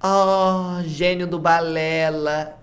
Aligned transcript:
Oh, 0.00 0.82
gênio 0.84 1.26
do 1.26 1.38
balela. 1.38 2.56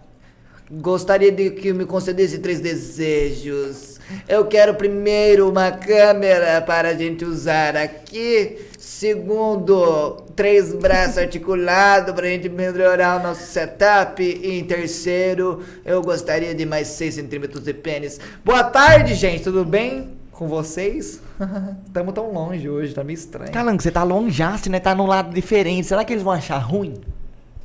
Gostaria 0.71 1.31
de 1.31 1.51
que 1.51 1.73
me 1.73 1.85
concedesse 1.85 2.39
três 2.39 2.59
desejos. 2.59 3.94
Eu 4.27 4.45
quero 4.45 4.75
primeiro 4.75 5.49
uma 5.49 5.71
câmera 5.71 6.61
para 6.61 6.89
a 6.89 6.93
gente 6.93 7.25
usar 7.25 7.75
aqui. 7.75 8.57
Segundo, 8.77 10.23
três 10.35 10.73
braços 10.73 11.17
articulados 11.17 12.13
para 12.13 12.27
a 12.27 12.29
gente 12.29 12.49
melhorar 12.49 13.19
o 13.19 13.23
nosso 13.23 13.43
setup. 13.43 14.21
E 14.23 14.59
em 14.59 14.63
terceiro, 14.63 15.63
eu 15.83 16.01
gostaria 16.01 16.53
de 16.53 16.65
mais 16.65 16.87
6 16.89 17.15
centímetros 17.15 17.63
de 17.63 17.73
pênis. 17.73 18.19
Boa 18.43 18.63
tarde, 18.63 19.15
gente. 19.15 19.43
Tudo 19.43 19.65
bem 19.65 20.11
com 20.31 20.47
vocês? 20.47 21.21
Estamos 21.87 22.13
tão 22.13 22.31
longe 22.31 22.69
hoje, 22.69 22.93
tá 22.93 23.03
meio 23.03 23.15
estranho. 23.15 23.51
Calango, 23.51 23.81
você 23.81 23.91
tá 23.91 24.03
longeaço, 24.03 24.69
né? 24.69 24.79
Tá 24.79 24.93
num 24.93 25.07
lado 25.07 25.33
diferente. 25.33 25.87
Será 25.87 26.03
que 26.05 26.13
eles 26.13 26.23
vão 26.23 26.33
achar 26.33 26.57
ruim? 26.57 26.93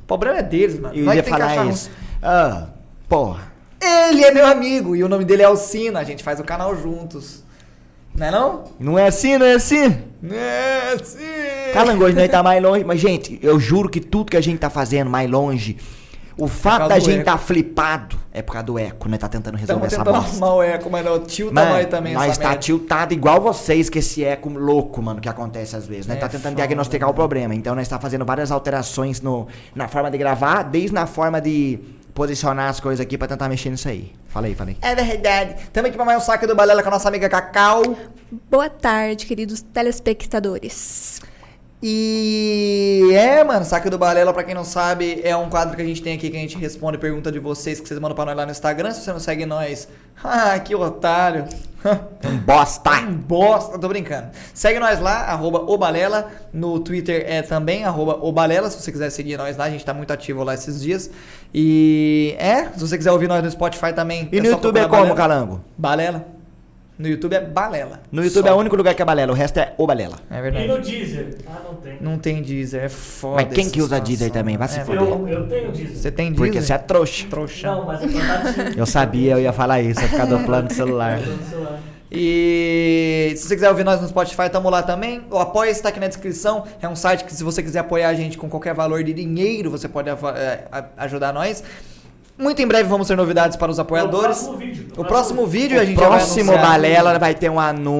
O 0.03 0.07
problema 0.07 0.39
é 0.39 0.43
deles, 0.43 0.79
mano. 0.79 0.95
Eu 0.95 1.05
Nós 1.05 1.15
ia 1.15 1.23
falar 1.23 1.67
isso. 1.67 1.91
Ah, 2.21 2.67
porra. 3.07 3.50
Ele 3.81 4.23
é 4.23 4.31
meu 4.31 4.45
amigo 4.45 4.95
e 4.95 5.03
o 5.03 5.09
nome 5.09 5.25
dele 5.25 5.41
é 5.41 5.45
Alcina. 5.45 5.99
A 5.99 6.03
gente 6.03 6.23
faz 6.23 6.39
o 6.39 6.43
canal 6.43 6.75
juntos. 6.75 7.43
Não 8.15 8.27
é 8.27 8.31
não? 8.31 8.63
Não 8.79 8.99
é 8.99 9.07
assim, 9.07 9.37
não 9.37 9.45
é 9.45 9.53
assim? 9.53 9.97
É 10.31 10.97
sim. 11.03 11.17
Calango, 11.73 12.03
hoje 12.03 12.15
nós 12.15 12.29
tá 12.29 12.43
mais 12.43 12.61
longe. 12.61 12.83
Mas, 12.83 12.99
gente, 12.99 13.39
eu 13.41 13.59
juro 13.59 13.89
que 13.89 13.99
tudo 14.01 14.29
que 14.31 14.37
a 14.37 14.41
gente 14.41 14.59
tá 14.59 14.69
fazendo 14.69 15.09
mais 15.09 15.29
longe, 15.29 15.77
o 16.37 16.47
fato 16.47 16.89
da 16.89 16.99
gente 16.99 17.15
eco. 17.21 17.25
tá 17.25 17.37
flipado 17.37 18.19
é 18.33 18.41
por 18.41 18.51
causa 18.53 18.65
do 18.65 18.77
eco, 18.77 19.07
né? 19.09 19.17
Tá 19.17 19.27
tentando 19.29 19.55
resolver 19.57 19.87
Estamos 19.87 19.93
essa 19.93 19.97
tentando 20.03 20.21
bosta. 20.21 20.45
arrumar 20.45 20.55
o 20.55 20.63
eco, 20.63 20.89
mas 20.89 21.05
não, 21.05 21.19
tilta 21.21 21.53
Mano, 21.53 21.71
nós 21.71 21.85
também 21.87 22.13
nós 22.13 22.31
essa 22.31 22.41
tá 22.41 22.47
merda. 22.49 22.61
tiltado 22.63 23.13
igual 23.13 23.41
vocês 23.41 23.89
com 23.89 23.97
esse 23.99 24.23
eco 24.23 24.49
louco, 24.49 25.01
mano, 25.01 25.19
que 25.21 25.29
acontece 25.29 25.75
às 25.75 25.87
vezes. 25.87 26.05
Nós 26.07 26.17
É 26.17 26.19
tá 26.19 26.27
tentando 26.27 26.43
foda, 26.51 26.55
diagnosticar 26.55 27.07
né? 27.07 27.11
o 27.11 27.15
problema. 27.15 27.55
Então 27.55 27.73
nós 27.75 27.87
tá 27.87 27.97
fazendo 27.99 28.25
várias 28.25 28.51
alterações 28.51 29.21
no, 29.21 29.47
na 29.73 29.87
forma 29.87 30.11
de 30.11 30.17
gravar, 30.17 30.63
desde 30.63 30.93
na 30.93 31.05
forma 31.05 31.39
de 31.41 31.79
posicionar 32.13 32.69
as 32.69 32.79
coisas 32.79 32.99
aqui 33.03 33.17
pra 33.17 33.27
tentar 33.27 33.49
mexer 33.49 33.69
nisso 33.69 33.87
aí. 33.87 34.13
Falei, 34.27 34.55
falei. 34.55 34.77
É 34.81 34.93
verdade. 34.95 35.55
Estamos 35.63 35.89
aqui 35.89 35.97
pra 35.97 36.05
mais 36.05 36.21
um 36.21 36.25
saque 36.25 36.45
do 36.45 36.55
Balela 36.55 36.81
com 36.81 36.89
a 36.89 36.91
nossa 36.91 37.07
amiga 37.07 37.29
Cacau. 37.29 37.81
Boa 38.49 38.69
tarde, 38.69 39.25
queridos 39.25 39.61
telespectadores. 39.61 41.21
E 41.83 43.09
é, 43.11 43.43
mano, 43.43 43.65
saque 43.65 43.89
do 43.89 43.97
Balela, 43.97 44.31
pra 44.31 44.43
quem 44.43 44.53
não 44.53 44.63
sabe, 44.63 45.19
é 45.23 45.35
um 45.35 45.49
quadro 45.49 45.75
que 45.75 45.81
a 45.81 45.85
gente 45.85 45.99
tem 45.99 46.13
aqui 46.13 46.29
que 46.29 46.37
a 46.37 46.39
gente 46.39 46.55
responde 46.55 46.99
pergunta 46.99 47.31
de 47.31 47.39
vocês 47.39 47.79
que 47.79 47.87
vocês 47.87 47.99
mandam 47.99 48.15
pra 48.15 48.25
nós 48.25 48.37
lá 48.37 48.45
no 48.45 48.51
Instagram. 48.51 48.91
Se 48.91 49.01
você 49.01 49.11
não 49.11 49.19
segue 49.19 49.47
nós, 49.47 49.87
ah, 50.23 50.59
que 50.59 50.75
otário. 50.75 51.45
Um 52.23 52.37
bosta! 52.37 52.91
Um 53.01 53.15
bosta, 53.15 53.79
tô 53.79 53.87
brincando. 53.87 54.27
Segue 54.53 54.79
nós 54.79 54.99
lá, 54.99 55.23
arroba 55.23 55.59
obalela. 55.59 56.31
No 56.53 56.79
Twitter 56.79 57.25
é 57.27 57.41
também, 57.41 57.83
arroba 57.83 58.23
obalela. 58.23 58.69
Se 58.69 58.79
você 58.79 58.91
quiser 58.91 59.09
seguir 59.09 59.35
nós 59.35 59.57
lá, 59.57 59.63
a 59.63 59.69
gente 59.71 59.83
tá 59.83 59.91
muito 59.91 60.13
ativo 60.13 60.43
lá 60.43 60.53
esses 60.53 60.79
dias. 60.79 61.09
E 61.51 62.35
é, 62.37 62.65
se 62.65 62.79
você 62.79 62.95
quiser 62.95 63.11
ouvir 63.11 63.27
nós 63.27 63.43
no 63.43 63.49
Spotify 63.49 63.91
também. 63.93 64.29
E 64.31 64.39
no 64.39 64.45
só 64.45 64.51
YouTube 64.51 64.77
é 64.77 64.83
como, 64.83 64.91
Balela. 64.91 65.15
Calango? 65.15 65.61
Balela. 65.75 66.40
No 67.01 67.07
YouTube 67.07 67.33
é 67.33 67.41
balela. 67.41 67.99
No 68.11 68.23
YouTube 68.23 68.43
Só. 68.45 68.49
é 68.49 68.53
o 68.53 68.57
único 68.57 68.75
lugar 68.75 68.93
que 68.93 69.01
é 69.01 69.05
balela, 69.05 69.31
o 69.31 69.35
resto 69.35 69.59
é 69.59 69.73
o 69.77 69.87
balela. 69.87 70.17
É 70.29 70.37
E 70.37 70.41
verdade. 70.41 70.67
no 70.67 70.79
Deezer? 70.79 71.35
Ah, 71.47 71.61
não 71.67 71.75
tem. 71.75 71.97
Não 71.99 72.17
tem 72.19 72.41
Deezer, 72.43 72.83
é 72.83 72.89
foda. 72.89 73.43
Mas 73.43 73.53
quem 73.55 73.69
que 73.69 73.79
usa 73.79 73.95
situação, 73.95 74.03
Deezer 74.05 74.31
também? 74.31 74.55
Vai 74.55 74.67
se 74.67 74.79
é, 74.79 74.85
foder. 74.85 75.01
Eu, 75.01 75.27
eu 75.27 75.47
tenho 75.47 75.71
Deezer. 75.71 75.97
Você 75.97 76.11
tem 76.11 76.27
Deezer? 76.31 76.45
Porque 76.45 76.61
você 76.61 76.73
é 76.73 76.77
trouxa. 76.77 77.25
trouxa. 77.29 77.71
Não, 77.71 77.85
mas 77.85 78.03
é 78.03 78.07
portátil. 78.07 78.73
Eu 78.77 78.85
sabia, 78.85 79.31
eu 79.33 79.39
ia 79.41 79.51
falar 79.51 79.81
isso, 79.81 79.99
ia 79.99 80.07
ficar 80.09 80.25
do 80.25 80.39
plano 80.45 80.67
do 80.67 80.73
celular. 80.73 81.19
Eu. 81.25 81.77
E 82.13 83.33
se 83.37 83.47
você 83.47 83.55
quiser 83.55 83.69
ouvir 83.69 83.83
nós 83.85 83.99
no 84.01 84.07
Spotify, 84.07 84.49
tamo 84.51 84.69
lá 84.69 84.83
também. 84.83 85.21
O 85.31 85.37
Apoia 85.39 85.69
está 85.71 85.89
aqui 85.89 85.99
na 85.99 86.07
descrição. 86.07 86.65
É 86.81 86.87
um 86.87 86.95
site 86.95 87.23
que 87.23 87.33
se 87.33 87.43
você 87.43 87.63
quiser 87.63 87.79
apoiar 87.79 88.09
a 88.09 88.13
gente 88.13 88.37
com 88.37 88.49
qualquer 88.49 88.73
valor 88.75 89.03
de 89.03 89.13
dinheiro, 89.13 89.71
você 89.71 89.87
pode 89.87 90.09
é, 90.09 90.67
a- 90.71 90.85
ajudar 90.97 91.33
nós. 91.33 91.63
Muito 92.37 92.61
em 92.61 92.67
breve 92.67 92.89
vamos 92.89 93.07
ter 93.07 93.15
novidades 93.15 93.55
para 93.57 93.71
os 93.71 93.79
apoiadores. 93.79 94.39
próximo 94.39 94.57
vídeo. 94.57 94.87
O 94.97 95.05
próximo 95.05 95.45
vídeo 95.47 95.79
a 95.79 95.85
gente 95.85 95.97
vai 95.97 96.07
próximo 96.07 96.51
anunciar. 96.51 96.71
Balela 96.71 97.19
vai 97.19 97.35
ter 97.35 97.49
um 97.49 97.59
anúncio 97.59 97.93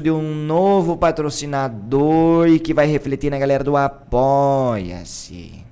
de 0.00 0.10
um 0.10 0.22
novo 0.22 0.96
patrocinador 0.96 2.48
e 2.48 2.58
que 2.58 2.72
vai 2.72 2.86
refletir 2.86 3.30
na 3.30 3.38
galera 3.38 3.62
do 3.62 3.76
Apoia-se. 3.76 5.64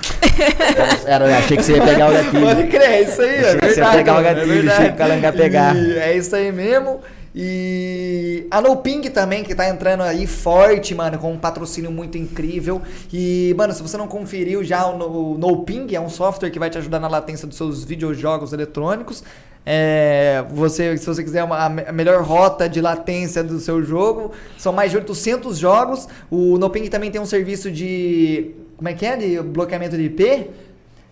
Era, 1.06 1.26
eu 1.26 1.34
achei 1.36 1.56
que 1.56 1.62
você 1.62 1.76
ia 1.76 1.82
pegar 1.82 2.10
o 2.10 2.12
gatilho. 2.12 2.42
Pode 2.46 2.66
crer, 2.68 2.82
é 2.90 3.02
isso 3.02 3.20
aí, 3.22 3.28
é 3.36 3.40
Achei 3.40 3.58
que 3.60 3.66
você 3.68 3.80
ia 3.80 3.90
verdade. 3.90 3.96
pegar 3.98 4.14
o 4.16 4.20
é 4.20 4.22
gatilho, 4.22 4.46
verdade. 4.46 4.70
achei 4.78 4.88
que 4.88 4.94
o 4.94 4.96
Calango 4.98 5.22
ia 5.22 5.32
pegar. 5.32 5.76
E 5.76 5.98
é 5.98 6.16
isso 6.16 6.36
aí 6.36 6.52
mesmo. 6.52 7.00
E 7.34 8.46
a 8.50 8.60
No 8.60 8.76
Ping 8.78 9.02
também, 9.10 9.44
que 9.44 9.54
tá 9.54 9.68
entrando 9.68 10.02
aí 10.02 10.26
forte, 10.26 10.94
mano, 10.94 11.18
com 11.18 11.32
um 11.32 11.38
patrocínio 11.38 11.90
muito 11.90 12.18
incrível. 12.18 12.82
E, 13.12 13.54
mano, 13.56 13.72
se 13.72 13.82
você 13.82 13.96
não 13.96 14.08
conferiu 14.08 14.64
já 14.64 14.86
o 14.86 15.38
No, 15.38 15.62
Ping, 15.62 15.94
é 15.94 16.00
um 16.00 16.08
software 16.08 16.50
que 16.50 16.58
vai 16.58 16.68
te 16.68 16.78
ajudar 16.78 16.98
na 16.98 17.08
latência 17.08 17.46
dos 17.46 17.56
seus 17.56 17.84
videojogos 17.84 18.52
eletrônicos. 18.52 19.22
É, 19.64 20.44
você, 20.50 20.96
se 20.96 21.06
você 21.06 21.22
quiser 21.22 21.44
uma, 21.44 21.66
a 21.66 21.92
melhor 21.92 22.22
rota 22.24 22.68
de 22.68 22.80
latência 22.80 23.44
do 23.44 23.60
seu 23.60 23.84
jogo, 23.84 24.32
são 24.58 24.72
mais 24.72 24.90
de 24.90 24.96
800 24.96 25.56
jogos. 25.56 26.08
O 26.30 26.58
No 26.58 26.68
Ping 26.68 26.88
também 26.88 27.10
tem 27.10 27.20
um 27.20 27.26
serviço 27.26 27.70
de. 27.70 28.52
Como 28.76 28.88
é 28.88 28.94
que 28.94 29.06
é? 29.06 29.16
De 29.16 29.40
bloqueamento 29.42 29.96
de 29.96 30.04
IP. 30.04 30.50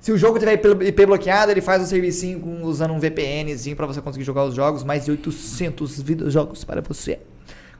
Se 0.00 0.12
o 0.12 0.16
jogo 0.18 0.38
tiver 0.38 0.54
IP 0.54 1.06
bloqueado, 1.06 1.50
ele 1.50 1.60
faz 1.60 1.82
um 1.82 1.86
servicinho 1.86 2.38
com- 2.40 2.62
usando 2.62 2.92
um 2.94 2.98
VPNzinho 3.00 3.74
pra 3.76 3.86
você 3.86 4.00
conseguir 4.00 4.24
jogar 4.24 4.44
os 4.44 4.54
jogos. 4.54 4.84
Mais 4.84 5.04
de 5.04 5.10
800 5.10 6.00
videojogos 6.00 6.62
para 6.64 6.80
você 6.80 7.18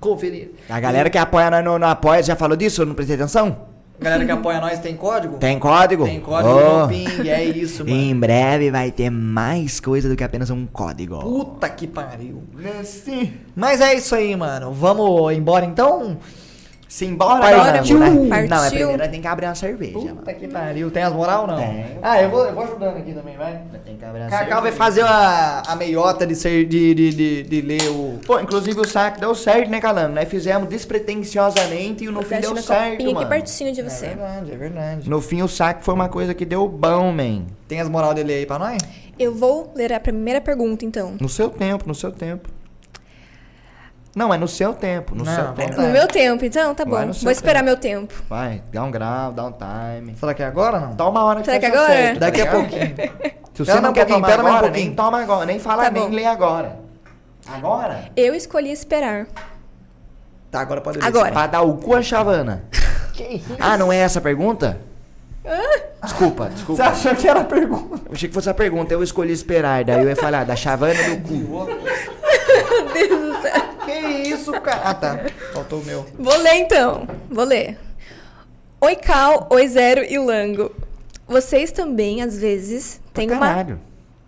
conferir. 0.00 0.50
A 0.68 0.80
galera 0.80 1.08
que 1.10 1.18
apoia 1.18 1.50
nós 1.50 1.64
no, 1.64 1.78
no 1.78 1.86
Apoia 1.86 2.22
já 2.22 2.34
falou 2.36 2.56
disso? 2.56 2.82
Eu 2.82 2.86
não 2.86 2.94
prestei 2.94 3.16
atenção? 3.16 3.68
Galera 4.00 4.24
que 4.24 4.30
apoia 4.30 4.60
nós 4.60 4.78
tem 4.78 4.94
código? 4.96 5.38
Tem 5.38 5.58
código? 5.58 6.04
Tem 6.04 6.20
código 6.20 6.54
Oh. 6.54 6.82
no 6.82 6.88
Ping, 6.88 7.28
é 7.28 7.42
isso, 7.44 7.84
mano. 7.84 7.96
Em 7.96 8.14
breve 8.14 8.70
vai 8.70 8.92
ter 8.92 9.10
mais 9.10 9.80
coisa 9.80 10.08
do 10.08 10.14
que 10.14 10.22
apenas 10.22 10.50
um 10.50 10.66
código. 10.66 11.18
Puta 11.18 11.68
que 11.68 11.88
pariu. 11.88 12.44
Mas 13.56 13.80
é 13.80 13.94
isso 13.94 14.14
aí, 14.14 14.36
mano. 14.36 14.72
Vamos 14.72 15.32
embora 15.36 15.64
então? 15.66 16.16
Simbora, 16.88 17.40
Partiu. 17.40 17.98
Calango, 17.98 18.24
né? 18.24 18.28
Partiu. 18.30 18.48
Não, 18.48 18.64
é 18.64 18.70
primeiro 18.70 19.08
tem 19.10 19.20
que 19.20 19.26
abrir 19.28 19.46
uma 19.46 19.54
cerveja, 19.54 19.98
mano. 19.98 20.16
Puta 20.16 20.32
que 20.32 20.48
pariu. 20.48 20.90
Tem 20.90 21.02
as 21.02 21.12
moral 21.12 21.42
ou 21.42 21.46
não? 21.48 21.56
Tem. 21.58 21.98
Ah, 22.00 22.22
eu 22.22 22.30
vou, 22.30 22.44
eu 22.46 22.54
vou 22.54 22.64
ajudando 22.64 22.96
aqui 22.96 23.12
também, 23.12 23.36
vai. 23.36 23.60
Tem 23.84 23.96
que 23.96 24.04
abrir 24.06 24.20
uma 24.22 24.30
Cacau 24.30 24.62
vai 24.62 24.72
cerveja. 24.72 24.76
fazer 24.76 25.02
a, 25.02 25.62
a 25.66 25.76
meiota 25.76 26.26
de, 26.26 26.34
ser, 26.34 26.64
de, 26.64 26.94
de, 26.94 27.10
de, 27.10 27.42
de 27.42 27.60
ler 27.60 27.88
o. 27.90 28.18
Pô, 28.26 28.40
inclusive 28.40 28.80
o 28.80 28.86
saque 28.86 29.20
deu 29.20 29.34
certo, 29.34 29.68
né, 29.70 29.80
Calango? 29.82 30.14
Nós 30.14 30.26
fizemos 30.28 30.66
despretensiosamente 30.68 32.04
e 32.04 32.08
no 32.08 32.22
fim 32.22 32.36
Deixa 32.36 32.54
deu 32.54 32.62
certo, 32.62 32.90
copinha 32.92 33.08
aqui 33.10 33.14
mano. 33.14 33.28
pertinho 33.28 33.72
de 33.72 33.80
É 33.80 33.84
você. 33.84 34.06
verdade, 34.06 34.52
é 34.52 34.56
verdade. 34.56 35.10
No 35.10 35.20
fim 35.20 35.42
o 35.42 35.48
saque 35.48 35.84
foi 35.84 35.92
uma 35.94 36.08
coisa 36.08 36.32
que 36.32 36.44
deu 36.46 36.66
bom, 36.66 37.12
man. 37.12 37.42
Tem 37.66 37.80
as 37.80 37.88
moral 37.88 38.14
dele 38.14 38.32
aí 38.32 38.46
pra 38.46 38.58
nós? 38.58 38.78
Eu 39.18 39.34
vou 39.34 39.72
ler 39.74 39.92
a 39.92 40.00
primeira 40.00 40.40
pergunta, 40.40 40.84
então. 40.84 41.14
No 41.20 41.28
seu 41.28 41.50
tempo, 41.50 41.84
no 41.86 41.94
seu 41.94 42.10
tempo. 42.12 42.48
Não, 44.16 44.32
é 44.34 44.38
no 44.38 44.48
seu 44.48 44.72
tempo, 44.74 45.14
no 45.14 45.22
Não, 45.24 45.34
seu 45.34 45.52
tempo. 45.52 45.80
No 45.80 45.88
meu 45.88 46.08
tempo, 46.08 46.44
então? 46.44 46.74
Tá 46.74 46.84
Vai 46.84 47.06
bom. 47.06 47.12
Vou 47.12 47.30
esperar 47.30 47.60
tempo. 47.60 47.64
meu 47.66 47.76
tempo. 47.76 48.14
Vai, 48.28 48.62
dá 48.72 48.82
um 48.82 48.90
grau, 48.90 49.32
dá 49.32 49.44
um 49.46 49.52
time. 49.52 50.16
Será 50.18 50.34
que 50.34 50.42
é 50.42 50.46
agora 50.46 50.76
ou 50.76 50.80
não? 50.86 50.94
Dá 50.96 51.08
uma 51.08 51.22
hora 51.24 51.40
que 51.40 51.46
Será 51.46 51.58
que 51.60 51.66
você 51.66 51.72
agora? 51.76 51.92
acerta, 51.92 52.14
tá 52.20 52.26
Daqui 52.26 52.40
a 52.40 52.44
ligado? 52.44 52.60
pouquinho. 52.60 53.38
Se 53.54 53.64
você 53.64 53.70
Pera 53.72 53.80
não 53.82 53.90
um 53.90 53.92
quer 53.92 54.04
tomar 54.06 54.20
mais 54.20 54.36
um 54.36 54.40
agora, 54.40 54.62
pouquinho. 54.62 54.86
nem 54.86 54.94
toma 54.94 55.20
agora, 55.22 55.46
nem 55.46 55.58
fala, 55.58 55.84
Tá 55.84 55.90
nem 55.90 56.02
bom. 56.08 56.14
lê 56.14 56.24
agora. 56.24 56.78
Agora? 57.46 58.04
Eu 58.16 58.34
escolhi 58.34 58.70
esperar. 58.72 59.26
Tá, 60.50 60.60
agora 60.60 60.80
pode 60.80 60.98
ler. 60.98 61.04
Agora. 61.06 61.32
Pra 61.32 61.46
dar 61.46 61.62
o 61.62 61.76
cu 61.76 61.94
a 61.94 62.02
chavana. 62.02 62.64
Ah, 63.58 63.76
não 63.76 63.92
é 63.92 63.96
essa 63.96 64.20
a 64.20 64.22
pergunta? 64.22 64.78
Desculpa, 66.04 66.44
Você 66.44 66.50
desculpa. 66.54 66.84
achou 66.84 67.16
que 67.16 67.28
era 67.28 67.40
a 67.40 67.44
pergunta? 67.44 68.00
Eu 68.06 68.12
achei 68.12 68.28
que 68.28 68.34
fosse 68.34 68.48
a 68.48 68.54
pergunta, 68.54 68.94
eu 68.94 69.02
escolhi 69.02 69.32
esperar. 69.32 69.82
Daí 69.82 70.00
eu 70.02 70.08
ia 70.08 70.14
falar 70.14 70.44
da 70.44 70.54
chavana 70.54 70.94
do 71.16 71.28
cu. 71.28 71.66
Meu 71.66 72.92
Deus 72.92 73.36
do 73.36 73.42
céu. 73.42 73.67
Que 73.88 74.28
isso, 74.28 74.52
cara? 74.60 74.80
Ah, 74.84 74.94
tá. 74.94 75.20
Faltou 75.52 75.80
o 75.80 75.84
meu. 75.84 76.04
Vou 76.18 76.36
ler 76.38 76.56
então. 76.56 77.08
Vou 77.30 77.44
ler. 77.44 77.78
Oi, 78.80 78.94
Cal, 78.96 79.46
oi, 79.50 79.66
Zero 79.66 80.04
e 80.04 80.18
Lango. 80.18 80.70
Vocês 81.26 81.72
também, 81.72 82.22
às 82.22 82.38
vezes, 82.38 83.00
têm 83.14 83.30
uma 83.30 83.40
Caralho. 83.40 83.80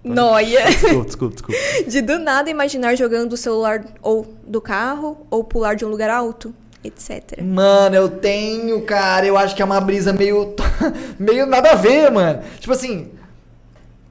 noia 0.03 0.65
Desculpa, 0.71 1.05
desculpa, 1.05 1.35
desculpa. 1.35 1.61
de 1.87 2.01
do 2.01 2.19
nada 2.19 2.51
imaginar 2.51 2.95
jogando 2.97 3.31
do 3.31 3.37
celular 3.37 3.85
ou 4.03 4.35
do 4.47 4.61
carro 4.61 5.27
ou 5.31 5.45
pular 5.45 5.75
de 5.77 5.85
um 5.85 5.89
lugar 5.89 6.11
alto, 6.11 6.55
etc. 6.83 7.41
Mano, 7.43 7.95
eu 7.97 8.09
tenho, 8.09 8.81
cara. 8.83 9.27
Eu 9.27 9.37
acho 9.37 9.55
que 9.55 9.63
é 9.63 9.65
uma 9.65 9.81
brisa 9.81 10.13
meio. 10.13 10.55
meio 11.19 11.45
nada 11.47 11.73
a 11.73 11.75
ver, 11.75 12.11
mano. 12.11 12.43
Tipo 12.59 12.73
assim. 12.73 13.11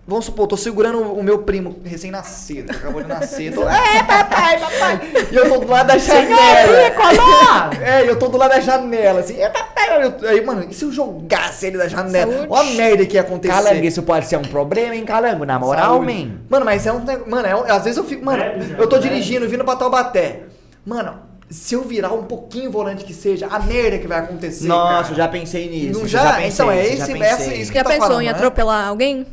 Vamos 0.10 0.26
supor, 0.26 0.48
tô 0.48 0.58
segurando 0.58 1.00
o 1.14 1.24
meu 1.24 1.40
primo 1.44 1.76
recém-nascido, 1.86 2.74
que 2.74 2.80
acabou 2.80 3.02
de 3.04 3.08
nascer. 3.08 3.54
Tô, 3.54 3.62
é, 3.70 4.02
papai, 4.04 4.60
papai! 4.60 5.00
E 5.32 5.36
eu 5.36 5.48
tô 5.48 5.60
do 5.60 5.68
lado 5.68 5.88
da 5.88 5.98
janela. 5.98 6.90
É, 7.82 8.06
e 8.06 8.08
eu 8.08 8.18
tô 8.18 8.28
do 8.28 8.38
lado 8.38 8.50
da 8.52 8.60
janela, 8.60 9.20
assim, 9.20 9.40
é, 9.40 9.50
papai! 9.50 10.04
Eu- 10.04 10.30
Aí, 10.30 10.44
mano, 10.46 10.66
e 10.70 10.74
se 10.74 10.84
eu 10.84 10.92
jogasse 10.92 11.68
ele 11.68 11.78
da 11.78 11.88
janela? 11.88 12.32
Saúde. 12.34 12.48
Olha 12.50 12.70
a 12.70 12.74
merda 12.74 13.06
que 13.06 13.16
ia 13.16 13.22
acontecer. 13.22 13.54
Calango, 13.54 13.86
isso 13.86 14.02
pode 14.04 14.26
ser 14.26 14.38
um 14.38 14.42
problema, 14.42 14.96
hein, 14.96 15.04
Calango? 15.06 15.46
Na 15.46 15.60
moral, 15.60 16.02
man. 16.02 16.32
Mano, 16.50 16.66
mas 16.66 16.86
é 16.88 16.92
um. 16.94 17.00
Mano, 17.28 17.48
é 17.48 17.56
um- 17.56 17.64
às 17.72 17.84
vezes 17.84 17.98
eu 17.98 18.04
fico. 18.04 18.24
Mano, 18.26 18.42
É, 18.42 18.58
eu 18.80 18.88
tô 18.88 18.96
é. 18.96 19.00
dirigindo, 19.00 19.48
vindo 19.48 19.64
pra 19.64 19.76
Taubaté. 19.76 20.42
Mano, 20.86 21.20
se 21.50 21.74
eu 21.76 21.82
virar 21.84 22.14
um 22.14 22.24
pouquinho 22.24 22.70
o 22.70 22.72
volante 22.72 23.04
que 23.06 23.14
seja, 23.14 23.48
a 23.48 23.60
merda 23.60 23.98
que 24.00 24.08
vai 24.08 24.20
acontecer. 24.20 24.68
Nossa, 24.68 25.02
cara. 25.02 25.12
eu 25.14 25.16
já 25.18 25.28
pensei 25.28 25.70
nisso. 25.70 25.94
Não 25.94 26.02
eu 26.02 26.08
já? 26.08 26.34
pensei, 26.34 26.48
Então, 26.50 26.72
é 26.72 26.86
esse- 26.86 26.98
já 26.98 27.04
essa- 27.04 27.38
pensei. 27.38 27.62
isso 27.62 27.72
que 27.72 27.78
Já 27.78 27.84
tá 27.84 27.90
pensou 27.92 28.08
falando, 28.08 28.22
em 28.22 28.26
né? 28.26 28.32
atropelar 28.32 28.88
alguém? 28.88 29.26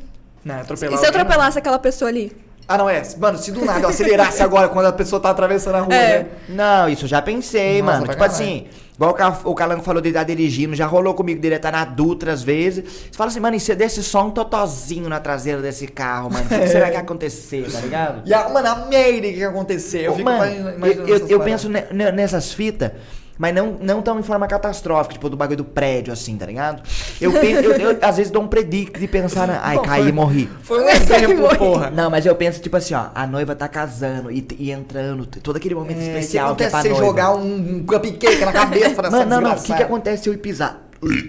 E 0.47 0.61
atropelar 0.61 0.99
se 0.99 1.07
eu 1.07 1.13
não. 1.13 1.21
atropelasse 1.21 1.59
aquela 1.59 1.79
pessoa 1.79 2.09
ali? 2.09 2.33
Ah, 2.69 2.77
não, 2.79 2.91
é. 2.91 3.01
Mano, 3.19 3.39
se 3.39 3.53
do 3.53 3.65
nada 3.65 3.81
eu 3.81 3.89
acelerasse 3.89 4.43
agora 4.43 4.69
quando 4.69 4.87
a 4.87 4.93
pessoa 4.93 5.21
tá 5.21 5.31
atravessando 5.31 5.77
a 5.77 5.81
rua, 5.83 5.95
É. 5.95 6.19
né? 6.19 6.27
Não, 6.49 6.89
isso 6.89 7.05
eu 7.05 7.09
já 7.09 7.23
pensei, 7.23 7.81
Nossa, 7.81 7.93
mano. 8.01 8.07
Tipo 8.09 8.19
caralho. 8.19 8.33
assim, 8.33 8.67
igual 8.97 9.11
o 9.13 9.15
Ca- 9.15 9.39
o 9.45 9.55
Calango 9.55 9.83
falou 9.85 10.03
de 10.03 10.09
estar 10.09 10.25
dirigindo, 10.25 10.75
já 10.75 10.85
rolou 10.85 11.15
comigo 11.15 11.41
dele 11.41 11.55
estar 11.55 11.71
na 11.71 11.85
Dutra 11.85 12.33
às 12.33 12.43
vezes. 12.43 12.83
Você 12.85 13.17
fala 13.17 13.31
assim, 13.31 13.39
mano, 13.39 13.55
e 13.57 13.61
se 13.61 13.73
desse 13.77 14.03
só 14.03 14.27
um 14.27 14.31
totozinho 14.33 15.09
na 15.09 15.21
traseira 15.21 15.63
desse 15.63 15.87
carro, 15.87 16.29
mano? 16.33 16.45
O 16.45 16.49
que, 16.49 16.59
que 16.59 16.67
será 16.69 16.87
que 16.89 16.95
ia 16.97 17.01
acontecer, 17.01 17.71
tá 17.71 17.81
ligado? 17.81 18.23
E 18.29 18.35
a, 18.35 18.49
mano, 18.49 18.67
a 18.69 18.75
merda 18.87 19.29
que 19.29 19.37
ia 19.37 19.49
acontecer. 19.49 20.01
Eu 20.07 20.15
fico 20.17 20.25
mano, 20.29 20.45
imagina- 20.45 20.71
eu, 20.71 20.77
imaginando 20.77 21.11
eu, 21.13 21.29
eu 21.29 21.41
penso 21.41 21.69
ne- 21.69 21.87
ne- 21.93 22.11
nessas 22.11 22.53
fitas, 22.53 22.91
mas 23.39 23.55
não, 23.55 23.77
não 23.81 24.03
tão 24.03 24.19
em 24.19 24.23
forma 24.23 24.47
catastrófica, 24.47 25.15
tipo 25.15 25.29
do 25.29 25.37
bagulho 25.37 25.59
do 25.59 25.65
prédio, 25.65 26.13
assim, 26.13 26.37
tá 26.37 26.47
ligado? 26.47 26.83
Eu, 27.21 27.33
penso, 27.33 27.63
eu, 27.63 27.73
eu, 27.73 27.99
às 28.03 28.17
vezes 28.17 28.31
dou 28.33 28.43
um 28.43 28.49
predict 28.49 28.99
de 28.99 29.07
pensar, 29.07 29.47
na, 29.47 29.61
ai, 29.63 29.77
Bom, 29.77 29.83
caí 29.83 30.09
e 30.09 30.13
morri. 30.13 30.49
Foi 30.63 30.83
um 30.83 30.89
exemplo, 30.89 31.57
porra. 31.57 31.91
Não, 31.91 32.11
mas 32.11 32.25
eu 32.27 32.35
penso, 32.35 32.61
tipo 32.61 32.77
assim, 32.77 32.95
ó, 32.95 33.07
a 33.15 33.27
noiva 33.27 33.55
tá 33.55 33.69
casando 33.69 34.31
e, 34.31 34.47
e 34.59 34.71
entrando, 34.71 35.27
todo 35.27 35.57
aquele 35.57 35.75
momento 35.75 35.99
É, 35.99 36.07
especial 36.07 36.57
que 36.57 36.63
é 36.65 36.67
acontece 36.67 36.71
pra 36.71 36.83
você 36.83 36.89
noiva. 36.89 37.07
jogar 37.07 37.35
um, 37.35 37.77
um 37.77 37.85
cupcake 37.87 38.45
na 38.45 38.53
cabeça 38.53 39.03
dessa 39.03 39.11
Mano, 39.11 39.31
não, 39.31 39.41
não, 39.41 39.53
o 39.53 39.63
que, 39.63 39.75
que 39.75 39.83
acontece 39.83 40.23
se 40.25 40.29
eu 40.29 40.35
ir 40.35 40.39
pisar? 40.39 40.83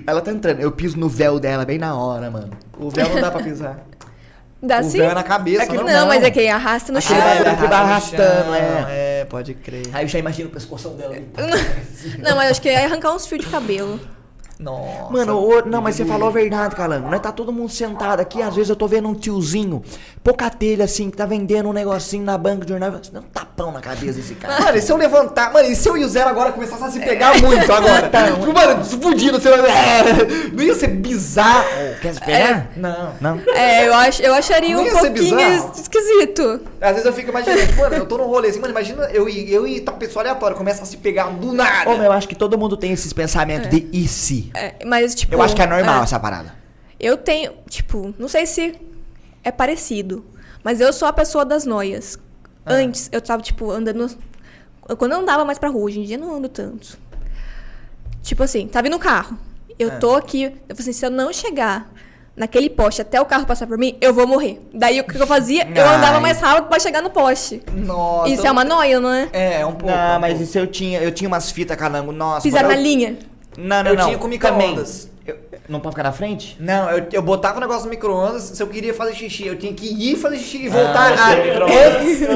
Ela 0.08 0.22
tá 0.22 0.32
entrando, 0.32 0.62
eu 0.62 0.72
piso 0.72 0.98
no 0.98 1.10
véu 1.10 1.40
dela 1.40 1.66
bem 1.66 1.78
na 1.78 1.94
hora, 1.94 2.32
mano. 2.32 2.52
O 2.80 2.90
véu 2.90 3.10
não 3.10 3.20
dá 3.22 3.30
pra 3.30 3.44
pisar. 3.44 3.80
Dá 4.62 4.80
o 4.80 4.84
sim? 4.84 4.98
véu 4.98 5.12
é 5.12 5.14
na 5.14 5.24
cabeça, 5.24 5.64
É 5.64 5.68
que- 5.68 5.76
não, 5.76 5.84
não, 5.84 6.08
mas 6.08 6.24
é 6.24 6.32
que 6.32 6.48
arrasta 6.48 6.92
no 6.92 6.98
Ah, 6.98 7.02
chão. 7.02 7.16
é, 7.16 7.38
que 7.38 7.68
vai 7.68 7.80
arrasta 7.80 8.18
no 8.18 8.24
arrastando, 8.24 8.56
é. 8.56 8.86
É, 9.22 9.26
pode 9.26 9.54
crer. 9.54 9.84
Aí 9.94 10.04
eu 10.04 10.08
já 10.10 10.18
imagino 10.18 10.50
o 10.50 10.52
pescoção 10.52 10.96
dela. 10.96 11.16
Não, 12.20 12.36
mas 12.36 12.52
acho 12.52 12.62
que 12.62 12.70
ia 12.72 12.86
arrancar 12.86 13.14
uns 13.14 13.28
fios 13.28 13.46
de 13.46 13.52
cabelo. 13.52 14.00
Nossa. 14.60 15.12
Mano, 15.12 15.38
ô, 15.38 15.62
não, 15.66 15.82
mas 15.82 15.96
você 15.96 16.06
falou 16.06 16.30
a 16.30 16.32
verdade, 16.32 16.76
Calango. 16.76 17.10
Nós 17.10 17.22
tá 17.22 17.32
todo 17.32 17.54
mundo 17.54 17.70
sentado 17.70 18.20
aqui, 18.20 18.42
às 18.42 18.56
vezes 18.56 18.70
eu 18.70 18.76
tô 18.76 18.88
vendo 18.88 19.08
um 19.08 19.14
tiozinho, 19.14 19.84
pouca 20.24 20.50
telha 20.50 20.86
assim, 20.86 21.10
que 21.10 21.18
tá 21.18 21.26
vendendo 21.26 21.70
um 21.70 21.74
negocinho 21.74 22.24
na 22.24 22.38
banca 22.38 22.66
de 22.66 22.72
jornal, 22.72 22.92
dá 22.92 23.20
um 23.20 23.24
tapão 23.24 23.72
na 23.72 23.80
cabeça 23.80 24.14
desse 24.14 24.36
cara. 24.36 24.60
Mano, 24.60 24.78
e 24.78 24.82
se 24.82 24.92
eu 24.92 24.98
levantar. 24.98 25.54
Mano, 25.54 25.70
e 25.70 25.76
se 25.76 25.88
eu 25.88 25.98
e 25.98 26.04
o 26.04 26.10
Zero 26.10 26.30
agora 26.30 26.52
começassem 26.52 26.88
a 26.88 26.92
se 26.92 27.00
pegar 27.00 27.40
muito 27.42 27.72
agora? 27.72 28.08
Tipo, 28.38 28.54
mano, 28.54 28.84
fudido, 28.86 29.40
você 29.40 29.50
vai. 29.50 29.62
Não 30.54 30.64
ia 30.64 30.76
ser 30.76 30.88
bizarro. 30.88 31.66
Quer 32.02 32.14
se 32.14 32.20
pegar? 32.22 32.72
Não. 32.76 33.14
Não? 33.20 33.42
É, 33.54 33.88
eu, 33.88 33.94
ach, 33.94 34.20
eu 34.20 34.34
acharia 34.34 34.76
Não 34.76 34.84
um 34.84 34.90
pouquinho 34.90 35.40
esquisito. 35.76 36.62
Às 36.82 36.92
vezes 36.92 37.06
eu 37.06 37.14
fico 37.14 37.30
imaginando, 37.30 37.68
tipo, 37.68 37.82
mano, 37.82 37.96
eu 37.96 38.06
tô 38.06 38.18
num 38.18 38.26
rolê 38.26 38.50
assim, 38.50 38.60
mano, 38.60 38.72
imagina 38.72 39.04
eu 39.06 39.28
e, 39.28 39.54
eu 39.54 39.68
e 39.68 39.82
tal 39.82 39.96
pessoa 39.96 40.24
aleatória, 40.24 40.56
começa 40.56 40.84
a 40.84 40.86
se 40.86 40.98
pegar 40.98 41.28
do 41.30 41.54
nada. 41.54 41.90
Ô, 41.90 41.96
meu, 41.96 42.06
eu 42.06 42.12
acho 42.12 42.28
que 42.28 42.36
todo 42.36 42.58
mundo 42.58 42.78
tem 42.78 42.92
esses 42.92 43.12
pensamentos 43.14 43.70
de 43.70 43.88
e 43.92 44.08
se. 44.08 44.47
É, 44.54 44.76
mas, 44.86 45.14
tipo. 45.16 45.34
Eu 45.34 45.42
acho 45.42 45.56
que 45.56 45.62
é 45.62 45.68
normal 45.68 46.02
é. 46.02 46.04
essa 46.04 46.20
parada. 46.20 46.54
Eu 47.00 47.16
tenho, 47.18 47.54
tipo, 47.70 48.14
não 48.18 48.28
sei 48.28 48.46
se 48.46 48.76
é 49.44 49.52
parecido, 49.52 50.26
mas 50.64 50.82
eu 50.82 50.92
sou 50.92 51.08
a 51.08 51.14
pessoa 51.14 51.46
das 51.46 51.66
noias. 51.66 52.18
Ah. 52.66 52.74
Antes, 52.74 53.10
eu 53.12 53.22
tava, 53.22 53.42
tipo, 53.42 53.72
andando. 53.72 54.10
Quando 54.98 55.12
eu 55.12 55.20
andava 55.20 55.44
mais 55.46 55.58
pra 55.60 55.70
rua, 55.70 55.84
hoje 55.84 56.00
em 56.00 56.04
dia 56.04 56.18
não 56.18 56.36
ando 56.36 56.50
tanto. 56.50 56.98
Tipo 58.22 58.44
assim, 58.44 58.68
tava 58.68 58.90
no 58.90 59.00
carro. 59.00 59.38
Eu 59.78 59.90
Ah. 59.90 59.96
tô 59.98 60.16
aqui, 60.16 60.44
eu 60.44 60.50
falei 60.76 60.80
assim, 60.80 60.94
se 60.94 61.06
eu 61.06 61.12
não 61.12 61.32
chegar 61.32 61.90
naquele 62.36 62.70
poste 62.70 63.02
até 63.02 63.20
o 63.22 63.26
carro 63.26 63.46
passar 63.46 63.68
por 63.68 63.78
mim, 63.78 63.96
eu 64.02 64.14
vou 64.14 64.28
morrer. 64.28 64.60
Daí 64.74 65.00
o 65.00 65.04
que 65.04 65.18
eu 65.18 65.28
fazia? 65.28 65.64
Eu 65.70 65.88
andava 65.88 66.16
Ai. 66.16 66.22
mais 66.22 66.40
rápido 66.40 66.68
pra 66.68 66.80
chegar 66.80 67.02
no 67.02 67.10
poste. 67.10 67.62
Nossa. 67.74 68.30
Isso 68.30 68.46
é 68.46 68.52
uma 68.52 68.64
noia, 68.64 69.00
não 69.00 69.12
é? 69.12 69.30
É, 69.34 69.62
é 69.62 69.66
um 69.66 69.74
pouco. 69.74 69.88
Não, 69.96 70.18
um 70.18 70.20
mas 70.20 70.32
pouco. 70.32 70.44
isso 70.44 70.58
eu 70.58 70.68
tinha, 70.68 71.00
eu 71.00 71.12
tinha 71.12 71.28
umas 71.28 71.52
fitas 71.52 71.78
calango, 71.78 72.12
nossa. 72.12 72.42
Pisar 72.44 72.64
na 72.64 72.76
eu- 72.76 72.82
linha. 72.82 73.18
Não, 73.58 73.84
não, 73.84 73.92
Eu 73.92 73.98
não. 73.98 74.06
tinha 74.06 74.18
com 74.18 74.28
micro-ondas. 74.28 75.10
Eu- 75.26 75.36
Não 75.68 75.82
pode 75.82 75.94
ficar 75.96 76.04
na 76.04 76.14
frente? 76.14 76.56
Não, 76.58 76.90
eu, 76.90 77.06
eu 77.12 77.22
botava 77.22 77.58
o 77.58 77.60
negócio 77.60 77.84
no 77.84 77.90
micro-ondas, 77.90 78.44
se 78.44 78.64
eu 78.64 78.68
queria 78.68 78.94
fazer 78.94 79.14
xixi, 79.14 79.46
eu 79.48 79.58
tinha 79.58 79.74
que 79.74 79.86
ir 79.86 80.16
fazer 80.16 80.38
xixi 80.38 80.66
e 80.66 80.70
voltar. 80.70 81.12
Ah, 81.12 81.16
Ah, 81.28 81.34
é, 81.34 81.58
eu 81.58 81.68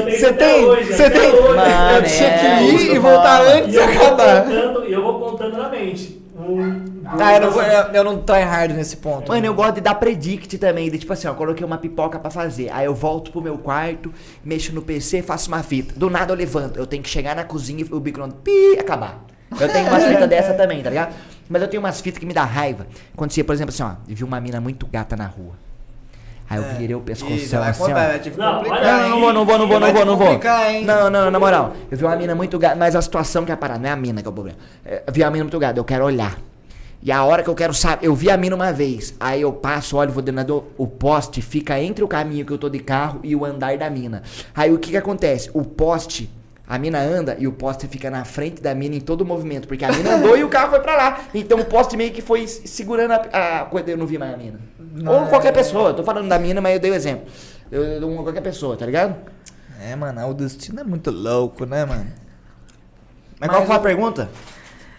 tenho 0.04 0.18
Você 0.18 0.32
tem? 0.34 0.64
hoje, 0.66 0.92
Você 0.92 1.08
tem? 1.10 1.30
hoje. 1.30 1.56
Mano, 1.56 1.96
eu 1.96 2.02
tinha 2.02 2.30
que 2.58 2.64
ir 2.84 2.94
e 2.94 2.98
voltar 2.98 3.40
antes 3.40 3.68
E 3.68 3.70
de 3.70 3.78
acabar. 3.78 4.42
contando, 4.44 4.84
e 4.86 4.92
eu 4.92 5.02
vou 5.02 5.18
contando 5.20 5.56
na 5.56 5.68
mente. 5.70 6.20
Um, 6.38 6.92
Ah, 7.06 7.34
eu 7.36 7.40
não, 7.42 7.50
vou, 7.50 7.62
eu, 7.62 7.82
eu 7.94 8.04
não 8.04 8.18
try 8.18 8.40
hard 8.42 8.72
nesse 8.72 8.96
ponto. 8.96 9.30
Mano, 9.32 9.46
eu 9.46 9.54
gosto 9.54 9.74
de 9.76 9.80
dar 9.80 9.94
predict 9.94 10.58
também. 10.58 10.90
De, 10.90 10.98
tipo 10.98 11.12
assim, 11.12 11.28
ó, 11.28 11.34
coloquei 11.34 11.64
uma 11.64 11.78
pipoca 11.78 12.18
pra 12.18 12.30
fazer. 12.30 12.68
Aí 12.72 12.84
eu 12.86 12.94
volto 12.94 13.30
pro 13.30 13.40
meu 13.40 13.56
quarto, 13.58 14.12
mexo 14.44 14.74
no 14.74 14.82
PC, 14.82 15.22
faço 15.22 15.48
uma 15.48 15.62
fita. 15.62 15.94
Do 15.96 16.10
nada 16.10 16.32
eu 16.32 16.36
levanto. 16.36 16.78
Eu 16.78 16.86
tenho 16.86 17.02
que 17.02 17.08
chegar 17.08 17.34
na 17.36 17.44
cozinha 17.44 17.84
e 17.88 17.94
o 17.94 18.00
micro-ondas 18.00 18.36
pi, 18.42 18.76
acabar. 18.78 19.24
Eu 19.60 19.68
tenho 19.72 19.88
umas 19.88 20.04
fitas 20.04 20.28
dessa 20.30 20.54
também, 20.54 20.82
tá 20.82 20.90
ligado? 20.90 21.14
Mas 21.48 21.62
eu 21.62 21.68
tenho 21.68 21.82
umas 21.82 22.00
fitas 22.00 22.18
que 22.18 22.26
me 22.26 22.32
dá 22.34 22.44
raiva. 22.44 22.86
Quando 23.16 23.30
você, 23.32 23.44
por 23.44 23.54
exemplo, 23.54 23.74
assim, 23.74 23.82
ó, 23.82 23.92
eu 24.08 24.16
vi 24.16 24.24
uma 24.24 24.40
mina 24.40 24.60
muito 24.60 24.86
gata 24.86 25.16
na 25.16 25.26
rua. 25.26 25.52
Aí 26.48 26.58
eu 26.58 26.64
virei 26.76 26.94
o 26.94 26.98
Ih, 26.98 27.02
pescoção 27.02 27.60
vai 27.60 27.70
assim, 27.70 27.82
ó. 27.82 27.94
vai 27.94 28.18
te 28.18 28.30
Não, 28.30 28.62
Não, 28.62 29.20
vou, 29.20 29.32
não 29.32 29.46
vou, 29.46 29.58
não 29.58 29.66
vou, 29.68 29.80
não 29.80 29.92
vou, 29.92 30.04
não 30.04 30.16
vou. 30.16 30.26
complicar, 30.26 30.70
hein? 30.70 30.84
Não, 30.84 31.08
não, 31.08 31.30
na 31.30 31.38
moral. 31.38 31.72
Eu 31.90 31.96
vi 31.96 32.04
uma 32.04 32.14
mina 32.16 32.34
muito 32.34 32.58
gata, 32.58 32.76
mas 32.76 32.94
a 32.94 33.00
situação 33.00 33.44
que 33.44 33.50
é 33.50 33.54
a 33.54 33.56
parada, 33.56 33.80
não 33.80 33.88
é 33.88 33.92
a 33.92 33.96
mina 33.96 34.20
que 34.20 34.28
é 34.28 34.30
o 34.30 34.32
problema. 34.34 34.58
É, 34.84 35.02
Eu 35.06 35.12
vi 35.12 35.22
uma 35.22 35.30
mina 35.30 35.44
muito 35.44 35.58
gata, 35.58 35.78
eu 35.78 35.84
quero 35.84 36.04
olhar. 36.04 36.36
E 37.02 37.10
a 37.10 37.24
hora 37.24 37.42
que 37.42 37.48
eu 37.50 37.54
quero 37.54 37.74
saber, 37.74 38.06
eu 38.06 38.14
vi 38.14 38.30
a 38.30 38.36
mina 38.36 38.54
uma 38.54 38.72
vez, 38.72 39.14
aí 39.18 39.40
eu 39.42 39.52
passo, 39.52 39.96
olho, 39.96 40.12
vou 40.12 40.22
dentro 40.22 40.66
o 40.78 40.86
poste 40.86 41.42
fica 41.42 41.80
entre 41.80 42.04
o 42.04 42.08
caminho 42.08 42.44
que 42.46 42.52
eu 42.52 42.58
tô 42.58 42.68
de 42.68 42.78
carro 42.78 43.18
e 43.24 43.34
o 43.34 43.44
andar 43.44 43.76
da 43.76 43.90
mina. 43.90 44.22
Aí 44.54 44.72
o 44.72 44.78
que 44.78 44.90
que 44.90 44.96
acontece? 44.96 45.50
O 45.52 45.64
poste, 45.64 46.30
a 46.72 46.78
mina 46.78 46.98
anda 47.00 47.36
e 47.38 47.46
o 47.46 47.52
poste 47.52 47.86
fica 47.86 48.10
na 48.10 48.24
frente 48.24 48.62
da 48.62 48.74
mina 48.74 48.94
em 48.94 49.00
todo 49.00 49.20
o 49.20 49.26
movimento, 49.26 49.68
porque 49.68 49.84
a 49.84 49.92
mina 49.92 50.14
andou 50.14 50.34
e 50.38 50.42
o 50.42 50.48
carro 50.48 50.70
foi 50.70 50.80
pra 50.80 50.96
lá. 50.96 51.20
Então 51.34 51.60
o 51.60 51.66
poste 51.66 51.98
meio 51.98 52.10
que 52.12 52.22
foi 52.22 52.46
segurando 52.46 53.12
a, 53.12 53.66
coisa, 53.70 53.90
eu 53.90 53.98
não 53.98 54.06
vi 54.06 54.16
mais 54.16 54.32
a 54.32 54.38
mina. 54.38 54.58
Ou 55.06 55.26
qualquer 55.26 55.52
pessoa, 55.52 55.90
eu 55.90 55.94
tô 55.94 56.02
falando 56.02 56.30
da 56.30 56.38
mina, 56.38 56.62
mas 56.62 56.72
eu 56.72 56.80
dei 56.80 56.90
o 56.90 56.94
exemplo. 56.94 57.26
Eu, 57.70 57.82
eu, 57.84 58.00
eu- 58.00 58.22
qualquer 58.22 58.40
pessoa, 58.40 58.74
tá 58.74 58.86
ligado? 58.86 59.14
É, 59.82 59.94
mano, 59.94 60.26
o 60.30 60.32
destino 60.32 60.80
é 60.80 60.84
muito 60.84 61.10
louco, 61.10 61.66
né, 61.66 61.84
mano? 61.84 62.06
Mas, 63.38 63.50
qual 63.50 63.66
foi 63.66 63.76
a 63.76 63.78
pergunta? 63.78 64.30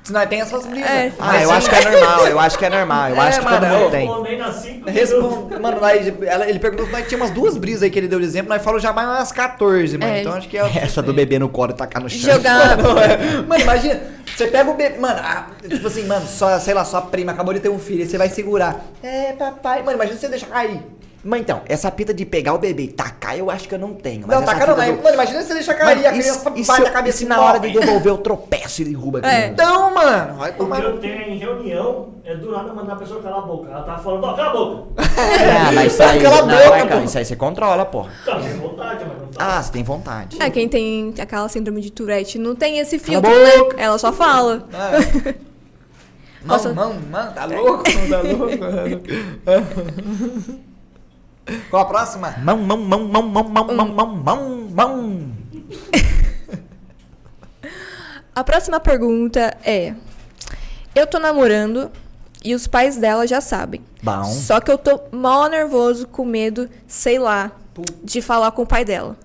Se 0.04 0.12
nós 0.12 0.28
tem 0.28 0.42
essas 0.42 0.66
brisas. 0.66 0.90
É. 0.90 1.12
Ah, 1.18 1.42
eu 1.42 1.50
acho 1.50 1.70
que 1.70 1.76
é 1.76 1.90
normal, 1.90 2.28
eu 2.28 2.40
acho 2.40 2.58
que 2.60 2.66
é 2.66 2.70
normal, 2.70 3.10
eu 3.10 3.16
É, 3.16 3.20
acho 3.20 3.40
que 3.40 3.46
mano, 3.46 3.58
todo 3.60 3.72
eu- 3.74 3.80
mundo 3.80 3.92
tem. 3.92 4.08
Cinco 4.08 4.24
minutos. 4.24 4.94
Responde, 4.94 5.60
mano, 5.62 5.80
nós, 5.80 6.14
ela- 6.28 6.50
ele 6.50 6.60
perguntou 6.60 6.86
se 6.86 6.92
nós 6.92 7.08
tinha 7.08 7.18
umas 7.18 7.32
duas 7.32 7.56
brisas 7.58 7.84
aí 7.84 7.90
que 7.90 7.98
ele 8.00 8.10
deu 8.10 8.20
de 8.20 8.26
exemplo, 8.26 8.50
nós 8.54 8.62
falamos 8.62 8.84
já 8.84 8.92
mais 8.92 9.08
umas 9.08 9.32
14, 9.32 9.98
mano. 9.98 10.12
É. 10.12 10.20
Então 10.20 10.34
acho 10.34 10.50
que 10.50 10.58
é. 10.58 10.64
o- 10.66 10.68
Essa 10.78 11.02
do 11.02 11.14
bebê 11.14 11.40
no 11.40 11.48
colo 11.48 11.72
e 11.72 11.76
tacar 11.76 12.02
no 12.04 12.10
chão. 12.10 12.34
Jogar. 12.34 12.76
Mano, 12.78 13.00
é- 13.00 13.18
mano, 13.48 13.62
imagina, 13.62 14.02
você 14.36 14.48
pega 14.48 14.70
o 14.70 14.74
bebê. 14.74 15.00
Mano, 15.00 15.22
ah, 15.24 15.48
tipo 15.70 15.88
assim, 15.88 16.04
mano, 16.06 16.28
só, 16.28 16.60
sei 16.60 16.74
lá, 16.74 16.84
sua 16.84 17.02
prima 17.04 17.32
acabou 17.32 17.54
de 17.54 17.62
ter 17.62 17.70
um 17.70 17.80
filho, 17.80 18.04
e 18.04 18.06
você 18.06 18.18
vai 18.18 18.28
segurar. 18.28 18.82
É, 19.02 19.32
papai. 19.32 19.84
Mano, 19.84 19.94
imagina 19.96 20.18
você 20.20 20.28
deixar 20.28 20.48
cair. 20.48 20.82
Mas 21.26 21.40
então, 21.40 21.62
essa 21.68 21.90
pita 21.90 22.14
de 22.14 22.26
pegar 22.26 22.54
o 22.54 22.58
bebê 22.58 22.84
e 22.84 22.88
tacar, 22.90 23.38
eu 23.38 23.50
acho 23.50 23.66
que 23.70 23.74
eu 23.74 23.80
não 23.80 23.94
tenho. 23.94 24.26
Mas 24.28 24.38
não, 24.38 24.46
tacar 24.46 24.68
não, 24.68 24.76
do- 24.76 25.02
mano, 25.02 25.14
imagina 25.14 25.42
você 25.42 25.54
deixar 25.54 25.74
cair 25.76 26.02
e 26.02 26.06
a 26.06 26.12
se- 26.14 26.20
criança 26.20 26.52
e 26.54 26.64
se 26.66 26.68
bate 26.70 26.88
a 26.88 26.92
cabeça 26.92 27.16
e 27.16 27.20
se 27.20 27.26
na 27.26 27.40
hora 27.42 27.60
de 27.62 27.72
devolver 27.72 28.12
eu 28.12 28.18
tropeço 28.18 28.82
e 28.82 28.86
derruba 28.86 29.20
a 29.24 29.28
É. 29.28 29.32
criança? 29.48 29.48
Então, 29.54 29.94
mano, 29.94 30.34
vai 30.36 30.50
O 30.50 30.54
que 30.54 30.60
tomar. 30.60 30.84
eu 30.84 30.98
tenho 31.00 31.22
em 31.22 31.38
reunião 31.38 32.10
é 32.26 32.36
do 32.36 32.52
nada 32.52 32.74
mandar 32.74 32.94
a 32.94 32.96
pessoa 32.98 33.22
calar 33.24 33.40
a 33.40 33.42
boca. 33.44 33.70
Ela 33.72 33.84
tá 33.84 33.98
falando, 34.00 34.24
ó, 34.26 34.34
cala 34.34 34.50
a 34.50 34.54
boca. 34.54 34.88
Ah, 35.66 35.72
mas 35.72 35.94
isso 35.94 36.04
aí, 36.04 36.22
Cala 36.22 36.36
a 36.40 36.42
não, 36.46 36.48
boca, 36.48 36.64
é, 36.76 36.82
cara, 36.86 36.98
pô. 36.98 37.04
isso 37.06 37.18
aí 37.18 37.26
você 37.26 37.36
controla, 37.38 37.86
pô. 37.86 38.06
Tá, 38.26 38.40
tem 38.40 38.54
vontade, 38.56 39.06
mas 39.08 39.18
não 39.22 39.28
tá. 39.28 39.58
Ah, 39.58 39.64
você 39.64 39.72
tem 39.72 39.84
vontade. 39.84 40.38
É, 40.44 40.50
quem 40.50 40.68
tem 40.68 41.14
aquela 41.20 41.48
síndrome 41.48 41.80
de 41.80 41.90
Tourette 41.92 42.38
não 42.38 42.54
tem 42.56 42.80
esse 42.80 43.00
Cala 43.00 43.20
a 43.20 43.22
filtro, 43.22 43.44
né? 43.44 43.58
boca. 43.60 43.82
Ela 43.82 43.98
só 43.98 44.12
fala. 44.12 44.68
É. 44.74 44.98
Mão, 45.30 45.34
Nossa. 46.44 46.74
mão, 46.74 46.94
mão, 47.10 47.32
tá 47.32 47.46
louco? 47.46 47.84
Tá 48.10 48.22
louco? 48.22 48.48
Qual 51.70 51.82
a 51.82 51.86
próxima? 51.86 52.36
Mão, 52.44 52.58
mão, 52.58 52.78
mão, 52.78 53.08
mão, 53.08 53.24
mão, 53.24 53.44
mão, 53.44 53.66
mão, 53.66 53.88
mão, 53.88 54.16
mão, 54.16 54.68
mão. 54.72 55.34
A 58.36 58.44
próxima 58.44 58.80
pergunta 58.80 59.56
é: 59.64 59.94
Eu 60.96 61.06
tô 61.06 61.20
namorando 61.20 61.92
e 62.44 62.56
os 62.56 62.66
pais 62.66 62.98
dela 62.98 63.28
já 63.28 63.40
sabem. 63.40 63.82
Bom. 64.02 64.24
Só 64.24 64.60
que 64.60 64.72
eu 64.72 64.78
tô 64.78 65.00
mal 65.12 65.48
nervoso, 65.50 66.08
com 66.08 66.26
medo, 66.26 66.70
sei 66.88 67.20
lá, 67.20 67.52
de 68.04 68.22
falar 68.22 68.52
com 68.52 68.64
o 68.64 68.68
pai 68.68 68.84
dela. 68.84 69.16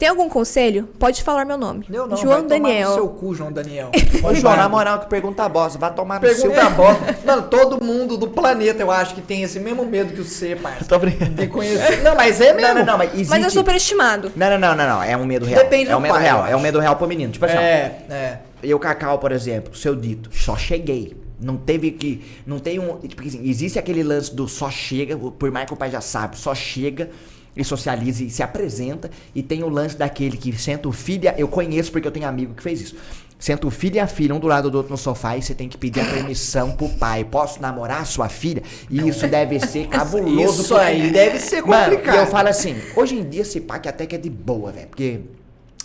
Tem 0.00 0.08
algum 0.08 0.30
conselho? 0.30 0.88
Pode 0.98 1.22
falar 1.22 1.44
meu 1.44 1.58
nome. 1.58 1.84
Eu 1.92 2.06
não, 2.06 2.16
João 2.16 2.40
vai 2.40 2.42
tomar 2.44 2.68
Daniel. 2.68 2.88
no 2.88 2.94
seu 2.94 3.08
cu, 3.08 3.34
João 3.34 3.52
Daniel. 3.52 3.90
Ô, 4.24 4.34
João, 4.34 4.56
na 4.56 4.66
moral, 4.66 5.00
que 5.00 5.10
pergunta 5.10 5.46
bosta. 5.46 5.78
Vai 5.78 5.92
tomar 5.92 6.18
no 6.18 6.26
seu... 6.26 6.50
Pergunta 6.50 6.70
bosta. 6.70 7.18
Mano, 7.22 7.42
todo 7.42 7.84
mundo 7.84 8.16
do 8.16 8.26
planeta, 8.26 8.82
eu 8.82 8.90
acho 8.90 9.14
que 9.14 9.20
tem 9.20 9.42
esse 9.42 9.60
mesmo 9.60 9.84
medo 9.84 10.14
que 10.14 10.22
você, 10.22 10.56
parça. 10.56 10.86
Tô 10.86 10.98
brincando. 10.98 11.32
De 11.32 11.46
conhecer. 11.48 12.02
Não, 12.02 12.14
mas 12.16 12.40
é 12.40 12.54
mesmo. 12.54 12.68
Não, 12.68 12.74
não, 12.76 12.86
não, 12.86 12.96
mas 12.96 13.12
existe... 13.12 13.28
Mas 13.28 13.44
é 13.44 13.50
superestimado. 13.50 14.32
Não, 14.34 14.48
não, 14.52 14.58
não, 14.58 14.74
não, 14.74 14.88
não. 14.88 15.02
É 15.02 15.14
um 15.14 15.26
medo 15.26 15.44
real. 15.44 15.62
Depende 15.64 15.90
é 15.90 15.94
um 15.94 15.98
do 15.98 16.02
medo 16.02 16.14
pai, 16.14 16.22
real. 16.22 16.46
eu 16.46 16.52
É 16.54 16.56
um 16.56 16.60
medo 16.60 16.80
real 16.80 16.96
pro 16.96 17.06
menino. 17.06 17.30
Tipo 17.30 17.44
assim, 17.44 17.58
ó, 17.58 17.60
É, 17.60 17.98
é. 18.08 18.38
Eu, 18.62 18.78
Cacau, 18.78 19.18
por 19.18 19.32
exemplo, 19.32 19.76
seu 19.76 19.94
dito, 19.94 20.30
só 20.32 20.56
cheguei. 20.56 21.14
Não 21.38 21.58
teve 21.58 21.90
que. 21.90 22.24
Não 22.46 22.58
tem 22.58 22.78
um. 22.78 22.96
Tipo 22.96 23.22
assim, 23.22 23.46
existe 23.46 23.78
aquele 23.78 24.02
lance 24.02 24.34
do 24.34 24.48
só 24.48 24.70
chega, 24.70 25.14
por 25.14 25.50
mais 25.50 25.66
que 25.66 25.74
o 25.74 25.76
pai 25.76 25.90
já 25.90 26.00
sabe, 26.00 26.38
só 26.38 26.54
chega 26.54 27.10
e 27.56 27.64
socializa 27.64 28.22
e 28.24 28.30
se 28.30 28.42
apresenta. 28.42 29.10
E 29.34 29.42
tem 29.42 29.62
o 29.62 29.68
lance 29.68 29.96
daquele 29.96 30.36
que 30.36 30.52
senta 30.58 30.88
o 30.88 30.92
filho. 30.92 31.24
e 31.24 31.28
a- 31.28 31.34
Eu 31.38 31.48
conheço 31.48 31.90
porque 31.92 32.06
eu 32.06 32.12
tenho 32.12 32.26
amigo 32.28 32.54
que 32.54 32.62
fez 32.62 32.80
isso. 32.80 32.96
Senta 33.38 33.66
o 33.66 33.70
filho 33.70 33.96
e 33.96 33.98
a 33.98 34.06
filha, 34.06 34.34
um 34.34 34.38
do 34.38 34.46
lado 34.46 34.70
do 34.70 34.76
outro 34.76 34.92
no 34.92 34.98
sofá, 34.98 35.34
e 35.34 35.40
você 35.42 35.54
tem 35.54 35.66
que 35.66 35.78
pedir 35.78 36.00
a 36.00 36.04
permissão 36.04 36.72
pro 36.72 36.90
pai. 36.90 37.24
Posso 37.24 37.60
namorar 37.62 38.04
sua 38.04 38.28
filha? 38.28 38.62
E 38.90 39.08
isso 39.08 39.26
deve 39.26 39.58
ser 39.60 39.86
cabuloso. 39.88 40.60
Isso 40.62 40.76
aí 40.76 41.10
deve 41.10 41.38
ser 41.40 41.62
Mano, 41.62 41.84
complicado. 41.96 42.14
e 42.16 42.18
eu 42.18 42.26
falo 42.26 42.48
assim, 42.48 42.76
hoje 42.94 43.14
em 43.16 43.26
dia 43.26 43.40
esse 43.40 43.58
pai 43.60 43.80
que 43.80 43.88
até 43.88 44.04
que 44.04 44.14
é 44.14 44.18
de 44.18 44.28
boa, 44.28 44.70
velho. 44.72 44.88
Porque 44.88 45.20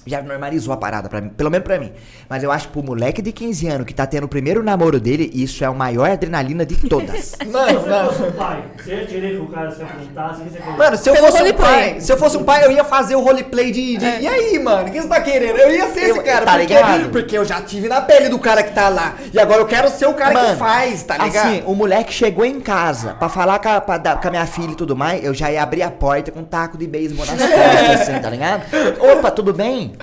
já 0.05 0.21
normalizou 0.21 0.73
a 0.73 0.77
parada 0.77 1.09
pra 1.09 1.19
mim, 1.21 1.29
pelo 1.29 1.49
menos 1.49 1.65
pra 1.65 1.79
mim. 1.79 1.91
Mas 2.29 2.43
eu 2.43 2.51
acho 2.51 2.67
que 2.67 2.73
pro 2.73 2.83
moleque 2.83 3.21
de 3.21 3.31
15 3.31 3.67
anos 3.67 3.85
que 3.87 3.93
tá 3.93 4.05
tendo 4.05 4.25
o 4.25 4.27
primeiro 4.27 4.61
namoro 4.63 4.99
dele, 4.99 5.31
isso 5.33 5.63
é 5.63 5.67
a 5.67 5.71
maior 5.73 6.09
adrenalina 6.11 6.65
de 6.65 6.75
todas. 6.87 7.35
Mano, 7.51 7.67
Se 7.69 7.75
você 7.85 7.89
não. 7.89 8.05
fosse 8.07 8.21
um 8.23 8.31
pai, 8.33 8.63
você 8.77 8.95
ia 8.95 9.05
querer 9.05 9.31
que 9.35 9.41
o 9.41 9.47
cara 9.47 9.71
se 9.71 9.81
apontasse, 9.81 10.41
que? 10.43 10.69
Mano, 10.77 10.97
se 10.97 11.09
eu 11.09 11.15
fosse 11.15 11.43
um 11.43 11.53
pai, 11.53 11.99
se 12.01 12.11
eu 12.11 12.17
fosse 12.17 12.37
um 12.37 12.43
pai, 12.43 12.65
eu 12.65 12.71
ia 12.71 12.83
fazer 12.83 13.15
o 13.15 13.21
roleplay 13.21 13.71
de. 13.71 13.97
de- 13.97 14.05
E 14.05 14.27
aí, 14.27 14.59
mano, 14.59 14.87
o 14.87 14.91
que 14.91 15.01
você 15.01 15.07
tá 15.07 15.21
querendo? 15.21 15.57
Eu 15.57 15.71
ia 15.71 15.87
ser 15.93 15.99
esse 16.01 16.17
Eu- 16.19 16.23
cara, 16.23 16.45
tá 16.45 16.51
porque, 16.57 16.73
ligado? 16.73 17.09
porque 17.09 17.37
eu 17.37 17.45
já 17.45 17.61
tive 17.61 17.87
na 17.87 18.01
pele 18.01 18.29
do 18.29 18.37
cara 18.39 18.63
que 18.63 18.73
tá 18.73 18.89
lá. 18.89 19.15
E 19.33 19.39
agora 19.39 19.61
eu 19.61 19.65
quero 19.65 19.89
ser 19.89 20.05
o 20.07 20.13
cara 20.13 20.35
que 20.35 20.41
Mano, 20.41 20.57
faz, 20.57 21.03
tá 21.03 21.17
ligado? 21.17 21.47
Assim, 21.47 21.63
o 21.65 21.73
moleque 21.75 22.13
chegou 22.13 22.45
em 22.45 22.59
casa 22.59 23.13
pra 23.15 23.27
falar 23.29 23.59
com 23.59 23.69
a, 23.69 23.81
pra 23.81 23.97
dar- 23.97 24.21
com 24.21 24.27
a 24.27 24.31
minha 24.31 24.45
filha 24.45 24.71
e 24.71 24.75
tudo 24.75 24.95
mais, 24.95 25.23
eu 25.23 25.33
já 25.33 25.51
ia 25.51 25.61
abrir 25.63 25.81
a 25.83 25.89
porta 25.91 26.31
com 26.31 26.41
um 26.41 26.45
taco 26.45 26.77
de 26.77 26.85
beisebol 26.87 27.25
nas 27.25 27.35
costas, 27.39 28.01
assim, 28.09 28.19
tá 28.19 28.29
ligado? 28.29 28.63
Opa, 28.99 29.31
tudo 29.31 29.53
bem? 29.53 29.93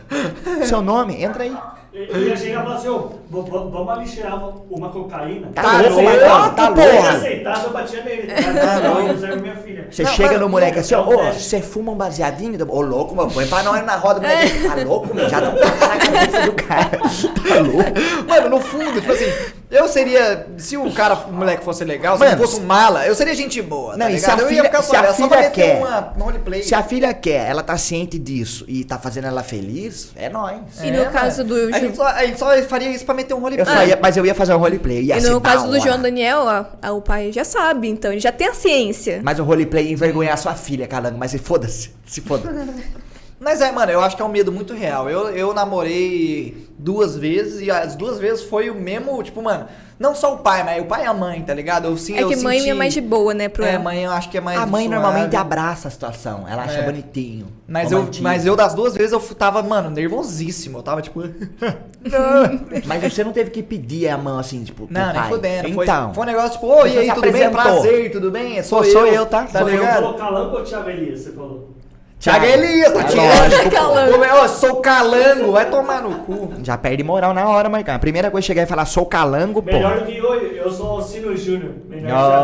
Seu 0.67 0.83
nome? 0.83 1.23
Entra 1.23 1.45
aí. 1.45 1.57
Ele 1.95 2.29
ia 2.31 2.37
chegar 2.37 2.61
e 2.61 2.63
falar 2.65 2.75
assim, 2.77 2.89
ô, 2.89 2.99
v- 3.01 3.43
v- 3.43 3.51
vamos 3.51 3.89
ali 3.91 4.09
cheirar 4.09 4.39
uma, 4.39 4.55
uma 4.71 4.89
cocaína. 4.89 5.49
Tá 5.55 5.63
Tá 5.63 5.73
louco, 5.83 6.01
louco? 6.01 6.19
Tá 6.57 6.73
ele 6.75 6.93
louco? 6.93 7.09
aceitasse, 7.09 7.65
eu 7.65 7.71
batia 7.71 8.03
nele. 8.05 8.33
Tá 8.33 8.81
não, 8.81 9.09
eu 9.09 9.19
serve 9.19 9.41
minha 9.43 9.57
filha. 9.57 9.89
Você 9.91 10.03
Não, 10.03 10.11
chega 10.13 10.29
mano, 10.31 10.41
no 10.41 10.49
moleque 10.49 10.77
não, 10.77 10.81
assim, 10.81 10.95
ó, 10.95 11.05
não, 11.05 11.13
ô, 11.19 11.23
não. 11.25 11.33
você 11.35 11.61
fuma 11.61 11.93
um 11.93 11.95
baseadinho? 11.95 12.59
Ô, 12.71 12.81
louco, 12.81 13.15
mano, 13.15 13.31
põe 13.31 13.47
pra 13.47 13.63
nós 13.63 13.85
na 13.85 13.97
roda, 13.97 14.21
moleque. 14.21 14.67
Tá 14.67 14.75
louco, 14.77 15.15
meu? 15.15 15.29
Já 15.29 15.39
um 15.41 15.55
tapa 15.55 15.87
na 15.87 15.97
cabeça 15.99 16.41
do 16.47 16.53
cara. 16.53 16.91
Tá 17.53 17.59
louco? 17.61 18.27
Mano, 18.29 18.49
no 18.49 18.61
fundo, 18.61 18.99
tipo 19.01 19.13
assim, 19.13 19.31
eu 19.71 19.87
seria. 19.89 20.47
Se 20.57 20.77
o 20.79 20.91
cara, 20.93 21.15
o 21.15 21.33
moleque 21.33 21.63
fosse 21.63 21.85
legal, 21.85 22.15
se 22.17 22.21
Mano, 22.21 22.33
ele 22.33 22.41
fosse 22.41 22.59
um 22.61 22.65
mala, 22.65 23.07
eu 23.07 23.15
seria 23.15 23.35
gente 23.35 23.61
boa. 23.61 23.93
Não, 23.97 24.07
tá 24.07 24.13
e 24.13 24.19
se 24.19 24.21
ligado? 24.25 24.39
a 24.41 24.43
eu 24.43 24.49
filha- 24.49 24.59
ia 24.61 24.65
ficar 24.65 24.83
se 24.83 24.89
só, 24.89 24.97
a 24.97 25.01
é 25.01 25.07
só 25.09 25.13
filha 25.15 25.29
pra 25.29 25.39
meter 25.41 25.51
quer- 25.53 25.77
uma, 25.79 26.13
uma 26.17 26.25
roleplay. 26.25 26.63
Se 26.63 26.75
a 26.75 26.83
filha 26.83 27.13
quer, 27.13 27.51
ela 27.51 27.63
tá 27.63 27.77
ciente 27.77 28.19
disso 28.19 28.65
e 28.67 28.83
tá 28.85 28.97
fazendo 28.99 29.27
ela 29.27 29.43
feliz, 29.43 30.11
é 30.17 30.31
nóis. 30.31 30.61
E 30.83 30.91
no 30.91 31.05
caso 31.11 31.45
do 31.45 31.55
A 31.75 31.79
Ju- 31.79 31.82
gente, 31.87 31.97
só, 31.97 32.07
a 32.07 32.27
gente 32.27 32.39
só 32.39 32.63
faria 32.69 32.91
isso 32.91 33.05
pra 33.05 33.15
meter 33.15 33.35
um 33.35 33.41
roleplay. 33.41 33.67
Eu 33.75 33.79
só 33.81 33.87
ia, 33.87 33.99
mas 34.01 34.17
eu 34.17 34.25
ia 34.27 34.35
fazer 34.35 34.55
um 34.55 34.59
roleplay. 34.59 35.03
Ia 35.05 35.19
E 35.19 35.21
no 35.23 35.41
caso 35.41 35.69
do. 35.69 35.79
João 35.81 36.01
Daniel, 36.01 36.49
a- 36.49 36.67
a- 36.81 36.93
o 36.93 37.01
pai 37.03 37.31
já 37.33 37.45
sabe, 37.45 37.89
então 37.89 38.11
ele 38.13 38.21
já 38.21 38.33
tem 38.33 38.49
a 38.49 38.55
ciência. 38.55 39.21
Mas 39.23 39.39
o 39.39 39.45
roleplay 39.45 39.87
ia 39.87 39.93
envergonhar 39.93 40.37
sua 40.39 40.55
filha, 40.55 40.87
calango. 40.87 41.19
Mas 41.19 41.31
se 41.33 41.39
foda-se. 41.39 41.91
Se 42.07 42.21
foda. 42.21 42.51
Mas 43.43 43.61
é, 43.61 43.73
mano, 43.73 43.91
eu 43.91 44.01
acho 44.01 44.15
que 44.15 44.23
é 44.23 44.25
um 44.25 44.29
medo 44.29 44.53
muito 44.53 44.73
real. 44.73 45.11
Eu, 45.11 45.31
eu 45.31 45.53
namorei 45.53 46.69
duas 46.79 47.17
vezes 47.17 47.61
e 47.61 47.71
as 47.73 47.97
duas 47.97 48.19
vezes 48.21 48.45
foi 48.45 48.71
o 48.71 48.75
mesmo, 48.75 49.21
tipo, 49.21 49.43
mano, 49.43 49.67
não 49.99 50.15
só 50.15 50.35
o 50.35 50.39
pai, 50.39 50.63
mas 50.63 50.81
o 50.81 50.87
pai 50.87 51.03
e 51.03 51.07
a 51.07 51.13
mãe, 51.15 51.43
tá 51.43 51.53
ligado? 51.53 51.87
Eu, 51.89 51.97
sim, 51.97 52.17
é 52.17 52.23
eu 52.23 52.29
que 52.29 52.37
mãe 52.37 52.59
senti... 52.59 52.71
é 52.71 52.75
mais 52.75 52.95
de 52.95 53.01
boa, 53.01 53.35
né? 53.35 53.49
Pro 53.49 53.65
É, 53.65 53.77
mãe 53.79 54.05
eu 54.05 54.13
acho 54.13 54.31
que 54.31 54.39
é 54.39 54.41
mais 54.41 54.59
A 54.61 54.67
mãe 54.67 54.85
suave. 54.87 54.95
normalmente 54.95 55.35
abraça 55.35 55.89
a 55.89 55.91
situação. 55.91 56.45
Ela 56.49 56.63
acha 56.63 56.79
É. 56.79 56.83
bonitinho. 56.85 57.49
Mas 57.67 57.91
eu, 57.91 58.09
mas 58.21 58.47
eu, 58.47 58.55
das 58.55 58.75
duas 58.75 58.95
vezes, 58.95 59.13
eu 59.13 59.21
tava, 59.35 59.61
mano, 59.61 59.91
nervosíssimo. 59.91 60.79
Eu 60.79 60.83
tava, 60.83 61.03
tipo... 61.03 61.23
Mas 62.87 63.03
você 63.13 63.23
não 63.25 63.33
teve 63.33 63.51
que 63.51 63.63
pedir 63.63 64.09
a 64.09 64.19
mão 64.19 64.39
assim, 64.39 64.63
tipo, 64.65 64.87
Não, 64.91 65.13
nem 65.13 65.23
fudendo. 65.25 65.73
Foi, 65.73 65.85
Então. 65.85 66.13
foi 66.15 66.23
um 66.23 66.27
negócio 66.27 66.53
tipo, 66.53 66.67
oi, 66.67 66.91
e 66.93 66.99
aí, 66.99 67.09
tudo 67.13 67.21
bem? 67.33 67.45
apresentou. 67.45 67.63
Prazer, 67.63 68.13
tudo 68.13 68.31
bem? 68.31 68.63
Sou 68.63 68.79
Pô, 68.81 68.85
eu. 68.85 68.93
sou 68.93 69.07
eu, 69.07 69.27
tá? 69.27 69.45
Tá 69.45 69.61
Sou 69.61 69.69
eu. 69.69 69.75
Você 69.77 69.81
ligado? 69.81 69.95
falou 70.03 70.15
calango 70.15 70.57
ou 70.57 70.89
Elias? 70.91 71.21
Você 71.21 71.33
falou. 71.33 71.82
Thiago 72.23 72.45
Elias, 72.45 72.93
tá 72.93 73.01
É 73.01 73.05
tirando. 73.05 73.71
Calango. 73.73 74.25
É, 74.25 74.49
sou 74.49 74.77
calango, 74.77 75.51
vai 75.53 75.69
tomar 75.69 76.03
no 76.03 76.21
cu. 76.21 76.53
Já 76.63 76.79
perde 76.79 77.03
moral 77.03 77.35
na 77.35 77.49
hora, 77.49 77.69
Marcão. 77.69 77.95
A 77.97 77.99
primeira 77.99 78.31
coisa 78.31 78.45
é 78.45 78.47
chegar 78.47 78.63
e 78.63 78.67
falar, 78.67 78.87
sou 78.87 79.05
calango, 79.05 79.61
pô. 79.61 79.73
Melhor 79.73 79.99
do 80.01 80.07
que 80.07 80.17
eu, 80.19 80.35
eu 80.35 80.71
sou 80.71 80.87
Alcino 80.87 81.37
Júnior. 81.37 81.73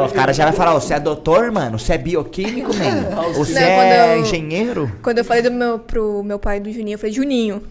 Os 0.05 0.13
caras 0.13 0.37
já 0.37 0.45
vai 0.45 0.53
falar, 0.53 0.75
ô, 0.75 0.81
você 0.81 0.95
é 0.95 1.01
doutor, 1.01 1.53
mano? 1.53 1.79
Você 1.79 1.93
é 1.93 1.99
bioquímico, 1.99 2.71
mano? 2.75 3.33
Você 3.35 3.55
Não, 3.55 3.61
é 3.61 4.17
eu- 4.17 4.21
engenheiro? 4.23 4.91
Quando 5.01 5.19
eu 5.19 5.25
falei 5.25 5.43
do 5.45 5.51
meu, 5.53 5.79
pro 5.79 6.25
meu 6.25 6.41
pai 6.41 6.59
do 6.59 6.73
Juninho, 6.73 6.95
eu 6.97 6.99
falei 6.99 7.13
Juninho. 7.15 7.63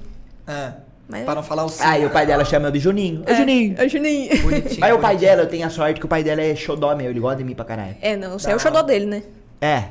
Ah, 0.48 0.72
Mas- 1.10 1.26
Pra 1.26 1.36
não 1.36 1.44
falar 1.44 1.66
o 1.66 1.70
sim. 1.70 1.84
Aí 1.86 2.06
o 2.06 2.10
pai 2.10 2.26
dela 2.26 2.46
chama 2.46 2.68
eu 2.68 2.72
de 2.72 2.80
Juninho. 2.80 3.24
Ô, 3.30 3.34
Juninho. 3.34 3.76
É, 3.78 3.88
Juninho. 3.90 4.42
Bonitinho. 4.44 4.80
Mas 4.80 4.94
o 4.94 5.00
pai 5.00 5.18
dela, 5.18 5.42
eu 5.42 5.48
tenho 5.48 5.66
a 5.68 5.70
sorte 5.70 6.00
que 6.00 6.06
o 6.06 6.10
pai 6.10 6.24
dela 6.24 6.42
é 6.42 6.56
xodó 6.56 6.96
meu, 6.96 7.10
ele 7.10 7.20
gosta 7.20 7.38
de 7.38 7.44
mim 7.44 7.54
pra 7.54 7.66
caralho. 7.66 7.96
É, 8.02 8.16
não, 8.16 8.40
você 8.40 8.50
é 8.52 8.56
o 8.56 8.60
xodó 8.60 8.82
dele, 8.82 9.06
né? 9.06 9.24
É. 9.60 9.84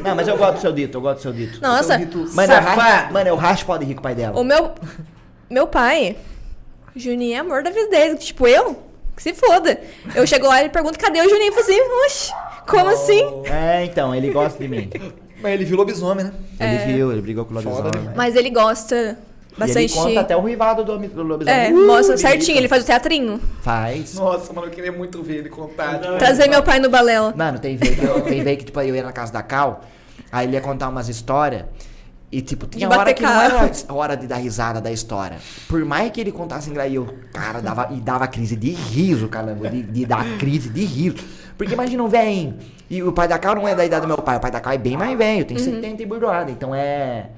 Não, 0.00 0.14
mas 0.14 0.28
eu 0.28 0.36
gosto 0.36 0.54
do 0.54 0.60
seu 0.60 0.72
dito, 0.72 0.96
eu 0.98 1.00
gosto 1.00 1.16
do 1.18 1.22
seu 1.22 1.32
dito. 1.32 1.60
Nossa, 1.60 1.96
Rito 1.96 2.18
Mano, 2.32 2.52
eu 2.52 2.56
safado. 2.62 2.80
racho, 2.80 3.12
mano, 3.12 3.28
eu 3.28 3.36
racho 3.36 3.66
pau 3.66 3.76
de 3.78 3.84
rir 3.84 3.94
com 3.94 4.00
o 4.00 4.02
pai 4.02 4.14
dela. 4.14 4.38
o 4.38 4.44
meu, 4.44 4.72
meu 5.50 5.66
pai, 5.66 6.16
Juninho 6.94 7.34
é 7.36 7.38
amor 7.40 7.62
da 7.62 7.70
vida 7.70 7.88
dele. 7.88 8.16
Tipo, 8.16 8.46
eu? 8.46 8.82
Que 9.16 9.22
se 9.22 9.34
foda. 9.34 9.80
Eu 10.14 10.26
chego 10.26 10.46
lá 10.46 10.58
e 10.58 10.62
ele 10.62 10.68
pergunta, 10.70 10.96
cadê 10.98 11.20
o 11.20 11.28
Juninho? 11.28 11.48
Eu 11.48 11.52
falo 11.52 11.64
assim, 11.64 11.80
oxe, 12.06 12.32
como 12.68 12.88
assim? 12.90 13.22
É, 13.46 13.84
então, 13.84 14.14
ele 14.14 14.30
gosta 14.30 14.58
de 14.62 14.68
mim. 14.68 14.88
Mas 15.42 15.52
ele 15.54 15.64
viu 15.64 15.76
lobisomem, 15.76 16.26
né? 16.26 16.32
Ele 16.60 16.74
É. 16.76 16.86
viu, 16.86 17.10
ele 17.12 17.20
brigou 17.20 17.44
com 17.44 17.52
o 17.54 17.56
Foda 17.62 17.68
lobisomem. 17.68 17.98
demais. 18.00 18.16
Mas 18.16 18.36
ele 18.36 18.50
gosta 18.50 19.18
E 19.66 19.70
ele 19.70 19.88
bastante. 19.88 20.08
conta 20.08 20.20
até 20.20 20.36
o 20.36 20.42
rivado 20.42 20.84
do, 20.84 20.98
do 20.98 21.22
lobisomem. 21.22 21.60
É, 21.60 21.70
Uh, 21.70 21.86
mostra 21.86 22.16
certinho, 22.16 22.58
ele 22.58 22.68
faz 22.68 22.82
o 22.82 22.86
teatrinho. 22.86 23.40
Faz. 23.62 24.14
Nossa, 24.14 24.52
mano, 24.52 24.66
eu 24.66 24.70
queria 24.70 24.92
muito 24.92 25.22
ver 25.22 25.38
ele 25.38 25.48
contar. 25.48 25.98
tipo, 25.98 26.10
Não, 26.12 26.18
Trazer 26.18 26.48
meu 26.48 26.62
pai 26.62 26.78
no 26.78 26.88
balela. 26.88 27.34
Mano, 27.36 27.58
tem 27.58 27.76
vez 27.76 27.98
que, 27.98 28.04
eu, 28.04 28.20
tem 28.22 28.42
vez 28.42 28.58
que 28.58 28.64
tipo, 28.64 28.80
eu 28.80 28.94
ia 28.94 29.02
na 29.02 29.12
casa 29.12 29.32
da 29.32 29.42
Cal, 29.42 29.82
aí 30.30 30.46
ele 30.46 30.54
ia 30.54 30.60
contar 30.60 30.88
umas 30.88 31.08
histórias. 31.08 31.64
E, 32.32 32.40
tipo, 32.40 32.64
tinha 32.66 32.88
hora 32.88 33.12
que 33.12 33.22
não 33.22 33.28
carro. 33.28 33.66
era 33.66 33.92
hora 33.92 34.16
de 34.16 34.26
dar 34.28 34.36
risada 34.36 34.80
da 34.80 34.92
história. 34.92 35.38
Por 35.68 35.84
mais 35.84 36.12
que 36.12 36.20
ele 36.20 36.30
contasse 36.30 36.70
engraçado, 36.70 36.94
eu, 36.94 37.14
cara, 37.32 37.60
dava, 37.60 37.88
e 37.90 37.96
dava 38.00 38.28
crise 38.28 38.54
de 38.54 38.70
riso, 38.70 39.26
caramba, 39.26 39.68
de, 39.68 39.82
de 39.82 40.06
dar 40.06 40.24
crise 40.38 40.68
de 40.68 40.84
riso. 40.84 41.16
Porque 41.58 41.74
imagina 41.74 42.02
um 42.02 42.08
velho, 42.08 42.54
e 42.88 43.02
o 43.02 43.12
pai 43.12 43.26
da 43.26 43.36
Cal 43.36 43.56
não 43.56 43.66
é 43.66 43.74
da 43.74 43.84
idade 43.84 44.02
do 44.02 44.08
meu 44.08 44.18
pai, 44.18 44.36
o 44.36 44.40
pai 44.40 44.50
da 44.50 44.60
Cal 44.60 44.72
é 44.72 44.78
bem 44.78 44.96
mais 44.96 45.18
velho, 45.18 45.44
tem 45.44 45.58
70 45.58 46.02
e 46.02 46.06
burdoada, 46.06 46.50
então 46.50 46.72
é... 46.72 47.30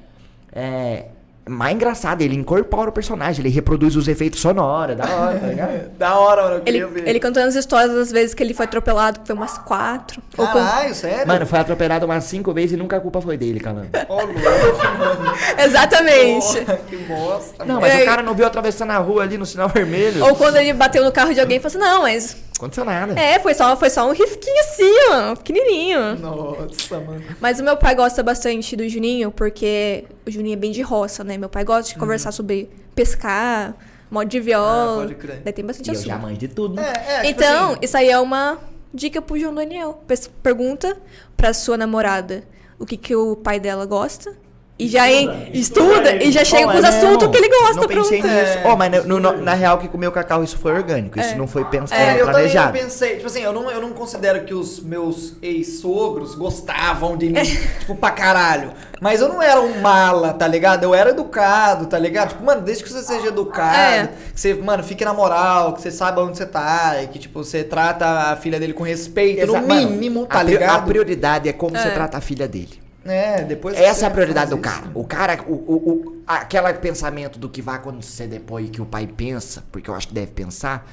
É... 0.52 1.06
Mais 1.48 1.74
engraçado, 1.74 2.22
ele 2.22 2.36
incorpora 2.36 2.88
o 2.90 2.92
personagem, 2.92 3.42
ele 3.44 3.52
reproduz 3.52 3.96
os 3.96 4.06
efeitos 4.06 4.38
sonoros, 4.40 4.96
da 4.96 5.04
hora, 5.04 5.38
tá 5.40 5.46
ligado? 5.48 5.90
Da 5.98 6.14
hora, 6.18 6.42
mano, 6.42 6.54
eu 6.54 6.58
Ele, 6.58 6.64
queria 6.64 6.86
ver. 6.86 7.08
ele 7.08 7.18
contando 7.20 7.48
as 7.48 7.56
histórias 7.56 7.92
das 7.92 8.12
vezes 8.12 8.32
que 8.32 8.42
ele 8.42 8.54
foi 8.54 8.64
atropelado, 8.64 9.18
que 9.20 9.26
foi 9.26 9.34
umas 9.34 9.58
quatro. 9.58 10.22
Ou 10.38 10.46
com- 10.46 10.52
Caralho, 10.52 10.94
sério? 10.94 11.26
Mano, 11.26 11.44
foi 11.44 11.58
atropelado 11.58 12.06
umas 12.06 12.22
cinco 12.24 12.52
vezes 12.52 12.72
e 12.72 12.76
nunca 12.76 12.96
a 12.96 13.00
culpa 13.00 13.20
foi 13.20 13.36
dele, 13.36 13.58
calando. 13.58 13.88
Ô, 14.08 14.14
louco, 14.14 14.32
mano. 14.34 15.32
Exatamente. 15.58 16.60
Porra, 16.60 16.76
que 16.88 16.96
bosta. 16.98 17.64
Não, 17.64 17.80
mas 17.80 17.92
É. 17.92 18.02
o 18.02 18.04
cara 18.04 18.22
não 18.22 18.34
viu 18.34 18.46
atravessando 18.46 18.90
a 18.92 18.98
rua 18.98 19.22
ali 19.24 19.36
no 19.36 19.44
sinal 19.46 19.68
vermelho. 19.68 20.24
Ou 20.24 20.36
quando 20.36 20.56
ele 20.56 20.72
bateu 20.72 21.02
no 21.04 21.10
carro 21.10 21.34
de 21.34 21.40
alguém 21.40 21.56
e 21.56 21.60
falou 21.60 21.76
assim, 21.76 21.92
não, 21.92 22.02
mas. 22.02 22.36
Aconteceu 22.56 22.84
nada. 22.84 23.18
É, 23.18 23.38
foi 23.40 23.54
só, 23.54 23.76
foi 23.76 23.90
só 23.90 24.08
um 24.08 24.12
risquinho 24.12 24.60
assim, 24.60 24.94
ó. 25.10 25.34
Pequenininho. 25.36 26.16
Nossa, 26.18 27.00
mano. 27.00 27.22
Mas 27.40 27.58
o 27.58 27.64
meu 27.64 27.76
pai 27.76 27.94
gosta 27.94 28.22
bastante 28.22 28.76
do 28.76 28.88
Juninho, 28.88 29.30
porque 29.32 30.04
o 30.26 30.30
Juninho 30.30 30.54
é 30.54 30.56
bem 30.56 30.70
de 30.70 30.80
roça, 30.82 31.24
né? 31.24 31.36
Meu 31.36 31.48
pai 31.48 31.64
gosta 31.64 31.92
de 31.92 31.98
conversar 31.98 32.30
sobre 32.30 32.70
pescar, 32.94 33.74
modo 34.10 34.28
de 34.28 34.38
Ah, 34.38 34.42
viola. 34.42 35.02
pode 35.02 35.14
crer. 35.16 35.40
Daí 35.42 35.52
tem 35.52 35.64
bastante 35.64 35.88
E 35.88 35.90
eu 35.90 35.94
já 35.94 36.00
assunto. 36.14 36.22
manjo 36.22 36.38
de 36.38 36.48
tudo. 36.48 36.78
É, 36.80 36.92
é, 36.92 37.20
tipo 37.22 37.30
então, 37.40 37.70
assim, 37.70 37.78
isso 37.82 37.96
aí 37.96 38.10
é 38.10 38.18
uma 38.20 38.58
dica 38.94 39.20
pro 39.20 39.38
João 39.38 39.54
Daniel. 39.54 40.02
Pergunta 40.42 40.96
pra 41.36 41.52
sua 41.52 41.76
namorada 41.76 42.44
o 42.78 42.86
que, 42.86 42.96
que 42.96 43.16
o 43.16 43.34
pai 43.34 43.58
dela 43.58 43.86
gosta. 43.86 44.36
E 44.84 44.88
já 44.88 45.10
Estuda, 45.10 45.36
estuda 45.52 45.92
estuda 46.12 46.24
e 46.24 46.32
já 46.32 46.44
chega 46.44 46.72
com 46.72 46.78
os 46.78 46.84
é 46.84 46.88
assuntos 46.88 47.28
que 47.28 47.36
ele 47.36 47.48
gosta. 47.48 47.80
Não 47.80 47.88
pensei 47.88 48.20
pronto. 48.20 48.34
nisso. 48.34 48.58
É. 48.58 48.62
Oh, 48.66 48.76
mas 48.76 49.04
no- 49.06 49.20
no- 49.20 49.36
na 49.42 49.54
real 49.54 49.78
que 49.78 49.88
com 49.88 49.96
o 49.96 50.00
meu 50.00 50.10
cacau 50.12 50.42
isso 50.42 50.58
foi 50.58 50.72
orgânico. 50.72 51.18
Isso 51.20 51.36
não 51.36 51.46
foi 51.46 51.64
pensado, 51.64 52.00
É, 52.00 52.14
eu 52.14 52.18
também 52.26 52.32
planejado. 52.32 52.66
não 52.66 52.82
pensei. 52.84 53.14
Tipo 53.16 53.26
assim, 53.26 53.40
eu 53.42 53.52
não, 53.52 53.70
eu 53.70 53.80
não 53.80 53.90
considero 53.92 54.44
que 54.44 54.52
os 54.54 54.80
meus 54.80 55.34
ex-sogros 55.42 56.34
gostavam 56.34 57.16
de 57.16 57.28
mim, 57.28 57.40
tipo, 57.80 57.94
pra 57.94 58.10
caralho. 58.10 58.72
Mas 59.00 59.20
eu 59.20 59.28
não 59.28 59.42
era 59.42 59.60
um 59.60 59.80
mala, 59.80 60.32
tá 60.32 60.46
ligado? 60.46 60.84
Eu 60.84 60.94
era 60.94 61.10
educado, 61.10 61.86
tá 61.86 61.98
ligado? 61.98 62.30
Tipo, 62.30 62.44
mano, 62.44 62.60
desde 62.60 62.84
que 62.84 62.92
você 62.92 63.02
seja 63.02 63.28
educado, 63.28 63.76
É. 63.76 64.08
que 64.32 64.40
você, 64.40 64.54
mano, 64.54 64.82
fique 64.82 65.04
na 65.04 65.12
moral, 65.12 65.72
que 65.74 65.82
você 65.82 65.90
saiba 65.90 66.22
onde 66.22 66.36
você 66.36 66.46
tá, 66.46 67.02
e 67.02 67.08
que, 67.08 67.18
tipo, 67.18 67.42
você 67.42 67.64
trata 67.64 68.06
a 68.06 68.36
filha 68.36 68.60
dele 68.60 68.72
com 68.72 68.84
respeito, 68.84 69.42
Exa- 69.42 69.60
no 69.60 69.66
mínimo, 69.66 70.24
a 70.24 70.26
tá 70.26 70.40
pri- 70.40 70.52
ligado? 70.52 70.78
A 70.78 70.82
prioridade 70.82 71.48
é 71.48 71.52
como 71.52 71.76
É. 71.76 71.80
você 71.82 71.90
trata 71.90 72.18
a 72.18 72.20
filha 72.20 72.46
dele. 72.46 72.81
É, 73.04 73.42
depois. 73.42 73.76
Essa 73.78 74.04
é 74.04 74.08
a 74.08 74.10
prioridade 74.10 74.50
do 74.50 74.58
cara. 74.58 74.82
isso. 74.82 74.90
O 74.94 75.04
cara, 75.04 75.38
o, 75.48 75.52
o, 75.52 75.74
o, 75.92 76.22
aquele 76.26 76.72
pensamento 76.74 77.38
do 77.38 77.48
que 77.48 77.60
vai 77.60 77.76
acontecer 77.76 78.26
depois 78.28 78.70
que 78.70 78.80
o 78.80 78.86
pai 78.86 79.06
pensa, 79.06 79.64
porque 79.72 79.90
eu 79.90 79.94
acho 79.94 80.08
que 80.08 80.14
deve 80.14 80.32
pensar, 80.32 80.86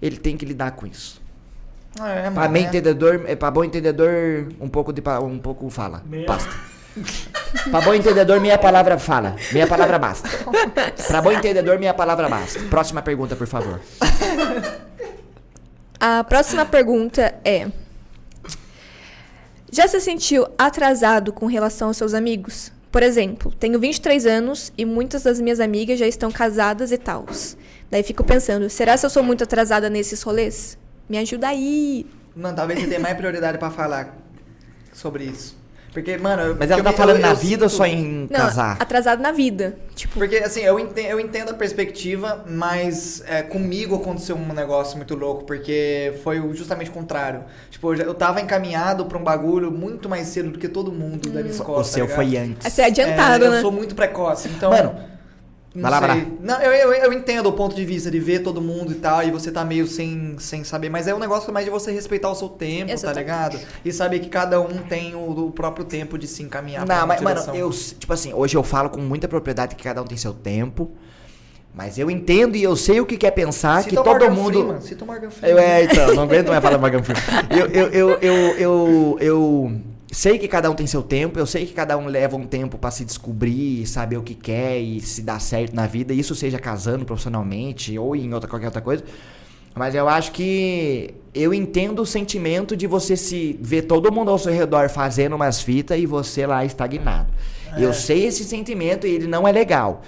ele 0.00 0.16
tem 0.16 0.36
que 0.36 0.44
lidar 0.44 0.72
com 0.72 0.86
isso. 0.86 1.20
É, 2.00 2.30
Pra 2.30 2.46
bem 2.46 2.64
é. 2.64 2.68
entendedor, 2.68 3.24
é, 3.26 3.34
pra 3.34 3.50
bom 3.50 3.64
entendedor, 3.64 4.48
um 4.60 4.68
pouco 4.68 4.92
de 4.92 5.02
um 5.22 5.38
pouco 5.38 5.68
fala. 5.70 6.02
Meia- 6.06 6.26
Basta. 6.26 6.50
pra 7.70 7.80
bom 7.80 7.94
entendedor, 7.94 8.38
meia 8.40 8.58
palavra 8.58 8.98
fala. 8.98 9.34
Meia 9.52 9.66
palavra 9.66 9.98
basta. 9.98 10.28
Pra 11.08 11.20
bom 11.22 11.32
entendedor, 11.32 11.78
meia 11.78 11.94
palavra 11.94 12.28
basta. 12.28 12.60
Próxima 12.70 13.02
pergunta, 13.02 13.34
por 13.34 13.46
favor. 13.46 13.80
A 15.98 16.22
próxima 16.24 16.64
pergunta 16.66 17.34
é: 17.44 17.68
Já 19.70 19.88
se 19.88 20.00
sentiu 20.00 20.46
atrasado 20.56 21.32
com 21.32 21.46
relação 21.46 21.88
aos 21.88 21.96
seus 21.96 22.14
amigos? 22.14 22.72
Por 22.90 23.02
exemplo, 23.02 23.52
tenho 23.58 23.78
23 23.78 24.24
anos 24.24 24.72
e 24.78 24.84
muitas 24.84 25.24
das 25.24 25.40
minhas 25.40 25.60
amigas 25.60 25.98
já 25.98 26.06
estão 26.06 26.30
casadas 26.30 26.92
e 26.92 26.98
tal. 26.98 27.26
Daí 27.90 28.02
fico 28.02 28.24
pensando, 28.24 28.70
será 28.70 28.96
que 28.96 29.04
eu 29.04 29.10
sou 29.10 29.22
muito 29.22 29.44
atrasada 29.44 29.90
nesses 29.90 30.22
rolês? 30.22 30.78
Me 31.08 31.18
ajuda 31.18 31.48
aí. 31.48 32.06
Mano, 32.34 32.56
talvez 32.56 32.80
você 32.80 32.86
tenha 32.86 33.00
mais 33.00 33.16
prioridade 33.16 33.58
pra 33.58 33.70
falar 33.70 34.16
sobre 34.92 35.24
isso. 35.24 35.55
Porque, 35.96 36.18
mano. 36.18 36.42
eu- 36.42 36.56
Mas 36.58 36.70
ela 36.70 36.80
eu 36.80 36.84
tá 36.84 36.90
me- 36.90 36.96
falando 36.96 37.16
eu- 37.16 37.22
na 37.22 37.30
eu 37.30 37.36
vida 37.36 37.64
ou 37.64 37.70
só 37.70 37.86
em 37.86 38.28
Não, 38.30 38.38
casar? 38.38 38.76
atrasado 38.78 39.22
na 39.22 39.32
vida. 39.32 39.76
Tipo, 39.94 40.18
Porque, 40.18 40.36
assim, 40.36 40.60
eu 40.60 40.78
entendo, 40.78 41.06
eu 41.06 41.18
entendo 41.18 41.48
a 41.52 41.54
perspectiva, 41.54 42.44
mas 42.46 43.22
é, 43.26 43.40
comigo 43.40 43.96
aconteceu 43.96 44.36
um 44.36 44.52
negócio 44.52 44.98
muito 44.98 45.14
louco, 45.14 45.44
porque 45.44 46.12
foi 46.22 46.38
o- 46.38 46.52
justamente 46.52 46.90
o 46.90 46.92
contrário. 46.92 47.44
Tipo, 47.70 47.92
eu, 47.94 47.96
já- 47.96 48.04
eu 48.04 48.12
tava 48.12 48.42
encaminhado 48.42 49.06
pra 49.06 49.16
um 49.16 49.24
bagulho 49.24 49.70
muito 49.72 50.06
mais 50.06 50.26
cedo 50.28 50.50
do 50.50 50.58
que 50.58 50.68
todo 50.68 50.92
mundo 50.92 51.30
da 51.30 51.40
minha 51.40 51.50
escola. 51.50 51.80
O 51.80 51.84
seu 51.84 52.06
tá 52.06 52.14
foi 52.14 52.26
ligado? 52.26 52.44
antes. 52.50 52.74
você 52.74 52.82
é 52.82 52.84
adiantado, 52.84 53.44
É, 53.46 53.48
né? 53.48 53.56
Eu 53.56 53.62
sou 53.62 53.72
muito 53.72 53.94
precoce, 53.94 54.48
então. 54.50 54.70
Mano, 54.70 54.94
não 55.76 55.90
vai 55.90 56.00
lá, 56.00 56.14
sei. 56.14 56.26
Não, 56.40 56.60
eu, 56.60 56.72
eu, 56.72 56.92
eu 56.92 57.12
entendo 57.12 57.46
o 57.48 57.52
ponto 57.52 57.76
de 57.76 57.84
vista 57.84 58.10
de 58.10 58.18
ver 58.18 58.40
todo 58.40 58.60
mundo 58.60 58.92
e 58.92 58.96
tal, 58.96 59.22
e 59.22 59.30
você 59.30 59.50
tá 59.50 59.64
meio 59.64 59.86
sem, 59.86 60.36
sem 60.38 60.64
saber, 60.64 60.88
mas 60.88 61.06
é 61.06 61.14
um 61.14 61.18
negócio 61.18 61.52
mais 61.52 61.64
de 61.64 61.70
você 61.70 61.92
respeitar 61.92 62.30
o 62.30 62.34
seu 62.34 62.48
tempo, 62.48 62.90
Exatamente. 62.90 63.02
tá 63.02 63.20
ligado? 63.20 63.60
E 63.84 63.92
saber 63.92 64.20
que 64.20 64.28
cada 64.28 64.60
um 64.60 64.78
tem 64.88 65.14
o, 65.14 65.46
o 65.46 65.50
próprio 65.50 65.84
tempo 65.84 66.18
de 66.18 66.26
se 66.26 66.42
encaminhar 66.42 66.86
Não, 66.86 67.06
mas, 67.06 67.20
mano, 67.20 67.40
eu, 67.54 67.70
tipo 67.70 68.12
assim, 68.12 68.32
hoje 68.32 68.56
eu 68.56 68.62
falo 68.62 68.90
com 68.90 69.00
muita 69.00 69.28
propriedade 69.28 69.74
que 69.74 69.84
cada 69.84 70.02
um 70.02 70.04
tem 70.04 70.16
seu 70.16 70.32
tempo. 70.32 70.90
Mas 71.74 71.98
eu 71.98 72.10
entendo 72.10 72.56
e 72.56 72.62
eu 72.62 72.74
sei 72.74 73.00
o 73.00 73.04
que 73.04 73.18
quer 73.18 73.32
pensar, 73.32 73.82
Cita 73.82 73.90
que 73.90 73.96
todo 73.96 74.06
Morgan 74.06 74.30
mundo. 74.30 74.60
Freeman, 74.60 74.80
cita 74.80 75.04
o 75.04 75.06
Morgan 75.06 75.28
Freeman. 75.28 75.50
Eu, 75.50 75.58
é, 75.58 75.84
então, 75.84 76.14
não 76.14 76.22
aguento 76.22 76.48
mais 76.48 76.62
falar 76.62 76.78
Morgan 76.78 77.02
Freeman. 77.02 77.22
Eu, 77.50 77.66
eu, 77.66 77.88
eu, 77.90 78.10
eu, 78.22 78.56
eu, 78.56 79.18
eu 79.20 79.80
sei 80.16 80.38
que 80.38 80.48
cada 80.48 80.70
um 80.70 80.74
tem 80.74 80.86
seu 80.86 81.02
tempo, 81.02 81.38
eu 81.38 81.44
sei 81.44 81.66
que 81.66 81.74
cada 81.74 81.94
um 81.98 82.06
leva 82.06 82.36
um 82.36 82.46
tempo 82.46 82.78
pra 82.78 82.90
se 82.90 83.04
descobrir, 83.04 83.86
saber 83.86 84.16
o 84.16 84.22
que 84.22 84.34
quer 84.34 84.78
e 84.80 84.98
se 84.98 85.20
dar 85.20 85.38
certo 85.38 85.74
na 85.76 85.86
vida, 85.86 86.14
isso 86.14 86.34
seja 86.34 86.58
casando 86.58 87.04
profissionalmente 87.04 87.98
ou 87.98 88.16
em 88.16 88.32
outra, 88.32 88.48
qualquer 88.48 88.64
outra 88.68 88.80
coisa. 88.80 89.04
Mas 89.74 89.94
eu 89.94 90.08
acho 90.08 90.32
que 90.32 91.12
eu 91.34 91.52
entendo 91.52 92.00
o 92.00 92.06
sentimento 92.06 92.74
de 92.74 92.86
você 92.86 93.14
se 93.14 93.58
ver 93.60 93.82
todo 93.82 94.10
mundo 94.10 94.30
ao 94.30 94.38
seu 94.38 94.54
redor 94.54 94.88
fazendo 94.88 95.36
umas 95.36 95.60
fitas 95.60 95.98
e 96.00 96.06
você 96.06 96.46
lá 96.46 96.64
estagnado. 96.64 97.28
Eu 97.76 97.92
sei 97.92 98.24
esse 98.24 98.42
sentimento 98.42 99.06
e 99.06 99.10
ele 99.10 99.26
não 99.26 99.46
é 99.46 99.52
legal. 99.52 100.00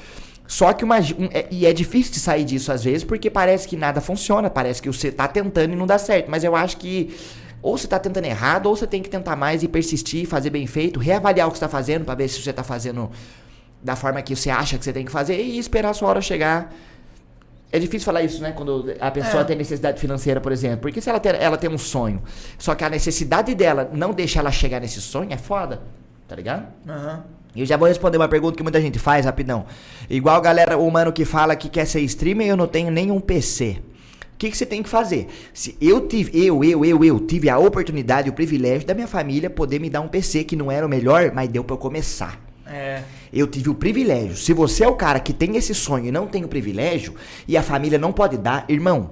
Só 0.46 0.72
que 0.72 0.84
uma, 0.84 0.96
um- 1.00 1.28
é- 1.30 1.46
e 1.50 1.66
é 1.66 1.72
difícil 1.74 2.14
de 2.14 2.18
sair 2.20 2.44
disso 2.46 2.72
às 2.72 2.82
vezes 2.82 3.04
porque 3.04 3.28
parece 3.28 3.68
que 3.68 3.76
nada 3.76 4.00
funciona, 4.00 4.48
parece 4.48 4.80
que 4.80 4.88
você 4.88 5.12
tá 5.12 5.28
tentando 5.28 5.74
e 5.74 5.76
não 5.76 5.86
dá 5.86 5.98
certo. 5.98 6.30
Mas 6.30 6.42
eu 6.44 6.56
acho 6.56 6.78
que 6.78 7.14
ou 7.62 7.76
você 7.76 7.86
tá 7.86 7.98
tentando 7.98 8.24
errado, 8.24 8.66
ou 8.66 8.76
você 8.76 8.86
tem 8.86 9.02
que 9.02 9.08
tentar 9.08 9.36
mais 9.36 9.62
e 9.62 9.68
persistir, 9.68 10.26
fazer 10.26 10.50
bem 10.50 10.66
feito, 10.66 10.98
reavaliar 11.00 11.48
o 11.48 11.50
que 11.50 11.58
você 11.58 11.64
tá 11.64 11.68
fazendo 11.68 12.04
pra 12.04 12.14
ver 12.14 12.28
se 12.28 12.40
você 12.42 12.52
tá 12.52 12.62
fazendo 12.62 13.10
da 13.82 13.94
forma 13.96 14.20
que 14.22 14.34
você 14.34 14.50
acha 14.50 14.76
que 14.78 14.84
você 14.84 14.92
tem 14.92 15.04
que 15.04 15.12
fazer 15.12 15.40
e 15.40 15.58
esperar 15.58 15.90
a 15.90 15.94
sua 15.94 16.08
hora 16.08 16.20
chegar. 16.20 16.72
É 17.70 17.78
difícil 17.78 18.06
falar 18.06 18.22
isso, 18.22 18.40
né? 18.42 18.52
Quando 18.52 18.94
a 18.98 19.10
pessoa 19.10 19.42
É. 19.42 19.44
tem 19.44 19.56
necessidade 19.56 20.00
financeira, 20.00 20.40
por 20.40 20.50
exemplo. 20.52 20.80
Porque 20.80 21.00
se 21.00 21.10
ela 21.10 21.20
tem, 21.20 21.32
ela 21.38 21.56
tem 21.56 21.68
um 21.68 21.76
sonho, 21.76 22.22
só 22.58 22.74
que 22.74 22.82
a 22.82 22.88
necessidade 22.88 23.54
dela 23.54 23.90
não 23.92 24.12
deixa 24.12 24.38
ela 24.38 24.50
chegar 24.50 24.80
nesse 24.80 25.00
sonho, 25.02 25.30
é 25.32 25.36
foda. 25.36 25.82
Tá 26.26 26.34
ligado? 26.34 26.66
Aham. 26.88 27.24
E 27.54 27.60
eu 27.60 27.66
já 27.66 27.76
vou 27.76 27.88
responder 27.88 28.16
uma 28.18 28.28
pergunta 28.28 28.56
que 28.56 28.62
muita 28.62 28.80
gente 28.80 28.98
faz, 28.98 29.26
rapidão. 29.26 29.66
Igual 30.08 30.36
a 30.36 30.40
galera, 30.40 30.78
o 30.78 30.90
mano 30.90 31.12
que 31.12 31.24
fala 31.24 31.54
que 31.56 31.68
quer 31.68 31.86
ser 31.86 32.00
streamer 32.02 32.46
e 32.46 32.50
eu 32.50 32.56
não 32.56 32.66
tenho 32.66 32.90
nenhum 32.90 33.20
PC. 33.20 33.78
O 34.38 34.40
que, 34.40 34.52
que 34.52 34.56
você 34.56 34.64
tem 34.64 34.84
que 34.84 34.88
fazer? 34.88 35.26
Se 35.52 35.76
eu 35.80 36.06
tive, 36.06 36.46
eu, 36.46 36.62
eu, 36.62 36.84
eu, 36.84 37.04
eu 37.04 37.18
tive 37.18 37.50
a 37.50 37.58
oportunidade, 37.58 38.30
o 38.30 38.32
privilégio 38.32 38.86
da 38.86 38.94
minha 38.94 39.08
família 39.08 39.50
poder 39.50 39.80
me 39.80 39.90
dar 39.90 40.00
um 40.00 40.06
PC 40.06 40.44
que 40.44 40.54
não 40.54 40.70
era 40.70 40.86
o 40.86 40.88
melhor, 40.88 41.32
mas 41.34 41.48
deu 41.48 41.64
pra 41.64 41.74
eu 41.74 41.78
começar. 41.78 42.40
É. 42.64 43.02
Eu 43.32 43.48
tive 43.48 43.68
o 43.68 43.74
privilégio. 43.74 44.36
Se 44.36 44.52
você 44.52 44.84
é 44.84 44.88
o 44.88 44.94
cara 44.94 45.18
que 45.18 45.32
tem 45.32 45.56
esse 45.56 45.74
sonho 45.74 46.06
e 46.06 46.12
não 46.12 46.28
tem 46.28 46.44
o 46.44 46.48
privilégio, 46.48 47.16
e 47.48 47.56
a 47.56 47.64
família 47.64 47.98
não 47.98 48.12
pode 48.12 48.38
dar, 48.38 48.64
irmão, 48.68 49.10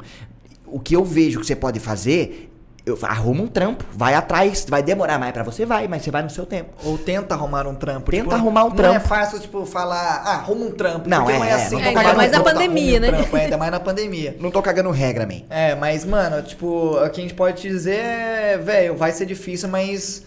o 0.65 0.79
que 0.79 0.95
eu 0.95 1.05
vejo 1.05 1.41
que 1.41 1.47
você 1.47 1.57
pode 1.57 1.81
fazer, 1.81 2.46
eu 2.87 2.97
arruma 3.03 3.43
um 3.43 3.49
trampo, 3.49 3.85
vai 3.93 4.15
atrás, 4.15 4.65
vai 4.69 4.81
demorar 4.81 5.19
mais 5.19 5.33
pra 5.33 5.43
você, 5.43 5.67
vai, 5.67 5.89
mas 5.89 6.03
você 6.03 6.11
vai 6.13 6.23
no 6.23 6.31
seu 6.31 6.47
tempo. 6.47 6.71
Ou 6.85 6.97
tenta 6.97 7.35
arrumar 7.35 7.67
um 7.67 7.75
trampo. 7.75 8.13
Tenta 8.13 8.23
Tipo, 8.23 8.35
arrumar 8.37 8.65
um 8.65 8.69
Não 8.69 8.77
trampo. 8.77 8.95
é 8.97 9.01
fácil, 9.01 9.41
tipo, 9.41 9.67
falar, 9.67 10.23
ah, 10.25 10.35
arruma 10.37 10.67
um 10.67 10.71
trampo. 10.71 11.09
Não, 11.09 11.29
é, 11.29 11.37
não 11.37 11.45
é 11.45 11.49
é, 11.51 11.53
assim. 11.55 11.75
não 11.75 11.83
É, 11.83 11.89
ainda 11.89 12.15
mais 12.15 12.31
na 12.31 12.41
pandemia, 12.45 12.93
arrume 12.93 13.09
um 13.09 13.11
né? 13.11 13.19
trampo, 13.19 13.37
ainda 13.37 13.59
mais 13.59 13.71
na 13.73 13.81
pandemia. 13.81 14.37
Não 14.39 14.53
tô 14.53 14.63
cagando 14.63 14.91
regra, 14.93 15.27
man. 15.27 15.43
É, 15.51 15.75
mas, 15.75 16.05
mano, 16.05 16.41
tipo, 16.43 16.93
o 16.97 17.11
que 17.11 17.21
a 17.21 17.23
gente 17.25 17.35
pode 17.35 17.61
te 17.61 17.69
dizer 17.69 17.97
é, 17.99 18.57
velho, 18.59 18.97
vai 18.97 19.11
ser 19.11 19.27
difícil, 19.27 19.69
mas. 19.69 20.23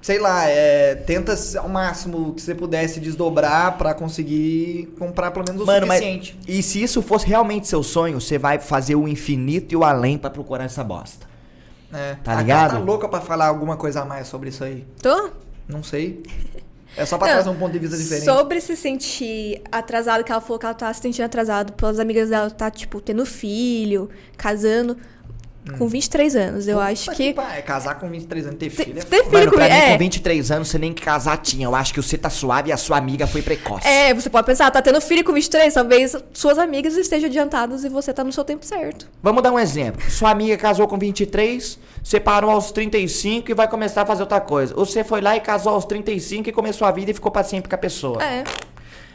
Sei 0.00 0.20
lá, 0.20 0.48
é, 0.48 0.94
tenta 0.94 1.34
ao 1.58 1.68
máximo 1.68 2.32
que 2.34 2.40
você 2.40 2.54
pudesse 2.54 3.00
desdobrar 3.00 3.76
pra 3.76 3.92
conseguir 3.92 4.94
comprar 5.00 5.32
pelo 5.32 5.44
menos 5.48 5.62
o 5.62 5.66
Mano, 5.66 5.84
mas 5.84 5.98
suficiente. 5.98 6.38
e 6.46 6.62
se 6.62 6.80
isso 6.80 7.02
fosse 7.02 7.26
realmente 7.26 7.66
seu 7.66 7.82
sonho, 7.82 8.20
você 8.20 8.38
vai 8.38 8.60
fazer 8.60 8.94
o 8.94 9.08
infinito 9.08 9.72
e 9.72 9.76
o 9.76 9.82
além 9.82 10.16
pra 10.16 10.30
procurar 10.30 10.62
essa 10.64 10.84
bosta. 10.84 11.26
É. 11.92 12.16
Tá 12.22 12.32
A 12.38 12.40
ligado? 12.40 12.72
Tá 12.72 12.78
louca 12.78 13.08
pra 13.08 13.20
falar 13.20 13.46
alguma 13.46 13.76
coisa 13.76 14.02
a 14.02 14.04
mais 14.04 14.26
sobre 14.26 14.48
isso 14.48 14.64
aí. 14.64 14.86
tô? 15.02 15.30
Não 15.68 15.82
sei. 15.82 16.22
É 16.96 17.04
só 17.04 17.18
pra 17.18 17.26
Não, 17.26 17.34
trazer 17.34 17.50
um 17.50 17.56
ponto 17.56 17.72
de 17.72 17.78
vista 17.78 17.94
diferente. 17.98 18.24
Sobre 18.24 18.58
se 18.58 18.74
sentir 18.74 19.60
atrasado, 19.70 20.24
que 20.24 20.32
ela 20.32 20.40
falou 20.40 20.58
que 20.58 20.64
ela 20.64 20.74
tá 20.74 20.90
se 20.94 21.02
sentindo 21.02 21.26
atrasado 21.26 21.74
pelas 21.74 21.98
amigas 21.98 22.30
dela, 22.30 22.50
tá, 22.50 22.70
tipo, 22.70 23.02
tendo 23.02 23.26
filho, 23.26 24.08
casando. 24.34 24.96
Com 25.78 25.88
23 25.88 26.36
anos, 26.36 26.68
eu 26.68 26.78
acho 26.80 27.06
Puta 27.06 27.16
que. 27.16 27.32
pariu, 27.34 27.62
casar 27.64 27.96
com 27.96 28.08
23 28.08 28.46
anos, 28.46 28.58
ter 28.58 28.70
Ter 28.70 28.84
filho 28.84 28.98
é 29.00 29.02
ter 29.02 29.16
filho 29.24 29.32
Mano, 29.32 29.50
pra 29.52 29.66
comigo. 29.66 29.74
mim, 29.74 29.86
É, 29.88 29.92
com 29.92 29.98
23 29.98 30.50
anos, 30.52 30.68
você 30.68 30.78
nem 30.78 30.92
que 30.92 31.02
casar 31.02 31.36
tinha. 31.38 31.66
Eu 31.66 31.74
acho 31.74 31.92
que 31.92 32.00
você 32.00 32.16
tá 32.16 32.30
suave 32.30 32.70
e 32.70 32.72
a 32.72 32.76
sua 32.76 32.96
amiga 32.98 33.26
foi 33.26 33.42
precoce. 33.42 33.86
é, 33.86 34.14
você 34.14 34.30
pode 34.30 34.46
pensar, 34.46 34.70
tá 34.70 34.80
tendo 34.80 35.00
filho 35.00 35.24
com 35.24 35.32
23, 35.32 35.74
talvez 35.74 36.14
suas 36.32 36.58
amigas 36.58 36.96
estejam 36.96 37.28
adiantadas 37.28 37.84
e 37.84 37.88
você 37.88 38.12
tá 38.12 38.22
no 38.22 38.32
seu 38.32 38.44
tempo 38.44 38.64
certo. 38.64 39.08
Vamos 39.22 39.42
dar 39.42 39.50
um 39.52 39.58
exemplo. 39.58 40.00
Sua 40.10 40.30
amiga 40.30 40.56
casou 40.56 40.86
com 40.86 40.96
23, 40.98 41.78
separou 42.02 42.50
aos 42.50 42.70
35 42.70 43.50
e 43.50 43.54
vai 43.54 43.68
começar 43.68 44.02
a 44.02 44.06
fazer 44.06 44.22
outra 44.22 44.40
coisa. 44.40 44.74
Você 44.74 45.02
foi 45.02 45.20
lá 45.20 45.36
e 45.36 45.40
casou 45.40 45.72
aos 45.74 45.84
35 45.84 46.48
e 46.48 46.52
começou 46.52 46.86
a 46.86 46.92
vida 46.92 47.10
e 47.10 47.14
ficou 47.14 47.32
pra 47.32 47.42
sempre 47.42 47.68
com 47.68 47.74
a 47.74 47.78
pessoa. 47.78 48.22
É. 48.22 48.44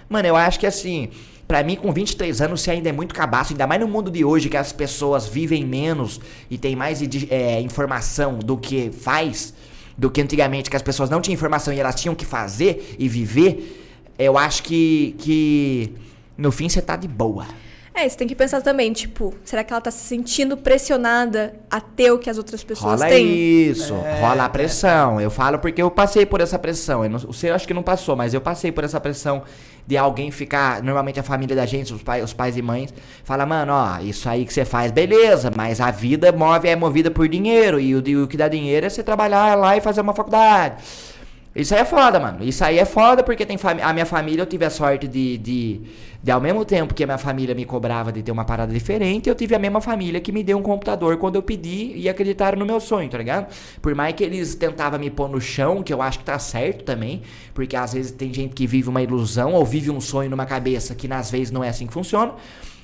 Mano, 0.09 0.27
eu 0.27 0.35
acho 0.35 0.59
que 0.59 0.67
assim, 0.67 1.09
pra 1.51 1.63
mim 1.63 1.75
com 1.75 1.91
23 1.91 2.39
anos 2.39 2.61
você 2.61 2.71
ainda 2.71 2.87
é 2.87 2.93
muito 2.93 3.13
cabaço, 3.13 3.51
ainda 3.51 3.67
mais 3.67 3.81
no 3.81 3.85
mundo 3.85 4.09
de 4.09 4.23
hoje 4.23 4.47
que 4.47 4.55
as 4.55 4.71
pessoas 4.71 5.27
vivem 5.27 5.65
menos 5.65 6.17
e 6.49 6.57
tem 6.57 6.77
mais 6.77 7.01
é, 7.29 7.59
informação 7.59 8.39
do 8.39 8.55
que 8.55 8.89
faz, 8.89 9.53
do 9.97 10.09
que 10.09 10.21
antigamente 10.21 10.69
que 10.69 10.77
as 10.77 10.81
pessoas 10.81 11.09
não 11.09 11.19
tinham 11.19 11.33
informação 11.33 11.73
e 11.73 11.79
elas 11.81 11.95
tinham 11.95 12.15
que 12.15 12.23
fazer 12.23 12.95
e 12.97 13.09
viver. 13.09 14.07
Eu 14.17 14.37
acho 14.37 14.63
que, 14.63 15.13
que 15.17 15.93
no 16.37 16.53
fim 16.53 16.69
você 16.69 16.81
tá 16.81 16.95
de 16.95 17.09
boa. 17.09 17.45
É, 17.93 18.07
você 18.07 18.17
tem 18.17 18.27
que 18.29 18.35
pensar 18.35 18.61
também, 18.61 18.93
tipo, 18.93 19.33
será 19.43 19.61
que 19.65 19.73
ela 19.73 19.81
tá 19.81 19.91
se 19.91 20.05
sentindo 20.05 20.55
pressionada 20.55 21.53
a 21.69 21.81
ter 21.81 22.11
o 22.11 22.17
que 22.17 22.29
as 22.29 22.37
outras 22.37 22.63
pessoas 22.63 23.01
Rola 23.01 23.09
têm? 23.09 23.27
isso, 23.69 23.93
rola 24.21 24.45
a 24.45 24.49
pressão. 24.49 25.19
Eu 25.19 25.29
falo 25.29 25.59
porque 25.59 25.81
eu 25.81 25.91
passei 25.91 26.25
por 26.25 26.39
essa 26.39 26.57
pressão. 26.57 27.03
Eu 27.03 27.09
não, 27.09 27.19
você 27.19 27.49
acho 27.49 27.67
que 27.67 27.73
não 27.73 27.83
passou, 27.83 28.15
mas 28.15 28.33
eu 28.33 28.39
passei 28.39 28.71
por 28.71 28.85
essa 28.85 29.01
pressão 29.01 29.43
de 29.85 29.97
alguém 29.97 30.31
ficar. 30.31 30.81
Normalmente 30.81 31.19
a 31.19 31.23
família 31.23 31.55
da 31.55 31.65
gente, 31.65 31.93
os 31.93 32.01
pais, 32.01 32.23
os 32.23 32.33
pais 32.33 32.57
e 32.57 32.61
mães, 32.61 32.93
fala, 33.23 33.45
mano, 33.45 33.73
ó, 33.73 33.99
isso 33.99 34.27
aí 34.29 34.45
que 34.45 34.53
você 34.53 34.65
faz, 34.65 34.91
beleza, 34.91 35.51
mas 35.55 35.79
a 35.81 35.91
vida 35.91 36.31
move, 36.31 36.67
é 36.67 36.75
movida 36.75 37.11
por 37.11 37.27
dinheiro. 37.27 37.79
E 37.79 37.95
o, 37.95 38.03
e 38.07 38.17
o 38.17 38.27
que 38.27 38.37
dá 38.37 38.47
dinheiro 38.47 38.85
é 38.85 38.89
você 38.89 39.03
trabalhar 39.03 39.55
lá 39.57 39.77
e 39.77 39.81
fazer 39.81 40.01
uma 40.01 40.13
faculdade. 40.13 40.75
Isso 41.53 41.73
aí 41.75 41.81
é 41.81 41.85
foda, 41.85 42.17
mano. 42.17 42.43
Isso 42.43 42.63
aí 42.63 42.79
é 42.79 42.85
foda 42.85 43.23
porque 43.23 43.45
tem 43.45 43.57
fami- 43.57 43.81
a 43.81 43.91
minha 43.91 44.05
família, 44.05 44.41
eu 44.41 44.45
tive 44.45 44.63
a 44.63 44.69
sorte 44.69 45.05
de, 45.05 45.37
de, 45.37 45.81
de, 46.23 46.31
ao 46.31 46.39
mesmo 46.39 46.63
tempo 46.63 46.93
que 46.93 47.03
a 47.03 47.05
minha 47.05 47.17
família 47.17 47.53
me 47.53 47.65
cobrava 47.65 48.09
de 48.09 48.23
ter 48.23 48.31
uma 48.31 48.45
parada 48.45 48.71
diferente, 48.73 49.27
eu 49.27 49.35
tive 49.35 49.53
a 49.53 49.59
mesma 49.59 49.81
família 49.81 50.21
que 50.21 50.31
me 50.31 50.43
deu 50.43 50.57
um 50.57 50.61
computador 50.61 51.17
quando 51.17 51.35
eu 51.35 51.43
pedi 51.43 51.91
e 51.93 52.07
acreditaram 52.07 52.57
no 52.57 52.65
meu 52.65 52.79
sonho, 52.79 53.09
tá 53.09 53.17
ligado? 53.17 53.53
Por 53.81 53.93
mais 53.93 54.13
que 54.15 54.23
eles 54.23 54.55
tentavam 54.55 54.97
me 54.97 55.09
pôr 55.09 55.27
no 55.27 55.41
chão, 55.41 55.83
que 55.83 55.93
eu 55.93 56.01
acho 56.01 56.19
que 56.19 56.23
tá 56.25 56.39
certo 56.39 56.85
também, 56.85 57.21
porque 57.53 57.75
às 57.75 57.91
vezes 57.93 58.11
tem 58.11 58.33
gente 58.33 58.53
que 58.55 58.65
vive 58.65 58.87
uma 58.87 59.01
ilusão 59.01 59.53
ou 59.53 59.65
vive 59.65 59.91
um 59.91 59.99
sonho 59.99 60.29
numa 60.29 60.45
cabeça 60.45 60.95
que 60.95 61.11
às 61.11 61.29
vezes 61.29 61.51
não 61.51 61.61
é 61.61 61.67
assim 61.67 61.85
que 61.85 61.91
funciona. 61.93 62.33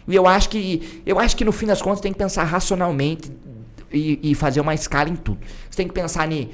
E 0.05 0.13
eu 0.13 0.27
acho 0.27 0.49
que, 0.49 1.01
eu 1.05 1.19
acho 1.19 1.37
que 1.37 1.45
no 1.45 1.53
fim 1.53 1.67
das 1.67 1.81
contas 1.81 2.01
tem 2.01 2.11
que 2.11 2.17
pensar 2.17 2.43
racionalmente 2.43 3.31
e, 3.93 4.19
e 4.21 4.35
fazer 4.35 4.59
uma 4.59 4.73
escala 4.73 5.07
em 5.09 5.15
tudo. 5.15 5.39
Você 5.69 5.77
tem 5.77 5.87
que 5.87 5.93
pensar 5.93 6.29
em, 6.29 6.49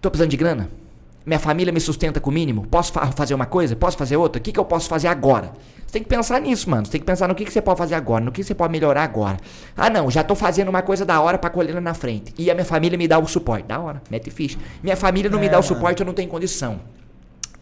tô 0.00 0.10
precisando 0.10 0.30
de 0.30 0.36
grana? 0.38 0.81
Minha 1.24 1.38
família 1.38 1.72
me 1.72 1.80
sustenta 1.80 2.20
com 2.20 2.30
o 2.30 2.32
mínimo? 2.32 2.66
Posso 2.66 2.92
fa- 2.92 3.06
fazer 3.12 3.34
uma 3.34 3.46
coisa? 3.46 3.76
Posso 3.76 3.96
fazer 3.96 4.16
outra? 4.16 4.40
O 4.40 4.42
que, 4.42 4.50
que 4.52 4.58
eu 4.58 4.64
posso 4.64 4.88
fazer 4.88 5.08
agora? 5.08 5.52
Você 5.86 5.92
tem 5.98 6.02
que 6.02 6.08
pensar 6.08 6.40
nisso, 6.40 6.68
mano. 6.70 6.84
Você 6.86 6.92
tem 6.92 7.00
que 7.00 7.06
pensar 7.06 7.28
no 7.28 7.34
que, 7.34 7.44
que 7.44 7.52
você 7.52 7.60
pode 7.62 7.78
fazer 7.78 7.94
agora, 7.94 8.24
no 8.24 8.32
que 8.32 8.42
você 8.42 8.54
pode 8.54 8.72
melhorar 8.72 9.04
agora. 9.04 9.36
Ah, 9.76 9.88
não, 9.90 10.10
já 10.10 10.24
tô 10.24 10.34
fazendo 10.34 10.68
uma 10.68 10.82
coisa 10.82 11.04
da 11.04 11.20
hora 11.20 11.38
pra 11.38 11.50
colher 11.50 11.80
na 11.80 11.94
frente. 11.94 12.32
E 12.38 12.50
a 12.50 12.54
minha 12.54 12.64
família 12.64 12.96
me 12.98 13.06
dá 13.06 13.18
o 13.18 13.26
suporte. 13.28 13.66
Da 13.66 13.78
hora, 13.78 14.02
mete 14.10 14.30
ficha. 14.30 14.58
Minha 14.82 14.96
família 14.96 15.30
não 15.30 15.38
me 15.38 15.46
É, 15.46 15.48
dá 15.50 15.58
o 15.58 15.62
mano. 15.62 15.68
suporte, 15.74 16.00
eu 16.00 16.06
não 16.06 16.14
tenho 16.14 16.28
condição. 16.28 16.80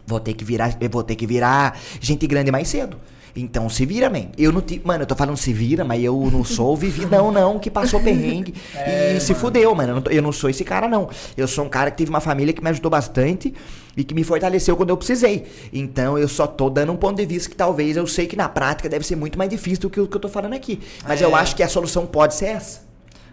Vou 0.07 0.19
ter 0.19 0.33
que 0.33 0.43
virar, 0.43 0.75
eu 0.81 0.89
vou 0.89 1.03
ter 1.03 1.15
que 1.15 1.27
virar 1.27 1.77
gente 1.99 2.25
grande 2.25 2.51
mais 2.51 2.67
cedo. 2.67 2.97
Então 3.35 3.69
se 3.69 3.85
vira, 3.85 4.09
man. 4.09 4.25
Eu 4.37 4.51
não 4.51 4.61
te, 4.61 4.81
mano, 4.83 5.03
eu 5.03 5.07
tô 5.07 5.15
falando 5.15 5.37
se 5.37 5.53
vira, 5.53 5.83
mas 5.83 6.03
eu 6.03 6.29
não 6.31 6.43
sou 6.43 6.73
o 6.73 6.75
vivi, 6.75 7.05
não, 7.05 7.31
não, 7.31 7.57
que 7.59 7.69
passou 7.69 7.99
perrengue 8.03 8.53
É, 8.75 9.15
e 9.15 9.19
se 9.21 9.33
fudeu, 9.33 9.73
mano. 9.73 9.89
Eu 9.91 9.95
não, 9.95 10.01
tô- 10.01 10.11
eu 10.11 10.21
não 10.21 10.31
sou 10.31 10.49
esse 10.49 10.63
cara, 10.63 10.87
não. 10.87 11.09
Eu 11.37 11.47
sou 11.47 11.63
um 11.65 11.69
cara 11.69 11.89
que 11.91 11.97
teve 11.97 12.09
uma 12.09 12.19
família 12.21 12.53
que 12.53 12.63
me 12.63 12.69
ajudou 12.69 12.91
bastante 12.91 13.53
e 13.95 14.03
que 14.03 14.13
me 14.13 14.23
fortaleceu 14.23 14.75
quando 14.77 14.89
eu 14.89 14.97
precisei. 14.97 15.45
Então 15.71 16.17
eu 16.17 16.27
só 16.27 16.45
tô 16.47 16.69
dando 16.69 16.91
um 16.91 16.97
ponto 16.97 17.17
de 17.17 17.25
vista 17.25 17.49
que 17.49 17.55
talvez 17.55 17.95
eu 17.97 18.05
sei 18.07 18.27
que 18.27 18.35
na 18.35 18.49
prática 18.49 18.87
deve 18.89 19.05
ser 19.05 19.15
muito 19.15 19.37
mais 19.37 19.49
difícil 19.49 19.81
do 19.83 19.89
que 19.89 19.99
o 19.99 20.07
que 20.07 20.15
eu 20.17 20.21
tô 20.21 20.29
falando 20.29 20.53
aqui. 20.53 20.79
Mas 21.07 21.21
É. 21.21 21.25
eu 21.25 21.35
acho 21.35 21.55
que 21.55 21.63
a 21.63 21.67
solução 21.69 22.05
pode 22.05 22.35
ser 22.35 22.45
essa. 22.47 22.90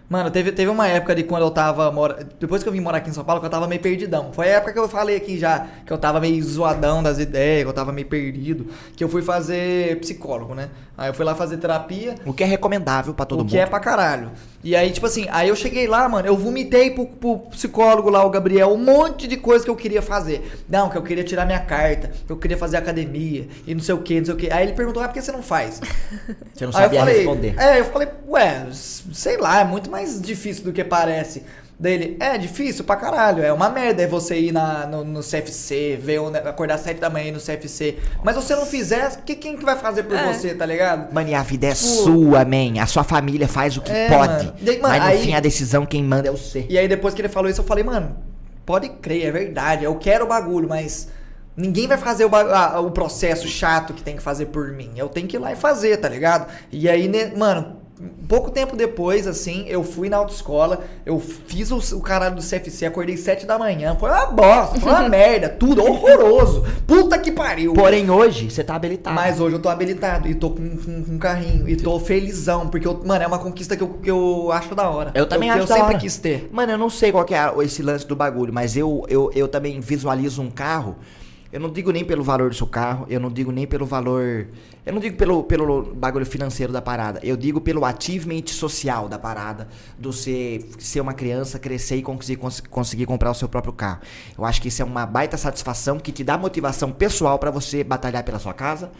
Mano, 0.09 0.31
teve, 0.31 0.51
teve 0.51 0.71
uma 0.71 0.87
época 0.87 1.13
de 1.13 1.23
quando 1.23 1.43
eu 1.43 1.51
tava. 1.51 1.91
Mora... 1.91 2.27
Depois 2.39 2.63
que 2.63 2.67
eu 2.67 2.73
vim 2.73 2.79
morar 2.79 2.97
aqui 2.97 3.11
em 3.11 3.13
São 3.13 3.23
Paulo, 3.23 3.39
que 3.39 3.45
eu 3.45 3.49
tava 3.49 3.67
meio 3.67 3.79
perdidão. 3.79 4.33
Foi 4.33 4.47
a 4.47 4.57
época 4.57 4.73
que 4.73 4.79
eu 4.79 4.89
falei 4.89 5.15
aqui 5.15 5.37
já, 5.37 5.67
que 5.85 5.93
eu 5.93 5.99
tava 5.99 6.19
meio 6.19 6.43
zoadão 6.43 7.03
das 7.03 7.19
ideias, 7.19 7.63
que 7.63 7.69
eu 7.69 7.73
tava 7.73 7.91
meio 7.91 8.07
perdido. 8.07 8.65
Que 8.95 9.03
eu 9.03 9.09
fui 9.09 9.21
fazer 9.21 9.99
psicólogo, 9.99 10.55
né? 10.55 10.69
Aí 10.99 11.07
eu 11.07 11.13
fui 11.13 11.23
lá 11.23 11.33
fazer 11.33 11.55
terapia. 11.55 12.15
O 12.25 12.33
que 12.33 12.43
é 12.43 12.45
recomendável 12.45 13.13
pra 13.13 13.25
todo 13.25 13.39
o 13.39 13.43
mundo. 13.43 13.51
que 13.51 13.57
é 13.57 13.65
pra 13.65 13.79
caralho. 13.79 14.31
E 14.61 14.75
aí, 14.75 14.91
tipo 14.91 15.05
assim, 15.05 15.27
aí 15.31 15.47
eu 15.47 15.55
cheguei 15.55 15.87
lá, 15.87 16.09
mano, 16.09 16.27
eu 16.27 16.35
vomitei 16.35 16.91
pro, 16.91 17.05
pro 17.05 17.39
psicólogo 17.51 18.09
lá, 18.09 18.25
o 18.25 18.29
Gabriel, 18.29 18.73
um 18.73 18.77
monte 18.77 19.25
de 19.25 19.37
coisa 19.37 19.63
que 19.63 19.71
eu 19.71 19.77
queria 19.77 20.01
fazer. 20.01 20.61
Não, 20.67 20.89
que 20.89 20.97
eu 20.97 21.01
queria 21.01 21.23
tirar 21.23 21.45
minha 21.45 21.61
carta, 21.61 22.11
que 22.27 22.29
eu 22.29 22.35
queria 22.35 22.57
fazer 22.57 22.75
academia, 22.75 23.47
e 23.65 23.73
não 23.73 23.81
sei 23.81 23.95
o 23.95 23.99
que, 24.01 24.17
não 24.19 24.25
sei 24.25 24.33
o 24.33 24.37
que. 24.37 24.51
Aí 24.51 24.63
ele 24.65 24.73
perguntou, 24.73 25.01
ah, 25.01 25.07
por 25.07 25.13
que 25.13 25.21
você 25.21 25.31
não 25.31 25.41
faz? 25.41 25.79
Você 26.53 26.65
não 26.65 26.73
Aí 26.75 26.83
eu 26.83 26.89
sabia 26.89 26.99
falei, 26.99 27.15
responder. 27.15 27.55
É, 27.57 27.79
eu 27.79 27.85
falei, 27.85 28.09
ué, 28.27 28.67
sei 28.73 29.37
lá, 29.37 29.61
é 29.61 29.63
muito 29.63 29.89
mais 29.89 30.21
difícil 30.21 30.65
do 30.65 30.73
que 30.73 30.83
parece. 30.83 31.43
Daí 31.81 31.93
ele, 31.93 32.17
é 32.19 32.37
difícil 32.37 32.83
pra 32.83 32.97
caralho, 32.97 33.41
é 33.41 33.53
uma 33.53 33.69
merda 33.69 34.03
é 34.03 34.07
você 34.07 34.37
ir 34.37 34.51
na, 34.51 34.85
no, 34.85 35.05
no 35.05 35.21
CFC, 35.21 35.97
ver 36.01 36.19
o, 36.19 36.29
ne- 36.29 36.39
acordar 36.39 36.75
às 36.75 36.81
7 36.81 36.99
da 36.99 37.09
manhã 37.09 37.27
e 37.27 37.29
ir 37.29 37.31
no 37.31 37.39
CFC. 37.39 37.97
Mas 38.21 38.35
se 38.35 38.41
você 38.41 38.55
não 38.55 38.65
fizer, 38.65 39.21
que, 39.23 39.33
quem 39.33 39.55
que 39.55 39.63
vai 39.63 39.77
fazer 39.77 40.03
por 40.03 40.17
É. 40.17 40.33
você, 40.33 40.53
tá 40.53 40.65
ligado? 40.65 41.13
Mano, 41.13 41.29
e 41.29 41.33
a 41.35 41.41
vida 41.41 41.67
é 41.67 41.73
sua, 41.75 42.43
man. 42.43 42.81
A 42.81 42.85
sua 42.85 43.05
família 43.05 43.47
faz 43.47 43.77
o 43.77 43.81
que 43.81 43.91
É, 43.93 44.09
pode. 44.09 44.45
mano. 44.47 44.53
E 44.61 44.69
aí, 44.69 44.81
mano, 44.81 44.93
mas 44.93 45.03
no 45.03 45.09
aí- 45.09 45.23
fim 45.23 45.33
a 45.35 45.39
decisão 45.39 45.85
quem 45.85 46.03
manda 46.03 46.27
é 46.27 46.31
você. 46.31 46.65
E 46.69 46.77
aí 46.77 46.85
depois 46.87 47.13
que 47.13 47.21
ele 47.21 47.29
falou 47.29 47.49
isso, 47.49 47.61
eu 47.61 47.65
falei, 47.65 47.83
mano, 47.85 48.17
pode 48.65 48.89
crer, 48.89 49.25
é 49.27 49.31
verdade, 49.31 49.85
eu 49.85 49.95
quero 49.95 50.25
o 50.25 50.27
bagulho, 50.27 50.67
mas 50.67 51.07
ninguém 51.55 51.87
vai 51.87 51.97
fazer 51.97 52.25
o, 52.25 52.29
ba- 52.29 52.73
a- 52.73 52.79
o 52.81 52.91
processo 52.91 53.47
chato 53.47 53.93
que 53.93 54.03
tem 54.03 54.17
que 54.17 54.21
fazer 54.21 54.47
por 54.47 54.69
mim. 54.73 54.91
Eu 54.97 55.07
tenho 55.07 55.27
que 55.29 55.37
ir 55.37 55.39
lá 55.39 55.53
e 55.53 55.55
fazer, 55.55 55.95
tá 55.95 56.09
ligado? 56.09 56.45
E 56.73 56.89
aí, 56.89 57.07
né, 57.07 57.31
mano, 57.37 57.77
pouco 58.27 58.51
tempo 58.51 58.75
depois, 58.75 59.27
assim, 59.27 59.65
eu 59.67 59.83
fui 59.83 60.09
na 60.09 60.17
autoescola, 60.17 60.85
eu 61.05 61.19
fiz 61.19 61.71
o, 61.71 61.97
o 61.97 62.01
caralho 62.01 62.35
do 62.35 62.41
CFC, 62.41 62.85
acordei 62.85 63.17
7 63.17 63.45
da 63.45 63.57
manhã, 63.57 63.95
foi 63.99 64.09
uma 64.09 64.27
bosta, 64.27 64.79
foi 64.79 64.91
uma 64.91 65.07
merda, 65.09 65.49
tudo 65.49 65.83
horroroso. 65.83 66.63
Puta 66.87 67.17
que 67.17 67.31
pariu. 67.31 67.73
Porém, 67.73 68.09
hoje, 68.09 68.49
você 68.49 68.63
tá 68.63 68.75
habilitado. 68.75 69.15
Mas 69.15 69.39
hoje 69.39 69.55
eu 69.55 69.61
tô 69.61 69.67
habilitado 69.67 70.27
e 70.27 70.35
tô 70.35 70.51
com, 70.51 70.77
com, 70.77 71.03
com 71.03 71.13
um 71.13 71.17
carrinho 71.17 71.67
e 71.67 71.75
tô 71.75 71.99
felizão, 71.99 72.67
porque, 72.69 72.87
eu, 72.87 73.01
mano, 73.03 73.23
é 73.23 73.27
uma 73.27 73.39
conquista 73.39 73.75
que 73.75 73.83
eu, 73.83 73.89
que 73.89 74.09
eu 74.09 74.51
acho 74.51 74.73
da 74.73 74.89
hora. 74.89 75.11
Eu 75.13 75.25
também 75.27 75.49
que 75.49 75.55
acho 75.55 75.63
eu 75.63 75.67
da 75.67 75.75
sempre 75.75 75.93
hora. 75.93 75.99
quis 75.99 76.17
ter. 76.17 76.49
Mano, 76.51 76.71
eu 76.71 76.77
não 76.77 76.89
sei 76.89 77.11
qual 77.11 77.25
que 77.25 77.33
é 77.33 77.51
esse 77.63 77.81
lance 77.81 78.07
do 78.07 78.15
bagulho, 78.15 78.53
mas 78.53 78.77
eu, 78.77 79.05
eu, 79.09 79.31
eu 79.35 79.47
também 79.47 79.79
visualizo 79.79 80.41
um 80.41 80.49
carro. 80.49 80.95
Eu 81.51 81.59
não 81.59 81.69
digo 81.71 81.91
nem 81.91 82.05
pelo 82.05 82.23
valor 82.23 82.49
do 82.49 82.55
seu 82.55 82.67
carro, 82.67 83.07
eu 83.09 83.19
não 83.19 83.29
digo 83.31 83.51
nem 83.51 83.65
pelo 83.65 83.83
valor. 83.83 84.47
Eu 84.85 84.93
não 84.93 84.99
digo 85.01 85.17
pelo, 85.17 85.43
pelo 85.43 85.81
bagulho 85.95 86.25
financeiro 86.25 86.71
da 86.71 86.79
parada. 86.81 87.19
Eu 87.23 87.35
digo 87.35 87.59
pelo 87.59 87.83
achievement 87.85 88.45
social 88.47 89.09
da 89.09 89.17
parada. 89.17 89.67
Do 89.97 90.13
ser, 90.13 90.63
ser 90.77 91.01
uma 91.01 91.13
criança, 91.13 91.57
crescer 91.57 91.95
e 91.95 92.03
conseguir, 92.03 92.35
cons- 92.39 92.61
conseguir 92.61 93.07
comprar 93.07 93.31
o 93.31 93.33
seu 93.33 93.49
próprio 93.49 93.73
carro. 93.73 93.99
Eu 94.37 94.45
acho 94.45 94.61
que 94.61 94.67
isso 94.67 94.81
é 94.83 94.85
uma 94.85 95.07
baita 95.07 95.37
satisfação 95.37 95.97
que 95.99 96.11
te 96.11 96.23
dá 96.23 96.37
motivação 96.37 96.91
pessoal 96.91 97.39
pra 97.39 97.49
você 97.49 97.83
batalhar 97.83 98.23
pela 98.23 98.37
sua 98.37 98.53
casa, 98.53 98.91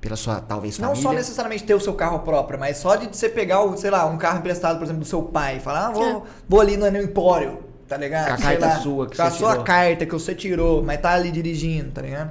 pela 0.00 0.16
sua, 0.16 0.40
talvez, 0.40 0.78
Não 0.78 0.88
família. 0.88 1.02
só 1.10 1.12
necessariamente 1.12 1.62
ter 1.64 1.74
o 1.74 1.80
seu 1.80 1.92
carro 1.92 2.20
próprio, 2.20 2.58
mas 2.58 2.78
só 2.78 2.96
de 2.96 3.06
você 3.14 3.28
pegar, 3.28 3.62
o, 3.62 3.76
sei 3.76 3.90
lá, 3.90 4.06
um 4.06 4.16
carro 4.16 4.38
emprestado, 4.38 4.78
por 4.78 4.84
exemplo, 4.84 5.00
do 5.02 5.06
seu 5.06 5.22
pai 5.22 5.58
e 5.58 5.60
falar, 5.60 5.88
ah, 5.88 5.90
vou, 5.90 6.04
É. 6.04 6.22
vou 6.48 6.60
ali 6.60 6.76
no, 6.78 6.90
no 6.90 7.02
empório, 7.02 7.58
tá 7.92 7.98
ligado? 7.98 8.26
Com 8.28 8.32
a 8.34 8.36
carta 8.38 8.66
lá, 8.66 8.76
sua 8.80 9.06
que 9.06 9.16
Com 9.16 9.22
a 9.22 9.30
você 9.30 9.38
sua 9.38 9.50
tirou. 9.50 9.64
carta 9.64 10.06
que 10.06 10.12
você 10.12 10.34
tirou, 10.34 10.82
mas 10.82 11.00
tá 11.00 11.10
ali 11.12 11.30
dirigindo, 11.30 11.90
tá 11.90 12.00
ligado? 12.02 12.30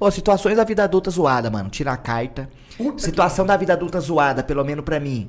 Ô, 0.00 0.10
situações 0.10 0.56
da 0.56 0.64
vida 0.64 0.84
adulta 0.84 1.10
zoada, 1.10 1.50
mano. 1.50 1.68
Tirar 1.68 1.92
a 1.92 1.96
carta. 1.96 2.48
Puta 2.76 3.02
Situação 3.02 3.44
da 3.44 3.56
vida 3.56 3.72
adulta 3.72 4.00
zoada, 4.00 4.42
pelo 4.42 4.64
menos 4.64 4.84
pra 4.84 4.98
mim. 5.00 5.28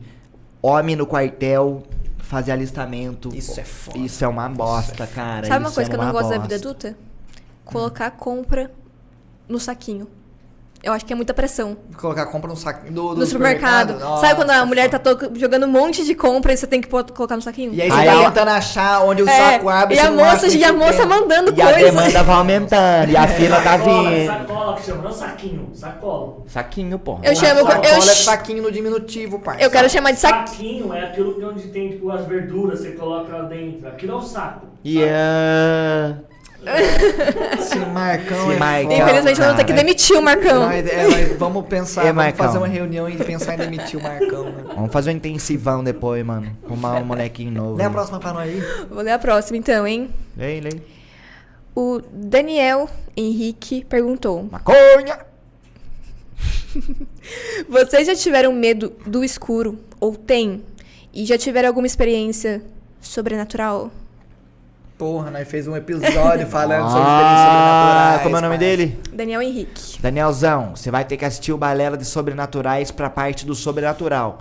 Homem 0.61 0.95
no 0.95 1.05
quartel, 1.07 1.83
fazer 2.19 2.51
alistamento. 2.51 3.35
Isso 3.35 3.59
é 3.59 3.63
foda. 3.63 3.97
Isso 3.97 4.23
é 4.23 4.27
uma 4.27 4.47
bosta, 4.47 5.07
cara. 5.07 5.47
Sabe 5.47 5.59
uma 5.63 5.67
isso 5.69 5.75
coisa 5.75 5.89
é 5.89 5.93
que 5.93 5.99
eu 5.99 6.05
não 6.05 6.11
gosto 6.11 6.29
da 6.29 6.37
bosta. 6.37 6.41
vida 6.41 6.55
adulta? 6.55 6.97
Colocar 7.65 8.05
a 8.07 8.11
compra 8.11 8.71
no 9.47 9.59
saquinho. 9.59 10.07
Eu 10.81 10.93
acho 10.93 11.05
que 11.05 11.11
é 11.11 11.15
muita 11.15 11.33
pressão. 11.33 11.75
Colocar 11.97 12.21
a 12.21 12.25
compra 12.25 12.49
no 12.49 12.55
saquinho 12.55 12.93
do, 12.93 13.09
do 13.13 13.19
no 13.19 13.25
supermercado. 13.25 13.99
Nossa, 13.99 14.21
Sabe 14.27 14.35
quando 14.37 14.51
a 14.51 14.65
mulher 14.65 14.89
tá 14.89 14.97
to- 14.97 15.29
jogando 15.35 15.65
um 15.65 15.69
monte 15.69 16.05
de 16.05 16.15
compra 16.15 16.53
e 16.53 16.57
você 16.57 16.65
tem 16.65 16.79
que 16.79 16.87
pôr- 16.87 17.03
colocar 17.11 17.35
no 17.35 17.41
saquinho? 17.41 17.73
E 17.73 17.81
aí 17.81 17.91
Aí 17.91 17.97
você 17.97 18.07
ela- 18.07 18.23
tá 18.23 18.29
tentando 18.31 18.47
achar 18.51 19.01
onde 19.03 19.21
o 19.21 19.27
É, 19.29 19.37
saco 19.53 19.67
abre 19.67 19.95
e 19.95 19.99
a 19.99 20.09
moça, 20.09 20.47
e 20.47 20.63
a 20.63 20.71
moça 20.71 21.05
mandando 21.05 21.53
E 21.53 21.61
a 21.61 21.65
coisa. 21.65 21.85
demanda 21.91 22.23
vai 22.23 22.35
aumentando. 22.37 23.11
E 23.11 23.17
a 23.17 23.27
fila 23.27 23.61
tá 23.61 23.75
vindo. 23.75 24.25
Sacola 24.25 24.75
que 24.77 24.85
chama, 24.85 25.01
não 25.03 25.11
saquinho, 25.11 25.69
sacola. 25.73 26.37
Saquinho, 26.47 26.97
pô. 26.97 27.19
Eu 27.23 27.35
chamo- 27.35 27.59
Sacola 27.59 27.85
eu 27.85 27.95
é 27.95 28.01
saquinho 28.01 28.63
no 28.63 28.71
diminutivo, 28.71 29.39
pai. 29.39 29.57
Eu 29.59 29.69
quero 29.69 29.89
chamar 29.89 30.11
de 30.11 30.19
saquinho. 30.21 30.47
Saquinho 30.47 30.93
é 30.93 31.03
aquilo 31.03 31.33
que 31.35 31.43
onde 31.43 31.67
tem 31.67 31.89
tipo, 31.89 32.09
as 32.09 32.25
verduras, 32.25 32.79
você 32.79 32.91
coloca 32.91 33.35
lá 33.35 33.43
dentro. 33.43 33.85
Aquilo 33.85 34.13
é 34.13 34.15
um 34.15 34.21
saco. 34.21 34.67
E 34.85 35.03
ah, 35.03 36.15
Esse 36.61 37.79
Marcão 37.79 38.37
Esse 38.47 38.55
é 38.55 38.59
Marcão, 38.59 38.89
foda, 38.89 38.95
Infelizmente, 39.03 39.39
vou 39.41 39.55
ter 39.55 39.63
que 39.63 39.71
cara. 39.71 39.83
demitir 39.83 40.17
o 40.17 40.21
Marcão. 40.21 40.59
Nós- 40.65 40.87
é, 40.87 41.03
nós 41.07 41.37
vamos 41.37 41.65
pensar, 41.67 42.01
É, 42.05 42.05
vamos 42.07 42.23
Marcão. 42.23 42.45
fazer 42.45 42.57
uma 42.57 42.67
reunião 42.67 43.09
e 43.09 43.15
pensar 43.17 43.53
em 43.55 43.57
demitir 43.57 43.99
o 43.99 44.03
Marcão. 44.03 44.43
Né? 44.51 44.63
Vamos 44.75 44.91
fazer 44.91 45.11
um 45.11 45.13
intensivão 45.13 45.83
depois, 45.83 46.25
mano. 46.25 46.55
Arrumar 46.65 46.97
um 46.97 47.05
molequinho 47.05 47.51
novo. 47.51 47.75
Lê 47.77 47.83
a 47.85 47.89
próxima 47.89 48.19
pra 48.19 48.33
nós 48.33 48.49
aí. 48.49 48.61
Vou 48.89 49.01
ler 49.01 49.11
a 49.11 49.19
próxima 49.19 49.57
então, 49.57 49.87
hein? 49.87 50.09
Lei, 50.37 50.59
lei. 50.59 50.81
O 51.75 52.01
Daniel 52.11 52.89
Henrique 53.15 53.85
perguntou: 53.85 54.43
Maconha! 54.51 55.19
Vocês 57.69 58.05
já 58.07 58.15
tiveram 58.15 58.51
medo 58.53 58.91
do 59.05 59.23
escuro? 59.23 59.79
Ou 59.99 60.15
tem? 60.15 60.61
E 61.13 61.25
já 61.25 61.37
tiveram 61.37 61.67
alguma 61.69 61.87
experiência 61.87 62.61
sobrenatural? 63.01 63.91
Porra, 64.99 65.31
nós 65.31 65.47
fez 65.47 65.65
um 65.65 65.77
episódio 65.77 66.45
falando 66.51 66.89
sobre 66.91 67.07
experiências 67.07 67.39
Ah, 67.39 68.19
sobrenaturais. 68.19 68.21
como 68.23 68.35
é 68.35 68.39
o 68.39 68.41
nome 68.41 68.57
pai. 68.57 68.57
dele? 68.57 68.99
Daniel 69.13 69.41
Henrique. 69.41 69.97
Danielzão, 70.01 70.75
você 70.75 70.91
vai 70.91 71.05
ter 71.05 71.15
que 71.15 71.23
assistir 71.23 71.53
o 71.53 71.57
Balela 71.57 71.95
de 71.97 72.03
Sobrenaturais 72.03 72.91
pra 72.91 73.09
parte 73.09 73.45
do 73.45 73.55
sobrenatural. 73.55 74.39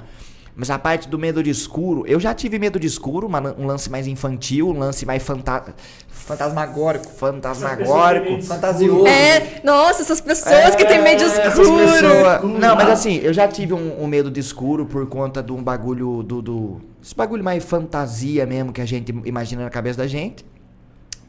Mas 0.61 0.71
a 0.71 0.79
parte 0.79 1.09
do 1.09 1.17
medo 1.17 1.41
de 1.41 1.51
escuro, 1.51 2.03
eu 2.05 2.19
já 2.19 2.35
tive 2.35 2.59
medo 2.59 2.81
de 2.81 2.87
escuro, 2.89 3.29
uma- 3.29 3.55
um 3.57 3.65
lance 3.65 3.89
mais 3.89 4.09
infantil, 4.09 4.69
um 4.69 4.77
lance 4.77 5.07
mais 5.07 5.23
fanta 5.23 5.73
Fantasmagórico. 6.09 7.07
fantasmagórico. 7.09 8.43
Fantasioso. 8.43 9.07
É, 9.07 9.61
nossa, 9.63 10.03
essas 10.03 10.21
pessoas 10.21 10.75
que 10.75 10.85
têm 10.85 11.01
medo 11.01 11.19
de 11.19 11.25
essas 11.25 11.57
escuro. 11.59 12.49
Não, 12.59 12.75
mas 12.75 12.89
assim, 12.91 13.19
eu 13.23 13.33
já 13.33 13.47
tive 13.47 13.73
um, 13.73 14.03
um 14.03 14.07
medo 14.09 14.31
de 14.33 14.41
escuro 14.41 14.85
por 14.85 15.07
conta 15.07 15.41
de 15.43 15.53
um 15.53 15.63
bagulho 15.63 16.25
do, 16.25 16.43
do. 16.43 16.81
Esse 17.01 17.15
bagulho 17.15 17.45
mais 17.45 17.63
fantasia 17.65 18.45
mesmo 18.45 18.73
que 18.73 18.81
a 18.81 18.85
gente 18.85 19.15
imagina 19.25 19.63
na 19.63 19.71
cabeça 19.71 19.99
da 19.99 20.07
gente. 20.09 20.45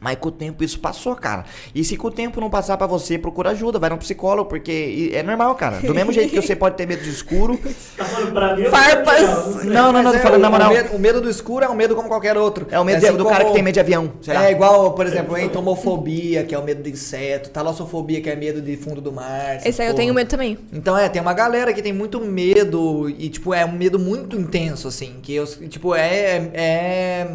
Mas 0.00 0.16
com 0.18 0.28
o 0.28 0.32
tempo 0.32 0.64
isso 0.64 0.78
passou, 0.80 1.14
cara. 1.14 1.44
E 1.74 1.84
se 1.84 1.96
com 1.96 2.08
o 2.08 2.10
tempo 2.10 2.40
não 2.40 2.48
passar 2.48 2.76
pra 2.78 2.86
você, 2.86 3.18
procura 3.18 3.50
ajuda, 3.50 3.78
vai 3.78 3.90
no 3.90 3.98
psicólogo, 3.98 4.48
porque 4.48 5.10
é 5.12 5.22
normal, 5.22 5.54
cara. 5.56 5.78
Do 5.80 5.94
mesmo 5.94 6.10
jeito 6.10 6.30
que 6.30 6.40
você 6.40 6.56
pode 6.56 6.76
ter 6.76 6.86
medo 6.86 7.02
de 7.02 7.10
escuro. 7.10 7.58
Tá 7.96 8.04
falando 8.06 8.32
pra 8.32 8.56
mim? 8.56 8.62
eu 8.62 8.70
Farpas. 8.70 9.64
não. 9.64 9.92
Não, 9.92 9.92
não, 9.92 10.10
tô 10.10 10.16
é, 10.16 10.20
falando 10.20 10.38
o- 10.38 10.42
na 10.42 10.50
moral. 10.50 10.70
O 10.70 10.74
medo, 10.74 10.96
o 10.96 10.98
medo 10.98 11.20
do 11.20 11.28
escuro 11.28 11.64
é 11.64 11.68
um 11.68 11.74
medo 11.74 11.94
como 11.94 12.08
qualquer 12.08 12.36
outro. 12.38 12.66
É 12.70 12.78
o 12.80 12.84
medo 12.84 13.04
assim 13.06 13.16
do 13.16 13.24
cara 13.24 13.38
como- 13.40 13.48
que 13.48 13.54
tem 13.54 13.62
medo 13.62 13.74
de 13.74 13.80
avião. 13.80 14.10
sei 14.22 14.32
lá. 14.32 14.46
É 14.46 14.52
igual, 14.52 14.92
por 14.94 15.06
exemplo, 15.06 15.36
entomofobia, 15.36 16.44
que 16.44 16.54
é 16.54 16.58
o 16.58 16.64
medo 16.64 16.82
de 16.82 16.90
inseto, 16.90 17.50
talassofobia, 17.50 18.20
que 18.22 18.30
é 18.30 18.36
medo 18.36 18.62
de 18.62 18.76
fundo 18.76 19.00
do 19.00 19.12
mar. 19.12 19.60
Esse 19.64 19.82
aí 19.82 19.88
eu 19.88 19.94
tenho 19.94 20.14
medo 20.14 20.28
também. 20.28 20.56
Então 20.72 20.96
é, 20.96 21.08
tem 21.08 21.20
uma 21.20 21.34
galera 21.34 21.72
que 21.74 21.82
tem 21.82 21.92
muito 21.92 22.20
medo 22.20 23.08
e, 23.10 23.28
tipo, 23.28 23.52
é 23.52 23.64
um 23.66 23.72
medo 23.72 23.98
muito 23.98 24.38
intenso, 24.38 24.88
assim. 24.88 25.16
Que 25.22 25.34
eu, 25.34 25.46
tipo, 25.46 25.94
é. 25.94 26.50
é 26.54 27.26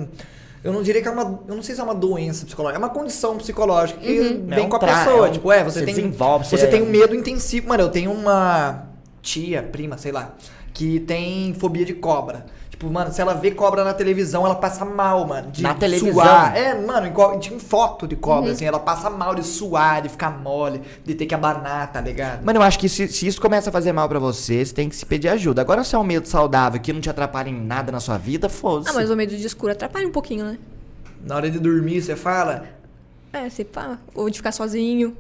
eu 0.66 0.74
não 0.74 0.82
diria 0.84 1.02
que 1.02 1.08
é 1.08 1.12
uma. 1.12 1.40
Eu 1.48 1.56
não 1.56 1.62
sei 1.64 1.76
se 1.76 1.80
é 1.80 1.84
uma 1.84 1.94
doença 1.96 2.46
psicológica. 2.46 2.78
É 2.78 2.82
uma 2.84 2.90
condição 2.90 3.38
psicológica 3.38 4.00
que 4.00 4.20
Uhum. 4.20 4.46
vem 4.48 4.60
É 4.60 4.62
um 4.64 4.70
com 4.70 4.76
a 4.76 4.80
tra- 4.80 5.06
pessoa. 5.06 5.28
é 5.28 5.30
um- 5.30 5.34
tipo, 5.34 5.52
é, 5.52 5.64
você, 5.64 5.80
você 5.80 5.86
tem. 5.86 5.94
desenvolve, 5.96 6.46
você 6.46 6.58
você- 6.58 6.68
tem 6.68 6.82
um 6.82 6.88
medo 6.90 7.16
intensivo. 7.16 7.70
Mano, 7.70 7.84
eu 7.84 7.90
tenho 7.90 8.12
uma 8.12 8.88
tia, 9.22 9.62
prima, 9.64 9.98
sei 9.98 10.12
lá, 10.12 10.34
que 10.74 11.00
tem 11.02 11.54
fobia 11.54 11.86
de 11.86 11.94
cobra. 11.94 12.46
Tipo, 12.76 12.92
mano, 12.92 13.10
se 13.10 13.22
ela 13.22 13.34
vê 13.34 13.52
cobra 13.52 13.86
na 13.86 13.94
televisão, 13.94 14.46
ela 14.46 14.56
passa 14.56 14.84
mal, 14.84 15.26
mano. 15.26 15.50
De 15.50 15.64
Na 15.64 15.74
televisão? 15.74 16.12
Suar. 16.14 16.58
É, 16.58 16.74
mano, 16.76 17.08
em 17.08 17.40
tinha 17.40 17.58
foto 17.58 18.06
de 18.06 18.16
Uhum. 18.16 18.22
cobra, 18.22 18.52
assim, 18.52 18.66
ela 18.66 18.80
passa 18.80 19.10
mal 19.10 19.34
de 19.34 19.44
suar, 19.44 20.02
de 20.02 20.10
ficar 20.10 20.30
mole, 20.30 20.82
de 21.02 21.16
ter 21.16 21.26
que 21.26 21.34
abanar, 21.34 21.90
tá 21.94 22.02
ligado? 22.02 22.44
Mano, 22.44 22.60
eu 22.60 22.64
acho 22.64 22.78
que 22.78 22.90
se, 22.90 23.08
se 23.08 23.28
isso 23.28 23.40
começa 23.40 23.70
a 23.70 23.72
fazer 23.74 23.94
mal 23.94 24.10
pra 24.10 24.20
você, 24.20 24.64
você 24.66 24.74
tem 24.74 24.90
que 24.90 24.96
se 24.96 25.06
pedir 25.06 25.30
ajuda. 25.30 25.62
Agora, 25.62 25.86
se 25.86 25.96
é 25.96 25.98
um 25.98 26.04
medo 26.04 26.28
saudável 26.28 26.78
que 26.82 26.92
não 26.92 27.00
te 27.00 27.10
atrapalha 27.10 27.50
em 27.50 27.58
nada 27.58 27.94
na 27.94 28.02
sua 28.02 28.18
vida, 28.18 28.50
foda-se. 28.50 28.90
Ah, 28.90 28.94
mas 28.94 29.10
o 29.10 29.16
medo 29.16 29.34
de 29.38 29.48
escuro 29.48 29.72
atrapalha 29.72 30.06
um 30.06 30.12
pouquinho, 30.12 30.44
né? 30.44 30.58
Na 31.26 31.38
hora 31.38 31.50
de 31.50 31.58
dormir, 31.60 32.02
você 32.02 32.18
fala. 32.18 32.66
É, 33.32 33.50
você 33.50 33.64
fala. 33.64 34.00
Ou 34.14 34.30
de 34.30 34.36
ficar 34.38 34.52
sozinho. 34.52 35.16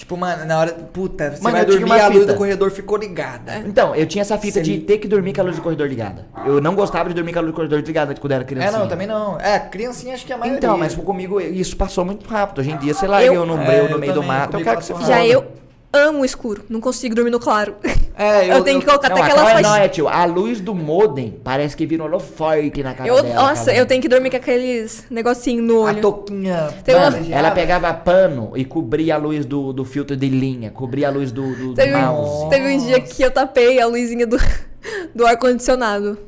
Tipo, 0.00 0.16
mano, 0.16 0.46
na 0.46 0.58
hora. 0.58 0.72
Puta, 0.72 1.30
você 1.30 1.42
Mano, 1.42 1.56
vai 1.58 1.66
dormir 1.66 1.90
e 1.90 2.00
a 2.00 2.08
luz 2.08 2.26
do 2.26 2.34
corredor 2.34 2.70
ficou 2.70 2.96
ligada. 2.96 3.58
Então, 3.66 3.94
eu 3.94 4.06
tinha 4.06 4.22
essa 4.22 4.38
fita 4.38 4.54
Você 4.54 4.62
de 4.62 4.70
me- 4.72 4.78
ter 4.80 4.96
que 4.96 5.06
dormir 5.06 5.34
com 5.34 5.42
a 5.42 5.44
luz 5.44 5.56
do 5.56 5.62
corredor 5.62 5.86
ligada. 5.86 6.26
Eu 6.46 6.58
não 6.58 6.74
gostava 6.74 7.10
de 7.10 7.14
dormir 7.14 7.34
com 7.34 7.38
a 7.38 7.42
luz 7.42 7.52
do 7.52 7.56
corredor 7.56 7.80
ligada 7.80 8.14
quando 8.14 8.32
eu 8.32 8.36
era 8.36 8.44
criança. 8.44 8.68
É, 8.68 8.80
não, 8.80 8.88
também 8.88 9.06
não. 9.06 9.38
É, 9.38 9.58
criancinha 9.58 10.14
acho 10.14 10.24
que 10.24 10.32
é 10.32 10.36
a 10.36 10.38
maioria. 10.38 10.56
Então, 10.56 10.78
mas 10.78 10.94
comigo 10.94 11.38
isso 11.38 11.76
passou 11.76 12.02
muito 12.02 12.26
rápido. 12.26 12.60
Hoje 12.60 12.70
em 12.70 12.78
dia, 12.78 12.94
sei 12.94 13.08
lá, 13.08 13.22
eu, 13.22 13.34
Eu- 13.34 13.44
no 13.46 13.60
É, 13.60 13.64
breu, 13.66 13.84
eu 13.84 13.90
no 13.90 13.98
meio 13.98 14.14
do 14.14 14.22
também, 14.22 14.36
mato, 14.36 14.56
eu 14.56 14.64
quero 14.64 14.78
que 14.80 14.86
você. 14.86 15.04
Já 15.04 15.24
eu 15.26 15.44
amo 15.92 16.20
o 16.20 16.24
escuro. 16.24 16.64
Não 16.70 16.80
consigo 16.80 17.14
dormir 17.14 17.30
no 17.30 17.38
claro. 17.38 17.74
É, 18.16 18.52
Eu, 18.52 18.62
tenho 18.62 18.80
que 18.80 18.86
colocar 18.86 19.08
Não, 19.08 19.16
até 19.16 19.22
a 19.22 19.26
aquela 19.26 19.40
Clara 19.42 19.56
faixa. 19.62 19.68
não 19.68 19.76
é, 19.84 19.88
tio. 19.88 20.08
A 20.08 20.24
luz 20.24 20.60
do 20.60 20.74
modem 20.74 21.40
parece 21.42 21.76
que 21.76 21.86
virou 21.86 22.20
forte 22.20 22.82
na 22.82 22.94
cara 22.94 23.08
Eu, 23.08 23.22
dela. 23.22 23.34
nossa, 23.34 23.66
cara. 23.66 23.76
eu 23.76 23.86
tenho 23.86 24.02
que 24.02 24.08
dormir 24.08 24.30
com 24.30 24.36
aqueles 24.36 25.06
negocinhos 25.10 25.66
no 25.66 25.86
A 25.86 25.90
olho. 25.90 26.00
toquinha. 26.02 26.68
Tem 26.84 26.94
uma-. 26.94 27.16
Ela 27.30 27.50
pegava 27.52 27.92
pano 27.94 28.52
e 28.56 28.64
cobria 28.64 29.14
a 29.14 29.18
luz 29.18 29.44
do, 29.46 29.72
do 29.72 29.84
filtro 29.84 30.16
de 30.16 30.28
linha, 30.28 30.70
cobria 30.70 31.08
a 31.08 31.10
luz 31.10 31.32
do, 31.32 31.54
do, 31.54 31.74
Teve, 31.74 31.92
mouse. 31.96 32.48
teve 32.50 32.74
um 32.74 32.78
dia 32.86 33.00
que 33.00 33.22
eu 33.22 33.30
tapei 33.30 33.80
a 33.80 33.86
luzinha 33.86 34.26
do, 34.26 34.36
do 35.14 35.26
ar-condicionado. 35.26 36.18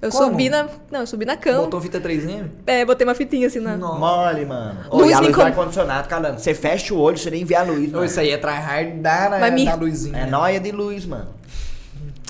Eu 0.00 0.10
Como? 0.10 0.26
subi 0.30 0.48
na. 0.48 0.68
Não, 0.92 1.00
eu 1.00 1.06
subi 1.08 1.24
na 1.24 1.36
cama. 1.36 1.62
Botou 1.62 1.80
fita 1.80 2.00
3M? 2.00 2.48
É, 2.66 2.84
botei 2.84 3.04
uma 3.06 3.14
fitinha 3.16 3.48
assim 3.48 3.58
na. 3.58 3.76
Nossa. 3.76 3.98
Mole, 3.98 4.44
mano. 4.46 4.78
Luz 4.92 5.10
e 5.10 5.12
a 5.12 5.20
me 5.20 5.26
luz 5.26 5.36
do 5.36 5.42
ar-condicionado, 5.42 6.08
calando. 6.08 6.38
Você 6.38 6.54
fecha 6.54 6.94
o 6.94 6.98
olho, 7.00 7.18
você 7.18 7.30
nem 7.30 7.44
vê 7.44 7.56
a 7.56 7.62
luz, 7.64 7.90
mano. 7.90 8.04
Isso 8.04 8.20
aí 8.20 8.30
é 8.30 8.36
tryhard 8.38 9.00
na, 9.00 9.28
Mas 9.40 9.52
me- 9.54 9.64
na 9.64 9.74
luzinha. 9.74 10.18
É 10.18 10.26
nóia 10.26 10.60
de 10.60 10.70
luz, 10.70 11.04
mano. 11.04 11.26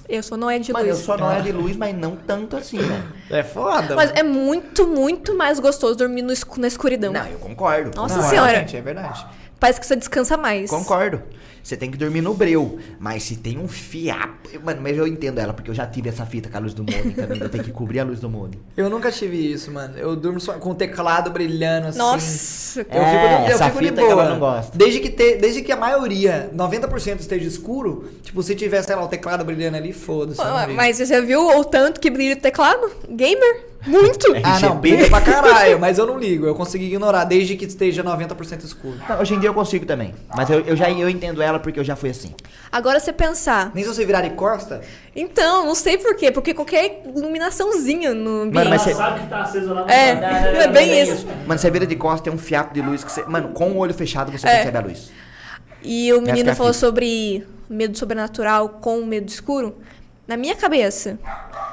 Eu 0.09 0.22
sou 0.22 0.38
Noé 0.38 0.59
de 0.59 0.70
eu 0.70 0.76
luz. 0.78 0.98
sou 1.00 1.18
nóia 1.18 1.42
de 1.42 1.52
luz, 1.52 1.76
mas 1.76 1.94
não 1.94 2.16
tanto 2.16 2.57
assim, 2.57 2.78
né? 2.78 3.02
É 3.31 3.42
foda. 3.42 3.94
Mas 3.94 4.09
mano. 4.09 4.18
é 4.18 4.22
muito, 4.22 4.87
muito 4.87 5.37
mais 5.37 5.61
gostoso 5.61 5.96
dormir 5.96 6.22
no 6.22 6.33
escu- 6.33 6.59
na 6.59 6.66
escuridão. 6.66 7.12
Não, 7.12 7.26
eu 7.26 7.38
concordo. 7.38 7.90
Nossa 7.94 8.16
Não, 8.16 8.22
senhora. 8.31 8.48
realmente, 8.52 8.74
é 8.74 8.81
verdade. 8.81 9.26
Parece 9.61 9.78
que 9.78 9.87
você 9.87 9.96
descansa 9.96 10.38
mais. 10.38 10.70
Concordo. 10.70 11.22
Você 11.68 11.76
tem 11.76 11.90
que 11.90 11.98
dormir 11.98 12.22
no 12.22 12.33
breu. 12.33 12.78
Mas 12.98 13.24
se 13.24 13.37
tem 13.37 13.59
um 13.59 13.68
fiapo. 13.68 14.48
Mano, 14.64 14.81
mas 14.83 14.96
eu 14.96 15.07
entendo 15.07 15.38
ela, 15.38 15.52
porque 15.52 15.70
eu 15.70 15.74
já 15.74 15.87
tive 15.87 16.09
essa 16.09 16.24
fita 16.24 16.48
com 16.48 16.57
a 16.57 16.61
luz 16.61 16.72
do 16.72 16.83
modem 16.83 17.11
também. 17.12 17.38
Eu 17.42 17.50
tenho 17.50 17.62
que 17.62 17.70
cobrir 17.70 18.00
a 18.00 18.04
luz 18.04 18.20
do 18.20 18.31
modem. 18.31 18.59
Eu 18.74 18.88
nunca 18.88 19.12
tive 19.12 19.37
isso, 19.52 19.70
mano. 19.70 19.98
Eu 19.98 20.16
durmo 20.16 20.40
só 20.40 20.54
com 20.54 20.70
o 20.70 20.74
teclado 20.74 21.31
brilhando 21.31 21.88
assim. 21.88 21.98
Nossa. 21.98 22.81
Eu 22.81 22.87
É, 22.88 23.04
fico, 23.04 23.28
de- 23.28 23.50
eu 23.50 23.54
essa 23.54 23.64
fico 23.66 23.78
de 23.81 23.88
fita 23.88 24.00
que 24.00 24.09
boa. 24.09 24.22
ela 24.22 24.31
não 24.31 24.38
gosta. 24.38 24.78
Desde 24.78 25.00
que, 25.00 25.11
te, 25.11 25.37
desde 25.37 25.61
que 25.62 25.70
a 25.70 25.76
maioria, 25.76 26.50
90% 26.57 27.20
esteja 27.20 27.46
escuro, 27.46 28.09
tipo, 28.22 28.42
se 28.42 28.54
tiver, 28.54 28.81
sei 28.83 28.96
lá, 28.96 29.04
o 29.04 29.09
teclado 29.09 29.44
brilhando 29.44 29.76
ali, 29.76 29.92
foda-se. 29.92 30.40
Mas 30.74 30.96
você 30.96 31.20
viu 31.20 31.46
o 31.59 31.64
tanto 31.64 32.00
que 32.00 32.09
brilha 32.11 32.35
o 32.35 32.40
teclado? 32.40 32.90
Gamer? 33.11 33.66
Muito. 33.86 34.26
Ah, 34.42 34.58
não, 34.60 34.76
brilha 34.78 35.08
pra 35.08 35.20
caralho, 35.20 35.78
mas 35.78 35.98
eu 35.98 36.06
não 36.06 36.18
ligo. 36.18 36.44
Eu 36.46 36.54
consegui 36.54 36.86
ignorar, 36.86 37.24
desde 37.24 37.56
que 37.56 37.64
esteja 37.64 38.02
90% 38.02 38.64
escuro. 38.64 38.98
Não, 39.08 39.20
hoje 39.20 39.34
em 39.34 39.40
dia 39.40 39.48
eu 39.48 39.54
consigo 39.54 39.86
também. 39.86 40.14
Mas 40.36 40.50
eu, 40.50 40.60
eu 40.60 40.76
já 40.76 40.90
eu 40.90 41.08
entendo 41.08 41.40
ela 41.40 41.58
porque 41.58 41.78
eu 41.78 41.84
já 41.84 41.94
fui 41.94 42.10
assim. 42.10 42.34
Agora 42.72 42.98
você 42.98 43.12
pensar. 43.12 43.70
Nem 43.74 43.84
se 43.84 43.88
você 43.94 44.04
virar 44.04 44.22
de 44.22 44.30
costa, 44.30 44.80
Então, 45.14 45.64
não 45.66 45.74
sei 45.74 45.96
por 45.96 46.14
quê. 46.16 46.30
Porque 46.32 46.52
qualquer 46.54 47.02
iluminaçãozinha 47.14 48.12
no 48.14 48.42
ambiente. 48.42 48.54
Mano, 48.54 48.70
mas 48.70 48.86
Ela 48.86 48.90
você- 48.90 48.94
sabe 49.02 49.20
que 49.20 49.26
tá 49.28 49.42
aceso 49.42 49.72
lá. 49.74 49.84
mas 49.86 49.94
É, 49.96 50.14
sabe. 50.20 50.56
é 50.58 50.68
bem 50.68 51.00
isso. 51.02 51.26
Mano, 51.46 51.58
você 51.60 51.70
vira 51.70 51.86
de 51.86 51.96
costas, 51.96 52.20
tem 52.22 52.32
um 52.32 52.38
fiapo 52.38 52.74
de 52.74 52.82
luz 52.82 53.04
que 53.04 53.12
você. 53.12 53.22
Mano, 53.24 53.48
com 53.50 53.70
o 53.72 53.76
olho 53.78 53.94
fechado 53.94 54.30
você 54.32 54.46
É. 54.46 54.54
percebe 54.56 54.78
a 54.78 54.80
luz. 54.80 55.10
E 55.82 56.12
o 56.12 56.18
é 56.18 56.20
menino 56.20 56.50
a 56.50 56.54
falou 56.54 56.74
sobre 56.74 57.46
medo 57.70 57.96
sobrenatural 57.96 58.68
com 58.80 59.04
medo 59.04 59.28
escuro. 59.28 59.76
Na 60.26 60.36
minha 60.36 60.54
cabeça, 60.54 61.18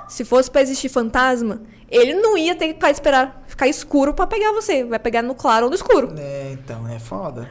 se 0.07 0.25
fosse 0.25 0.49
pra 0.49 0.61
existir 0.61 0.89
fantasma, 0.89 1.61
ele 1.89 2.13
não 2.13 2.37
ia 2.37 2.55
ter 2.55 2.73
que 2.73 2.85
esperar 2.87 3.43
ficar 3.47 3.67
escuro 3.67 4.13
pra 4.13 4.27
pegar 4.27 4.51
você. 4.51 4.83
Vai 4.83 4.99
pegar 4.99 5.21
no 5.21 5.35
claro 5.35 5.65
ou 5.65 5.69
no 5.69 5.75
escuro. 5.75 6.13
é, 6.17 6.51
então, 6.51 6.87
é 6.87 6.99
foda. 6.99 7.49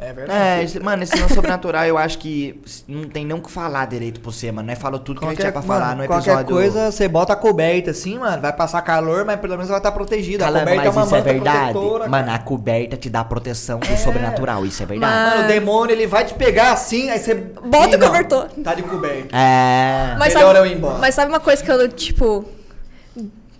É 0.00 0.12
verdade. 0.12 0.38
É, 0.60 0.62
esse- 0.62 0.78
mano, 0.78 1.02
esse 1.02 1.18
não 1.18 1.28
sobrenatural 1.28 1.84
eu 1.84 1.98
acho 1.98 2.18
que 2.18 2.60
não 2.86 3.08
tem 3.08 3.24
nem 3.24 3.36
o 3.36 3.40
que 3.42 3.50
falar 3.50 3.84
direito 3.86 4.20
pra 4.20 4.30
você, 4.30 4.52
mano. 4.52 4.68
Nós 4.68 4.78
falou 4.78 5.00
tudo 5.00 5.18
que 5.18 5.26
a 5.26 5.30
gente 5.30 5.40
tinha 5.40 5.50
pra 5.50 5.60
falar 5.60 5.88
mano, 5.88 6.02
no 6.02 6.06
qualquer 6.06 6.30
episódio. 6.34 6.54
coisa, 6.54 6.92
você 6.92 7.08
bota 7.08 7.32
a 7.32 7.36
coberta 7.36 7.90
assim, 7.90 8.16
mano, 8.16 8.40
vai 8.40 8.52
passar 8.52 8.80
calor, 8.82 9.24
mas 9.24 9.40
pelo 9.40 9.54
menos 9.54 9.68
vai 9.68 9.78
estar 9.78 9.90
protegida. 9.90 10.44
Calando, 10.44 10.58
a 10.58 10.60
coberta 10.70 10.84
mas 10.84 10.86
é 10.86 10.98
uma 11.00 11.04
isso 11.06 11.14
é 11.16 11.20
verdade. 11.20 11.72
protetora, 11.72 12.08
Mano, 12.08 12.24
cara. 12.26 12.36
a 12.36 12.42
coberta 12.42 12.96
te 12.96 13.10
dá 13.10 13.24
proteção 13.24 13.80
do 13.80 13.96
sobrenatural, 13.96 14.64
isso 14.64 14.82
é 14.82 14.86
verdade. 14.86 15.12
Mas- 15.12 15.34
Mano, 15.34 15.44
o 15.44 15.48
demônio, 15.48 15.92
ele 15.92 16.06
vai 16.06 16.24
te 16.24 16.34
pegar 16.34 16.72
assim, 16.72 17.10
aí 17.10 17.18
você... 17.18 17.34
Bota 17.34 17.90
Ih, 17.90 17.96
o 17.96 18.00
cobertor. 18.00 18.46
Tá 18.62 18.74
de 18.74 18.82
coberta. 18.84 19.36
É. 19.36 20.14
Mas 20.16 20.32
Melhor 20.32 20.54
sabe, 20.54 20.58
eu 20.68 20.72
ir 20.72 20.76
embora. 20.76 20.98
mas 20.98 21.14
sabe 21.14 21.28
uma 21.32 21.40
coisa 21.40 21.60
que 21.62 21.70
eu, 21.70 21.88
tipo. 21.88 22.44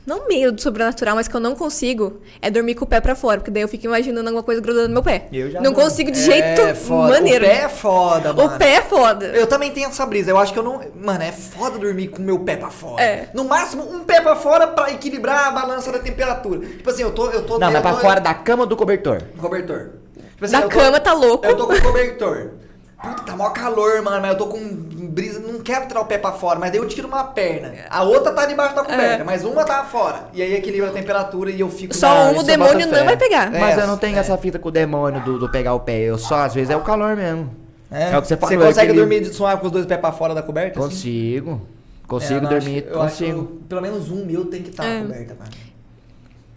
Não 0.08 0.26
medo 0.26 0.52
do 0.52 0.60
sobrenatural, 0.62 1.14
mas 1.16 1.28
que 1.28 1.36
eu 1.36 1.40
não 1.40 1.54
consigo 1.54 2.22
é 2.40 2.50
dormir 2.50 2.74
com 2.74 2.84
o 2.86 2.88
pé 2.88 2.98
pra 2.98 3.14
fora, 3.14 3.38
porque 3.40 3.50
daí 3.50 3.62
eu 3.62 3.68
fico 3.68 3.84
imaginando 3.84 4.26
alguma 4.26 4.42
coisa 4.42 4.58
grudando 4.58 4.88
no 4.88 4.94
meu 4.94 5.02
pé. 5.02 5.26
Eu 5.30 5.50
já 5.50 5.60
não 5.60 5.70
não. 5.72 5.74
consigo 5.78 6.10
de 6.10 6.18
jeito 6.18 6.62
é 6.62 6.74
foda. 6.74 7.12
maneiro. 7.12 7.44
O 7.44 7.48
pé 7.48 7.56
é 7.64 7.68
foda, 7.68 8.32
mano. 8.32 8.54
O 8.54 8.58
pé 8.58 8.76
é 8.76 8.80
foda. 8.80 9.26
Eu 9.26 9.46
também 9.46 9.70
tenho 9.70 9.88
essa 9.88 10.06
brisa. 10.06 10.30
Eu 10.30 10.38
acho 10.38 10.50
que 10.54 10.58
eu 10.58 10.62
não. 10.62 10.80
Mano, 10.98 11.22
é 11.22 11.30
foda 11.30 11.78
dormir 11.78 12.08
com 12.08 12.22
o 12.22 12.24
meu 12.24 12.38
pé 12.38 12.56
pra 12.56 12.70
fora. 12.70 13.02
É. 13.02 13.28
No 13.34 13.44
máximo, 13.44 13.82
um 13.82 14.00
pé 14.04 14.22
pra 14.22 14.34
fora 14.34 14.66
pra 14.68 14.90
equilibrar 14.90 15.48
a 15.48 15.50
balança 15.50 15.92
da 15.92 15.98
temperatura. 15.98 16.60
Tipo 16.66 16.88
assim, 16.88 17.02
eu 17.02 17.10
tô. 17.12 17.28
Eu 17.30 17.42
tô 17.44 17.58
Não, 17.58 17.68
eu 17.68 17.72
mas 17.74 17.82
pra 17.82 17.92
tô- 17.92 17.98
fora 18.00 18.18
da 18.20 18.32
cama 18.32 18.62
ou 18.62 18.68
do 18.68 18.76
cobertor. 18.76 19.22
Cobertor. 19.38 19.90
Tipo 20.30 20.44
assim, 20.46 20.52
Da 20.56 20.62
eu 20.62 20.68
tô- 20.70 20.78
cama 20.78 20.98
tá 21.00 21.12
louco. 21.12 21.44
Eu 21.44 21.54
tô 21.54 21.66
com 21.66 21.78
cobertor. 21.80 22.52
Puta, 23.00 23.22
tá 23.22 23.36
mó 23.36 23.50
calor, 23.50 24.02
mano, 24.02 24.20
mas 24.20 24.32
eu 24.32 24.36
tô 24.38 24.46
com 24.48 24.58
brisa, 24.58 25.38
não 25.38 25.60
quero 25.60 25.86
tirar 25.86 26.00
o 26.00 26.04
pé 26.06 26.18
pra 26.18 26.32
fora, 26.32 26.58
mas 26.58 26.72
daí 26.72 26.80
eu 26.80 26.88
tiro 26.88 27.06
uma 27.06 27.22
perna. 27.24 27.72
A 27.88 28.02
outra 28.02 28.32
tá 28.32 28.44
debaixo 28.44 28.74
da 28.74 28.82
coberta, 28.82 29.22
É. 29.22 29.24
mas 29.24 29.44
uma 29.44 29.64
tá 29.64 29.84
fora. 29.84 30.28
E 30.32 30.42
aí 30.42 30.54
equilibra 30.54 30.88
a 30.90 30.92
temperatura 30.92 31.50
e 31.50 31.60
eu 31.60 31.70
fico 31.70 31.94
Só 31.94 32.30
um, 32.32 32.38
o 32.38 32.42
demônio 32.42 32.86
não 32.88 33.04
vai 33.04 33.16
pegar. 33.16 33.54
É, 33.54 33.60
Mas 33.60 33.78
eu 33.78 33.86
não 33.86 33.96
tenho 33.96 34.16
é. 34.16 34.20
essa 34.20 34.36
fita 34.36 34.58
com 34.58 34.68
o 34.68 34.72
demônio 34.72 35.20
do, 35.22 35.38
do 35.38 35.48
pegar 35.50 35.74
o 35.74 35.80
pé. 35.80 35.98
Eu 36.00 36.18
só, 36.18 36.40
às 36.44 36.54
vezes, 36.54 36.70
é 36.70 36.76
o 36.76 36.80
calor 36.82 37.14
mesmo. 37.14 37.48
É, 37.90 38.10
É 38.12 38.18
o 38.18 38.20
que 38.20 38.26
você 38.28 38.34
Você 38.36 38.40
falou, 38.54 38.66
consegue 38.66 38.92
dormir 38.92 39.20
de 39.20 39.32
suave 39.32 39.60
com 39.60 39.66
os 39.66 39.72
dois 39.72 39.86
pés 39.86 40.00
pra 40.00 40.10
fora 40.12 40.34
da 40.34 40.42
coberta? 40.42 40.78
assim? 40.80 40.88
Consigo. 40.88 41.60
Consigo 42.06 42.46
É, 42.46 42.48
dormir, 42.48 42.84
acho- 42.88 42.98
consigo. 42.98 43.44
pelo 43.68 43.80
menos 43.82 44.10
um 44.10 44.24
meu 44.24 44.46
tem 44.46 44.62
que 44.62 44.70
estar 44.70 44.84
É. 44.84 44.98
na 44.98 45.06
coberta, 45.06 45.36
mano. 45.38 45.50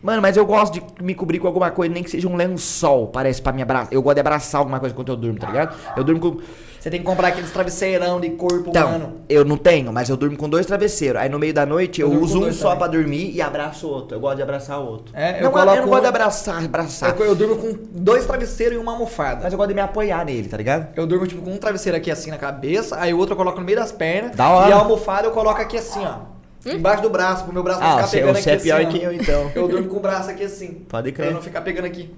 Mano, 0.01 0.21
mas 0.21 0.35
eu 0.35 0.45
gosto 0.45 0.73
de 0.73 1.03
me 1.03 1.13
cobrir 1.13 1.37
com 1.39 1.47
alguma 1.47 1.69
coisa, 1.69 1.93
nem 1.93 2.03
que 2.03 2.09
seja 2.09 2.27
um 2.27 2.35
lençol, 2.35 3.07
parece, 3.07 3.41
pra 3.41 3.53
me 3.53 3.61
abraçar. 3.61 3.87
Eu 3.93 4.01
gosto 4.01 4.15
de 4.15 4.19
abraçar 4.21 4.59
alguma 4.59 4.79
coisa 4.79 4.93
enquanto 4.93 5.09
eu 5.09 5.15
durmo, 5.15 5.37
tá 5.39 5.47
ligado? 5.47 5.75
Eu 5.95 6.03
durmo 6.03 6.19
com. 6.19 6.37
Você 6.79 6.89
tem 6.89 6.99
que 6.99 7.05
comprar 7.05 7.27
aqueles 7.27 7.51
travesseirão 7.51 8.19
de 8.19 8.31
corpo 8.31 8.71
Então, 8.71 8.87
humano. 8.89 9.13
eu 9.29 9.45
não 9.45 9.55
tenho, 9.55 9.93
mas 9.93 10.09
eu 10.09 10.17
durmo 10.17 10.35
com 10.35 10.49
dois 10.49 10.65
travesseiros. 10.65 11.21
Aí 11.21 11.29
no 11.29 11.37
meio 11.37 11.53
da 11.53 11.63
noite 11.63 12.01
Eu 12.01 12.11
eu, 12.11 12.19
uso 12.19 12.43
um 12.43 12.51
só 12.51 12.69
também. 12.69 12.79
pra 12.79 12.87
dormir 12.87 13.29
e 13.35 13.39
abraço 13.39 13.85
o 13.85 13.91
outro. 13.91 14.15
Eu 14.17 14.19
gosto 14.19 14.37
de 14.37 14.41
abraçar 14.41 14.79
o 14.81 14.87
outro. 14.87 15.13
É, 15.15 15.37
eu 15.37 15.43
não, 15.43 15.51
coloco 15.51 15.77
eu 15.77 15.81
não 15.83 15.87
gosto 15.89 16.01
de 16.01 16.07
abraçar, 16.07 16.65
abraçar. 16.65 17.15
Eu, 17.19 17.23
eu 17.27 17.35
durmo 17.35 17.55
com 17.57 17.77
dois 17.91 18.25
travesseiros 18.25 18.75
e 18.75 18.81
uma 18.81 18.93
almofada. 18.93 19.41
Mas 19.43 19.53
eu 19.53 19.57
gosto 19.57 19.67
de 19.69 19.75
me 19.75 19.81
apoiar 19.81 20.25
nele, 20.25 20.47
tá 20.49 20.57
ligado? 20.57 20.87
Eu 20.95 21.05
durmo 21.05 21.27
tipo 21.27 21.43
com 21.43 21.51
um 21.53 21.57
travesseiro 21.57 21.95
aqui 21.99 22.09
assim 22.09 22.31
na 22.31 22.39
cabeça, 22.39 22.97
aí 22.99 23.13
o 23.13 23.17
outro 23.19 23.33
eu 23.33 23.37
coloco 23.37 23.59
no 23.59 23.65
meio 23.65 23.77
das 23.77 23.91
pernas. 23.91 24.35
Da 24.35 24.49
hora. 24.49 24.69
E 24.69 24.73
a 24.73 24.77
almofada 24.77 25.27
eu 25.27 25.31
coloco 25.31 25.61
aqui 25.61 25.77
assim, 25.77 26.03
ó. 26.03 26.40
Embaixo 26.65 27.01
do 27.01 27.09
braço, 27.09 27.43
pro 27.43 27.53
meu 27.53 27.63
braço 27.63 27.79
não 27.79 27.87
Ah, 27.87 27.91
ficar 27.97 28.07
você, 28.07 28.17
pegando 28.19 28.35
você 28.37 28.49
aqui 28.51 28.59
é 28.59 28.63
pior 28.63 28.81
assim. 28.81 28.99
que 28.99 29.05
ó. 29.05 29.09
eu, 29.09 29.13
então. 29.13 29.51
Eu 29.55 29.67
durmo 29.67 29.87
com 29.89 29.97
o 29.97 29.99
braço 29.99 30.29
aqui 30.29 30.43
assim. 30.43 30.73
Pode 30.87 31.11
Pra 31.11 31.23
eu 31.23 31.27
crer. 31.29 31.33
não 31.33 31.41
ficar 31.41 31.61
pegando 31.61 31.85
aqui. 31.85 32.13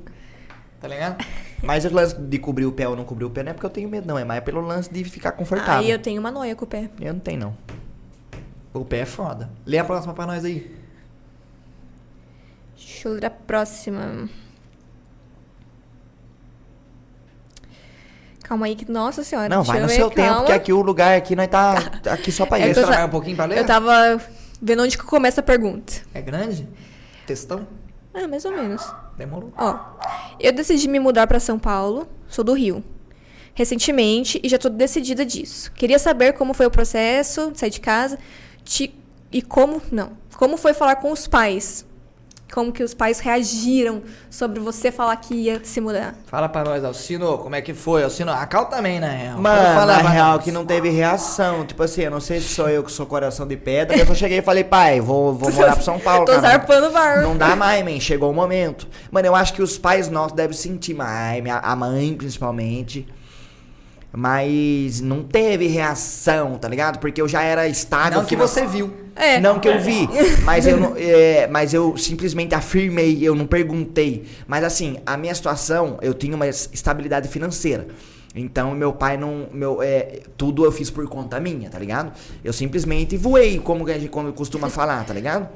Tá 0.81 0.87
ligado? 0.87 1.23
Mas 1.63 1.85
o 1.85 1.93
lance 1.93 2.19
de 2.19 2.37
cobrir 2.39 2.65
o 2.65 2.71
pé 2.73 2.87
ou 2.89 2.95
não 2.95 3.05
cobrir 3.05 3.23
o 3.23 3.29
pé 3.29 3.41
não 3.41 3.51
é 3.51 3.53
porque 3.53 3.65
eu 3.65 3.69
tenho 3.69 3.87
medo, 3.87 4.05
não. 4.05 4.19
É 4.19 4.25
mais 4.25 4.43
pelo 4.43 4.59
lance 4.59 4.91
de 4.91 5.01
ficar 5.05 5.31
confortável. 5.31 5.79
Aí 5.81 5.89
eu 5.89 5.97
tenho 5.99 6.19
uma 6.19 6.29
noia 6.29 6.55
com 6.57 6.65
o 6.65 6.67
pé. 6.67 6.89
Eu 6.99 7.13
não 7.13 7.21
tenho, 7.21 7.39
não. 7.39 7.57
O 8.73 8.83
pé 8.83 8.99
é 8.99 9.05
foda. 9.05 9.49
Lê 9.65 9.77
a 9.77 9.83
próxima 9.85 10.13
pra 10.13 10.25
nós 10.25 10.43
aí. 10.43 10.75
Deixa 12.75 13.07
eu 13.07 13.13
ler 13.13 13.25
a 13.27 13.29
próxima. 13.29 14.27
Calma 18.43 18.65
aí, 18.67 18.75
que. 18.75 18.89
Nossa 18.91 19.23
senhora. 19.23 19.49
Não, 19.49 19.63
vai 19.63 19.79
no 19.79 19.89
seu 19.89 20.09
tempo, 20.09 20.27
calma. 20.27 20.39
porque 20.41 20.51
aqui 20.51 20.73
o 20.73 20.81
lugar 20.81 21.17
aqui 21.17 21.35
nós 21.35 21.47
tá 21.47 21.75
aqui 22.11 22.31
só 22.31 22.45
pra 22.45 22.59
É 22.59 22.69
isso. 22.69 22.85
mais 22.85 23.05
um 23.05 23.09
pouquinho 23.09 23.35
pra 23.35 23.45
ler? 23.45 23.57
Eu 23.57 23.65
tava 23.65 24.21
vendo 24.61 24.83
onde 24.83 24.97
que 24.97 25.03
começa 25.05 25.39
a 25.41 25.43
pergunta. 25.43 25.93
É 26.13 26.21
grande? 26.21 26.67
Textão? 27.25 27.65
Ah, 28.13 28.27
mais 28.27 28.43
ou 28.45 28.51
menos. 28.51 28.85
Demorou. 29.17 29.51
Ó, 29.57 29.79
eu 30.39 30.51
decidi 30.51 30.87
me 30.87 30.99
mudar 30.99 31.25
pra 31.25 31.39
São 31.39 31.57
Paulo, 31.57 32.07
sou 32.27 32.43
do 32.43 32.53
Rio. 32.53 32.83
Recentemente 33.55 34.39
e 34.43 34.49
já 34.49 34.57
tô 34.57 34.67
decidida 34.69 35.25
disso. 35.25 35.71
Queria 35.73 35.99
saber 35.99 36.33
como 36.33 36.53
foi 36.53 36.65
o 36.65 36.71
processo 36.71 37.51
de 37.51 37.59
sair 37.59 37.69
de 37.69 37.79
casa 37.79 38.17
ti- 38.63 38.95
e 39.31 39.41
como, 39.41 39.81
não, 39.91 40.11
como 40.37 40.57
foi 40.57 40.73
falar 40.73 40.95
com 40.97 41.11
os 41.11 41.27
pais. 41.27 41.85
Como 42.53 42.71
que 42.71 42.83
os 42.83 42.93
pais 42.93 43.19
reagiram 43.19 44.03
sobre 44.29 44.59
você 44.59 44.91
falar 44.91 45.15
que 45.17 45.33
ia 45.33 45.59
se 45.63 45.81
mudar. 45.81 46.13
Fala 46.27 46.47
pra 46.47 46.63
nós, 46.63 46.83
Alcino, 46.83 47.37
como 47.39 47.55
é 47.55 47.61
que 47.61 47.73
foi? 47.73 48.03
Alcino, 48.03 48.31
a 48.31 48.45
Cal 48.45 48.65
também, 48.67 48.99
na 48.99 49.09
real. 49.09 49.39
Mano, 49.41 49.73
falar 49.73 50.03
na 50.03 50.09
real 50.09 50.35
nós. 50.35 50.43
que 50.43 50.51
não 50.51 50.65
teve 50.65 50.89
reação. 50.89 51.65
Tipo 51.65 51.81
assim, 51.83 52.01
eu 52.03 52.11
não 52.11 52.19
sei 52.21 52.39
se 52.39 52.49
sou 52.49 52.69
eu 52.69 52.83
que 52.83 52.91
sou 52.91 53.05
coração 53.05 53.47
de 53.47 53.57
pedra. 53.57 53.97
Eu 53.97 54.05
só 54.05 54.13
cheguei 54.13 54.37
e 54.37 54.41
falei, 54.41 54.63
pai, 54.63 55.01
vou, 55.01 55.33
vou 55.33 55.51
morar 55.53 55.73
pro 55.75 55.83
São 55.83 55.99
Paulo, 55.99 56.25
Tô 56.25 56.33
cara. 56.33 56.41
zarpando 56.47 56.87
o 56.87 56.91
bar. 56.91 57.21
Não 57.23 57.35
dá 57.35 57.55
mais, 57.55 57.83
man. 57.83 57.99
Chegou 57.99 58.29
o 58.29 58.33
momento. 58.33 58.87
Mano, 59.11 59.27
eu 59.27 59.35
acho 59.35 59.53
que 59.53 59.61
os 59.61 59.77
pais 59.77 60.07
nossos 60.09 60.33
devem 60.33 60.55
sentir 60.55 60.93
mais, 60.93 61.41
minha- 61.41 61.57
a 61.57 61.75
mãe 61.75 62.13
principalmente. 62.15 63.07
Mas 64.15 65.01
não 65.01 65.23
teve 65.23 65.65
reação, 65.67 66.55
tá 66.59 66.67
ligado? 66.67 66.99
Porque 66.99 67.19
eu 67.19 67.27
já 67.27 67.41
era 67.41 67.67
estável. 67.67 68.19
Não 68.19 68.25
que 68.25 68.35
você 68.35 68.65
viu. 68.65 68.93
É. 69.15 69.39
Não 69.39 69.59
que 69.59 69.67
eu 69.67 69.79
vi, 69.79 70.07
mas 70.43 70.65
eu, 70.65 70.77
não- 70.79 70.93
é, 70.97 71.47
mas 71.47 71.73
eu 71.73 71.95
simplesmente 71.97 72.55
afirmei, 72.55 73.19
eu 73.21 73.35
não 73.35 73.45
perguntei. 73.45 74.25
Mas 74.47 74.63
assim, 74.63 74.97
a 75.05 75.15
minha 75.17 75.33
situação, 75.35 75.97
eu 76.01 76.13
tinha 76.13 76.35
uma 76.35 76.47
es- 76.47 76.69
estabilidade 76.73 77.27
financeira. 77.27 77.87
Então 78.35 78.71
meu 78.73 78.91
pai 78.93 79.15
não. 79.15 79.47
Meu, 79.53 79.81
é, 79.83 80.21
tudo 80.35 80.65
eu 80.65 80.71
fiz 80.71 80.89
por 80.89 81.07
conta 81.07 81.39
minha, 81.39 81.69
tá 81.69 81.77
ligado? 81.77 82.11
Eu 82.43 82.51
simplesmente 82.51 83.15
voei, 83.15 83.59
como 83.59 83.87
a 83.87 83.93
gente 83.93 84.07
como 84.09 84.33
costuma 84.33 84.69
falar, 84.69 85.05
tá 85.05 85.13
ligado? 85.13 85.47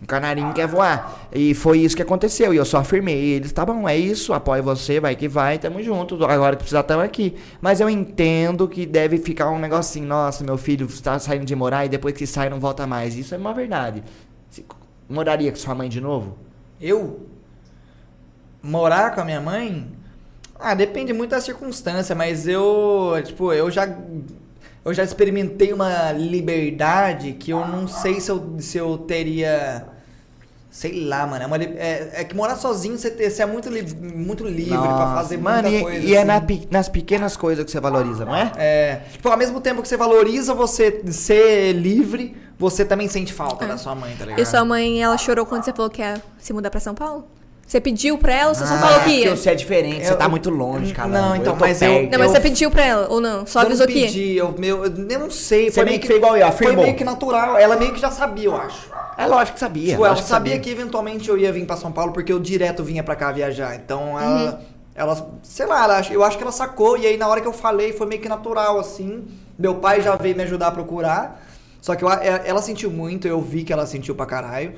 Um 0.00 0.06
canarinho 0.06 0.52
quer 0.52 0.66
voar. 0.66 1.28
E 1.32 1.54
foi 1.54 1.80
isso 1.80 1.96
que 1.96 2.02
aconteceu. 2.02 2.54
E 2.54 2.56
eu 2.56 2.64
só 2.64 2.78
afirmei. 2.78 3.16
E 3.16 3.32
eles, 3.32 3.52
tá 3.52 3.66
bom, 3.66 3.88
é 3.88 3.96
isso, 3.96 4.32
apoio 4.32 4.62
você, 4.62 5.00
vai 5.00 5.16
que 5.16 5.26
vai, 5.26 5.58
tamo 5.58 5.82
junto. 5.82 6.24
Agora 6.24 6.54
que 6.54 6.62
precisar, 6.62 6.84
tamo 6.84 7.02
aqui. 7.02 7.34
Mas 7.60 7.80
eu 7.80 7.90
entendo 7.90 8.68
que 8.68 8.86
deve 8.86 9.18
ficar 9.18 9.50
um 9.50 9.58
negocinho, 9.58 10.06
nossa, 10.06 10.44
meu 10.44 10.56
filho 10.56 10.86
está 10.86 11.18
saindo 11.18 11.44
de 11.44 11.54
morar 11.56 11.84
e 11.84 11.88
depois 11.88 12.14
que 12.14 12.26
sai 12.26 12.48
não 12.48 12.60
volta 12.60 12.86
mais. 12.86 13.16
Isso 13.16 13.34
é 13.34 13.38
uma 13.38 13.52
verdade. 13.52 14.04
Você 14.48 14.64
moraria 15.08 15.50
com 15.50 15.56
sua 15.56 15.74
mãe 15.74 15.88
de 15.88 16.00
novo? 16.00 16.38
Eu? 16.80 17.26
Morar 18.62 19.14
com 19.14 19.20
a 19.20 19.24
minha 19.24 19.40
mãe? 19.40 19.90
Ah, 20.60 20.74
depende 20.74 21.12
muito 21.12 21.30
da 21.30 21.40
circunstância, 21.40 22.14
mas 22.14 22.46
eu, 22.48 23.14
tipo, 23.24 23.52
eu 23.52 23.70
já 23.70 23.86
eu 24.90 24.94
já 24.94 25.04
experimentei 25.04 25.72
uma 25.72 26.12
liberdade 26.12 27.32
que 27.32 27.50
eu 27.50 27.66
não 27.66 27.86
sei 27.88 28.20
se 28.20 28.30
eu, 28.30 28.56
se 28.58 28.78
eu 28.78 28.98
teria 28.98 29.84
sei 30.70 31.04
lá, 31.06 31.26
mano, 31.26 31.42
é, 31.42 31.46
uma 31.46 31.56
é, 31.56 32.10
é 32.20 32.24
que 32.24 32.36
morar 32.36 32.54
sozinho 32.54 32.96
você, 32.96 33.10
ter- 33.10 33.30
você 33.30 33.42
é 33.42 33.46
muito, 33.46 33.68
li- 33.68 33.82
muito 34.14 34.44
livre 34.46 34.76
pra 34.78 34.88
Nossa, 34.88 35.14
fazer 35.14 35.36
mano, 35.38 35.62
muita 35.68 35.76
e, 35.76 35.82
coisa. 35.82 36.06
e 36.06 36.14
é 36.14 36.18
assim. 36.18 36.26
na 36.26 36.40
pe- 36.40 36.68
nas 36.70 36.88
pequenas 36.88 37.36
coisas 37.36 37.64
que 37.64 37.70
você 37.70 37.80
valoriza, 37.80 38.24
não 38.24 38.36
é? 38.36 38.52
É, 38.56 39.00
tipo, 39.10 39.28
ao 39.28 39.36
mesmo 39.36 39.60
tempo 39.60 39.82
que 39.82 39.88
você 39.88 39.96
valoriza 39.96 40.54
você 40.54 41.02
ser 41.10 41.72
livre, 41.72 42.36
você 42.58 42.84
também 42.84 43.08
sente 43.08 43.32
falta 43.32 43.66
da 43.66 43.76
sua 43.76 43.94
mãe, 43.94 44.14
tá 44.16 44.24
ligado? 44.26 44.40
E 44.40 44.46
sua 44.46 44.64
mãe, 44.64 45.02
ela 45.02 45.16
chorou 45.18 45.44
quando 45.46 45.64
você 45.64 45.72
falou 45.72 45.90
que 45.90 46.00
ia 46.02 46.22
se 46.38 46.52
mudar 46.52 46.70
pra 46.70 46.78
São 46.80 46.94
Paulo? 46.94 47.26
Você 47.68 47.82
pediu 47.82 48.16
pra 48.16 48.32
ela 48.32 48.48
ou 48.48 48.54
você 48.54 48.66
só 48.66 48.72
Ah, 48.74 48.78
falou 48.78 48.94
que 49.00 49.04
porque 49.10 49.28
ia? 49.28 49.36
você 49.36 49.50
é 49.50 49.54
diferente, 49.54 50.02
você 50.06 50.12
Eu- 50.12 50.16
tá 50.16 50.26
muito 50.26 50.48
longe, 50.48 50.94
cara. 50.94 51.06
Não, 51.10 51.36
então, 51.36 51.52
tô 51.54 51.60
mas 51.60 51.82
eu- 51.82 51.88
perto. 51.90 52.10
Não, 52.12 52.18
mas 52.18 52.28
eu- 52.28 52.34
você 52.34 52.40
pediu 52.40 52.70
pra 52.70 52.82
ela 52.82 53.08
ou 53.10 53.20
não? 53.20 53.44
Só 53.46 53.60
eu 53.60 53.66
avisou 53.66 53.86
não 53.86 53.92
que 53.92 53.98
ia? 54.00 54.06
pedi, 54.06 54.36
eu, 54.38 54.54
meu, 54.58 54.84
eu 54.86 55.18
não 55.18 55.30
sei. 55.30 55.70
Você 55.70 55.84
meio 55.84 56.00
que 56.00 56.06
fez 56.06 56.16
igual 56.18 56.34
eu, 56.34 56.40
Foi 56.46 56.48
afirmou. 56.66 56.84
meio 56.86 56.96
que 56.96 57.04
natural. 57.04 57.58
Ela 57.58 57.76
meio 57.76 57.92
que 57.92 58.00
já 58.00 58.10
sabia, 58.10 58.46
eu 58.46 58.56
acho. 58.56 58.88
É 59.18 59.26
lógico 59.26 59.52
que 59.54 59.60
sabia. 59.60 59.90
tipo, 59.90 60.02
ela 60.02 60.08
lógico 60.14 60.26
sabia 60.28 60.58
que 60.58 60.70
eventualmente 60.70 61.28
eu 61.28 61.36
ia 61.36 61.52
vir 61.52 61.66
pra 61.66 61.76
São 61.76 61.92
Paulo 61.92 62.10
porque 62.14 62.32
eu 62.32 62.40
direto 62.40 62.82
vinha 62.82 63.02
pra 63.02 63.14
cá 63.14 63.30
viajar. 63.32 63.74
Então 63.76 64.18
ela, 64.18 64.62
ela 64.94 65.30
sei 65.42 65.66
lá, 65.66 65.84
ela, 65.84 66.00
eu 66.10 66.24
acho 66.24 66.38
que 66.38 66.42
ela 66.42 66.52
sacou. 66.52 66.96
E 66.96 67.06
aí 67.06 67.18
na 67.18 67.28
hora 67.28 67.42
que 67.42 67.46
eu 67.46 67.52
falei 67.52 67.92
foi 67.92 68.06
meio 68.06 68.22
que 68.22 68.30
natural, 68.30 68.78
assim. 68.80 69.26
Meu 69.58 69.74
pai 69.74 70.00
já 70.00 70.16
veio 70.16 70.34
me 70.34 70.42
ajudar 70.44 70.68
a 70.68 70.70
procurar. 70.70 71.44
Só 71.82 71.94
que 71.94 72.02
eu- 72.02 72.10
é- 72.10 72.44
ela 72.46 72.62
sentiu 72.62 72.90
muito, 72.90 73.28
eu 73.28 73.42
vi 73.42 73.62
que 73.62 73.74
ela 73.74 73.84
sentiu 73.84 74.14
pra 74.14 74.24
caralho. 74.24 74.72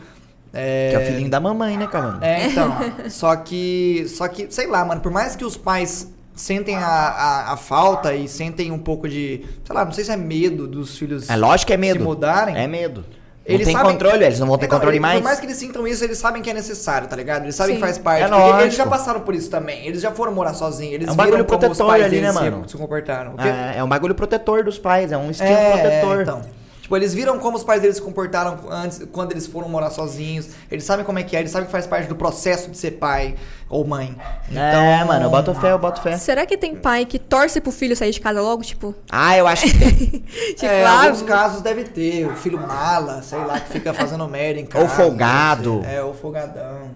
É, 0.53 0.91
Que 0.91 0.97
é 0.97 0.99
o 0.99 1.07
filhinho 1.07 1.31
da 1.31 1.39
mamãe, 1.41 1.77
né, 1.77 1.87
Calando? 1.87 2.25
É, 2.25 2.47
então. 2.47 2.75
só 3.09 3.35
que. 3.37 4.07
Só 4.09 4.27
que, 4.29 4.47
sei 4.51 4.67
lá, 4.67 4.85
mano, 4.85 5.01
por 5.01 5.13
mais 5.13 5.37
que 5.37 5.45
os 5.45 5.57
pais 5.57 6.13
sentem 6.35 6.77
a, 6.77 6.87
a, 6.87 7.53
a 7.53 7.57
falta 7.57 8.15
e 8.15 8.27
sentem 8.29 8.71
um 8.73 8.79
pouco 8.79 9.09
de. 9.09 9.45
Sei 9.65 9.75
lá, 9.75 9.85
não 9.85 9.93
sei 9.93 10.05
se 10.05 10.11
é 10.11 10.17
medo 10.17 10.67
dos 10.67 10.97
filhos 10.99 11.29
É 11.31 11.37
lógico 11.37 11.69
que 11.69 11.73
é 11.75 11.77
medo. 11.77 11.99
se 12.01 12.05
mudarem. 12.05 12.57
É 12.57 12.67
medo. 12.67 13.05
Eles 13.45 13.61
não 13.67 13.73
tem 13.73 13.77
sabem- 13.77 13.93
controle, 13.93 14.25
eles 14.25 14.39
não 14.39 14.47
vão 14.47 14.59
ter 14.59 14.67
Então, 14.67 14.79
controle 14.79 14.97
ele- 14.97 15.01
mais. 15.03 15.19
Por 15.19 15.25
mais 15.25 15.41
que 15.41 15.47
eles 15.47 15.57
sintam 15.57 15.87
isso, 15.89 16.05
eles 16.05 16.19
sabem 16.19 16.41
que 16.43 16.51
é 16.51 16.55
necessário, 16.55 17.09
tá 17.09 17.17
ligado? 17.17 17.45
Eles 17.45 17.55
sabem 17.55 17.75
Sim. 17.75 17.81
que 17.81 17.87
faz 17.87 17.99
parte. 17.99 18.23
É 18.25 18.29
porque 18.29 18.63
eles 18.63 18.75
já 18.75 18.87
passaram 18.87 19.21
por 19.21 19.35
isso 19.35 19.51
também. 19.51 19.85
Eles 19.87 20.01
já 20.03 20.13
foram 20.13 20.33
morar 20.33 20.55
sozinhos. 20.55 20.95
Eles 20.95 21.09
É 21.09 21.11
um 21.11 21.15
viram 21.15 21.31
bagulho 21.31 21.45
como 21.47 21.57
os 21.59 21.79
protetor 21.79 21.87
pais 21.89 22.05
ali, 22.05 22.21
né, 22.21 22.29
se- 22.33 22.35
mano? 22.39 22.69
se 22.69 22.77
comportaram. 22.77 23.35
O 23.35 23.37
quê? 23.37 23.49
É, 23.49 23.79
é 23.79 23.85
um 23.85 23.89
bagulho 23.89 24.15
protetor 24.15 24.63
dos 24.63 24.79
pais, 24.79 25.11
é 25.11 25.17
um 25.17 25.31
instinto 25.31 25.51
É, 25.51 25.71
protetor. 25.81 26.23
então. 26.23 26.43
Tipo, 26.91 26.97
eles 26.97 27.15
viram 27.15 27.39
como 27.39 27.57
os 27.57 27.63
pais 27.63 27.81
deles 27.81 27.99
se 27.99 28.03
comportaram 28.03 28.59
antes, 28.69 29.07
quando 29.13 29.31
eles 29.31 29.47
foram 29.47 29.69
morar 29.69 29.91
sozinhos. 29.91 30.49
Eles 30.69 30.83
sabem 30.83 31.05
como 31.05 31.21
é 31.21 31.23
que 31.23 31.37
é, 31.37 31.39
eles 31.39 31.53
sabem 31.53 31.67
que 31.67 31.71
faz 31.71 31.87
parte 31.87 32.09
do 32.09 32.17
processo 32.17 32.69
de 32.69 32.77
ser 32.77 32.91
pai 32.99 33.37
ou 33.69 33.87
mãe. 33.87 34.17
É, 34.53 35.05
mano, 35.05 35.27
eu 35.27 35.31
boto 35.31 35.55
fé, 35.55 35.71
eu 35.71 35.79
boto 35.79 36.03
fé. 36.03 36.17
Será 36.19 36.45
que 36.45 36.57
tem 36.59 36.75
pai 36.75 37.05
que 37.07 37.17
torce 37.17 37.61
pro 37.61 37.71
filho 37.71 37.95
sair 37.95 38.11
de 38.11 38.21
casa 38.21 38.41
logo? 38.43 38.65
Tipo, 38.65 38.93
Ah, 39.09 39.37
eu 39.37 39.47
acho 39.47 39.67
que 39.67 39.79
tem. 39.79 39.95
tipo 40.57 40.65
é, 40.67 40.85
ah, 40.85 41.05
alguns 41.05 41.23
casos 41.23 41.63
deve 41.63 41.85
ter. 41.85 42.27
O 42.27 42.35
filho 42.35 42.59
mala, 42.59 43.23
sei 43.23 43.39
lá, 43.39 43.61
que 43.61 43.69
fica 43.71 43.95
fazendo 43.95 44.27
merda 44.27 44.59
em 44.59 44.67
casa. 44.67 44.83
Ou 44.85 44.91
folgado. 44.91 45.83
É, 45.87 46.03
ou 46.03 46.13
folgadão. 46.13 46.91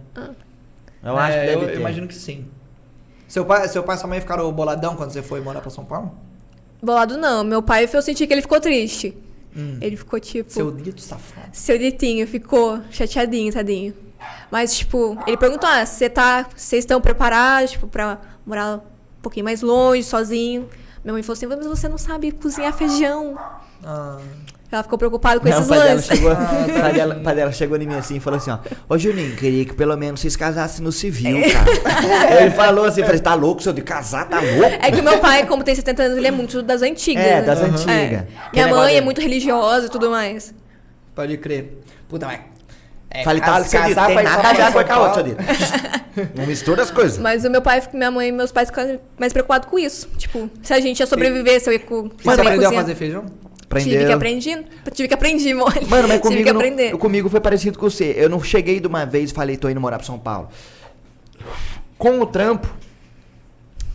Eu 1.04 1.16
acho 1.16 1.32
que 1.34 1.38
É, 1.38 1.46
deve 1.46 1.64
eu 1.66 1.68
ter. 1.68 1.78
imagino 1.78 2.08
que 2.08 2.16
sim. 2.16 2.48
Seu 3.28 3.44
pai, 3.44 3.68
seu 3.68 3.84
pai 3.84 3.94
e 3.94 3.98
sua 4.00 4.08
mãe 4.08 4.18
ficaram 4.20 4.50
boladão 4.52 4.96
quando 4.96 5.12
você 5.12 5.22
foi 5.22 5.40
morar 5.40 5.60
pra 5.60 5.70
São 5.70 5.84
Paulo? 5.84 6.12
bolado 6.82 7.16
não. 7.16 7.44
Meu 7.44 7.62
pai, 7.62 7.88
eu 7.92 8.02
senti 8.02 8.26
que 8.26 8.32
ele 8.34 8.42
ficou 8.42 8.60
triste. 8.60 9.16
Hum. 9.56 9.78
Ele 9.80 9.96
ficou 9.96 10.18
tipo. 10.18 10.52
Seu 10.52 10.70
dito 10.72 11.00
safado. 11.00 11.48
Seu 11.52 11.78
Ditinho 11.78 12.26
ficou 12.26 12.80
chateadinho, 12.90 13.52
tadinho. 13.52 13.94
Mas, 14.50 14.76
tipo, 14.76 15.16
ele 15.26 15.36
perguntou: 15.36 15.68
ah, 15.68 15.84
você 15.84 16.08
tá. 16.08 16.46
Vocês 16.54 16.84
estão 16.84 17.00
preparados, 17.00 17.72
tipo, 17.72 17.86
pra 17.86 18.20
morar 18.44 18.76
um 18.76 18.80
pouquinho 19.22 19.44
mais 19.44 19.62
longe, 19.62 20.02
sozinho? 20.02 20.68
Minha 21.04 21.12
mãe 21.12 21.22
falou 21.22 21.34
assim: 21.34 21.46
mas 21.46 21.66
você 21.66 21.88
não 21.88 21.98
sabe 21.98 22.32
cozinhar 22.32 22.72
feijão. 22.72 23.38
Ah, 23.82 24.18
Ela 24.74 24.82
ficou 24.82 24.98
preocupada 24.98 25.40
com 25.40 25.48
Não, 25.48 25.56
esses 25.56 25.68
lances. 25.68 26.06
chegou, 26.06 26.32
Ah, 26.32 26.66
o 26.68 26.80
pai, 26.80 26.92
dela, 26.92 27.14
pai 27.16 27.34
dela 27.34 27.52
chegou 27.52 27.76
em 27.76 27.86
mim 27.86 27.94
assim 27.94 28.16
e 28.16 28.20
falou 28.20 28.38
assim, 28.38 28.50
ó. 28.50 28.58
Ô 28.88 28.98
Juninho, 28.98 29.36
queria 29.36 29.64
que 29.64 29.72
pelo 29.74 29.96
menos 29.96 30.20
vocês 30.20 30.34
casassem 30.36 30.84
no 30.84 30.90
civil, 30.92 31.38
cara. 31.52 32.34
Ele 32.42 32.50
falou 32.50 32.84
assim, 32.84 33.02
falei, 33.04 33.20
tá 33.20 33.34
louco, 33.34 33.62
seu 33.62 33.72
de 33.72 33.82
casar, 33.82 34.28
tá 34.28 34.40
louco? 34.40 34.76
É 34.82 34.90
que 34.90 35.00
meu 35.00 35.18
pai, 35.18 35.46
como 35.46 35.62
tem 35.64 35.74
70 35.74 36.02
anos, 36.02 36.18
ele 36.18 36.26
é 36.26 36.30
muito 36.30 36.60
das 36.62 36.82
antigas. 36.82 37.24
É, 37.24 37.36
né? 37.36 37.42
das 37.42 37.60
Aham. 37.60 37.68
antigas. 37.70 37.92
É. 37.92 38.26
Minha 38.52 38.68
mãe 38.68 38.96
é 38.96 39.00
muito 39.00 39.20
religiosa 39.20 39.86
e 39.86 39.88
tudo 39.90 40.10
mais. 40.10 40.54
pode 41.14 41.36
crer. 41.38 41.78
Puta, 42.08 42.26
mas. 42.26 42.40
É, 43.10 43.22
Falei, 43.22 43.40
tá, 43.40 43.60
Dito, 43.60 43.70
casar 43.70 44.06
tem 44.08 44.24
nada 44.24 44.40
pra 44.40 44.50
a 44.50 44.52
ver 44.54 44.62
São 44.64 44.72
com 44.72 44.78
a 44.80 44.84
Paulo. 44.84 45.04
outra, 45.06 45.22
seu 45.22 45.34
Dito. 46.24 46.30
Não 46.36 46.46
mistura 46.46 46.82
as 46.82 46.90
coisas. 46.90 47.16
Mas 47.18 47.44
o 47.44 47.50
meu 47.50 47.62
pai, 47.62 47.80
minha 47.92 48.10
mãe 48.10 48.28
e 48.28 48.32
meus 48.32 48.50
pais 48.50 48.68
ficaram 48.68 48.98
mais 49.16 49.32
preocupados 49.32 49.68
com 49.68 49.78
isso. 49.78 50.08
Tipo, 50.18 50.50
se 50.62 50.72
a 50.72 50.80
gente 50.80 50.98
ia 50.98 51.06
sobreviver, 51.06 51.60
se 51.60 51.68
eu 51.70 51.74
ia, 51.74 51.78
co- 51.78 52.10
Você 52.18 52.24
saber 52.24 52.40
aprendeu 52.42 52.54
a 52.54 52.64
cozinhar. 52.64 52.82
fazer 52.82 52.94
feijão? 52.96 53.24
Tive 53.78 54.06
que 54.06 54.12
aprender. 54.12 54.64
Tive 54.92 55.08
que 55.08 55.14
aprender, 55.14 55.54
mole. 55.54 55.86
Mano, 55.86 56.08
mas 56.08 56.20
Tive 56.20 56.20
comigo, 56.20 56.44
que 56.44 56.52
não- 56.52 56.60
aprender. 56.60 56.96
comigo 56.98 57.28
foi 57.28 57.40
parecido 57.40 57.78
com 57.78 57.88
você. 57.90 58.14
Eu 58.16 58.28
não 58.28 58.42
cheguei 58.42 58.78
de 58.80 58.86
uma 58.86 59.04
vez 59.04 59.30
e 59.30 59.34
falei, 59.34 59.56
tô 59.56 59.68
indo 59.68 59.80
morar 59.80 59.96
pra 59.98 60.06
São 60.06 60.18
Paulo. 60.18 60.48
Com 61.98 62.20
o 62.20 62.26
trampo, 62.26 62.68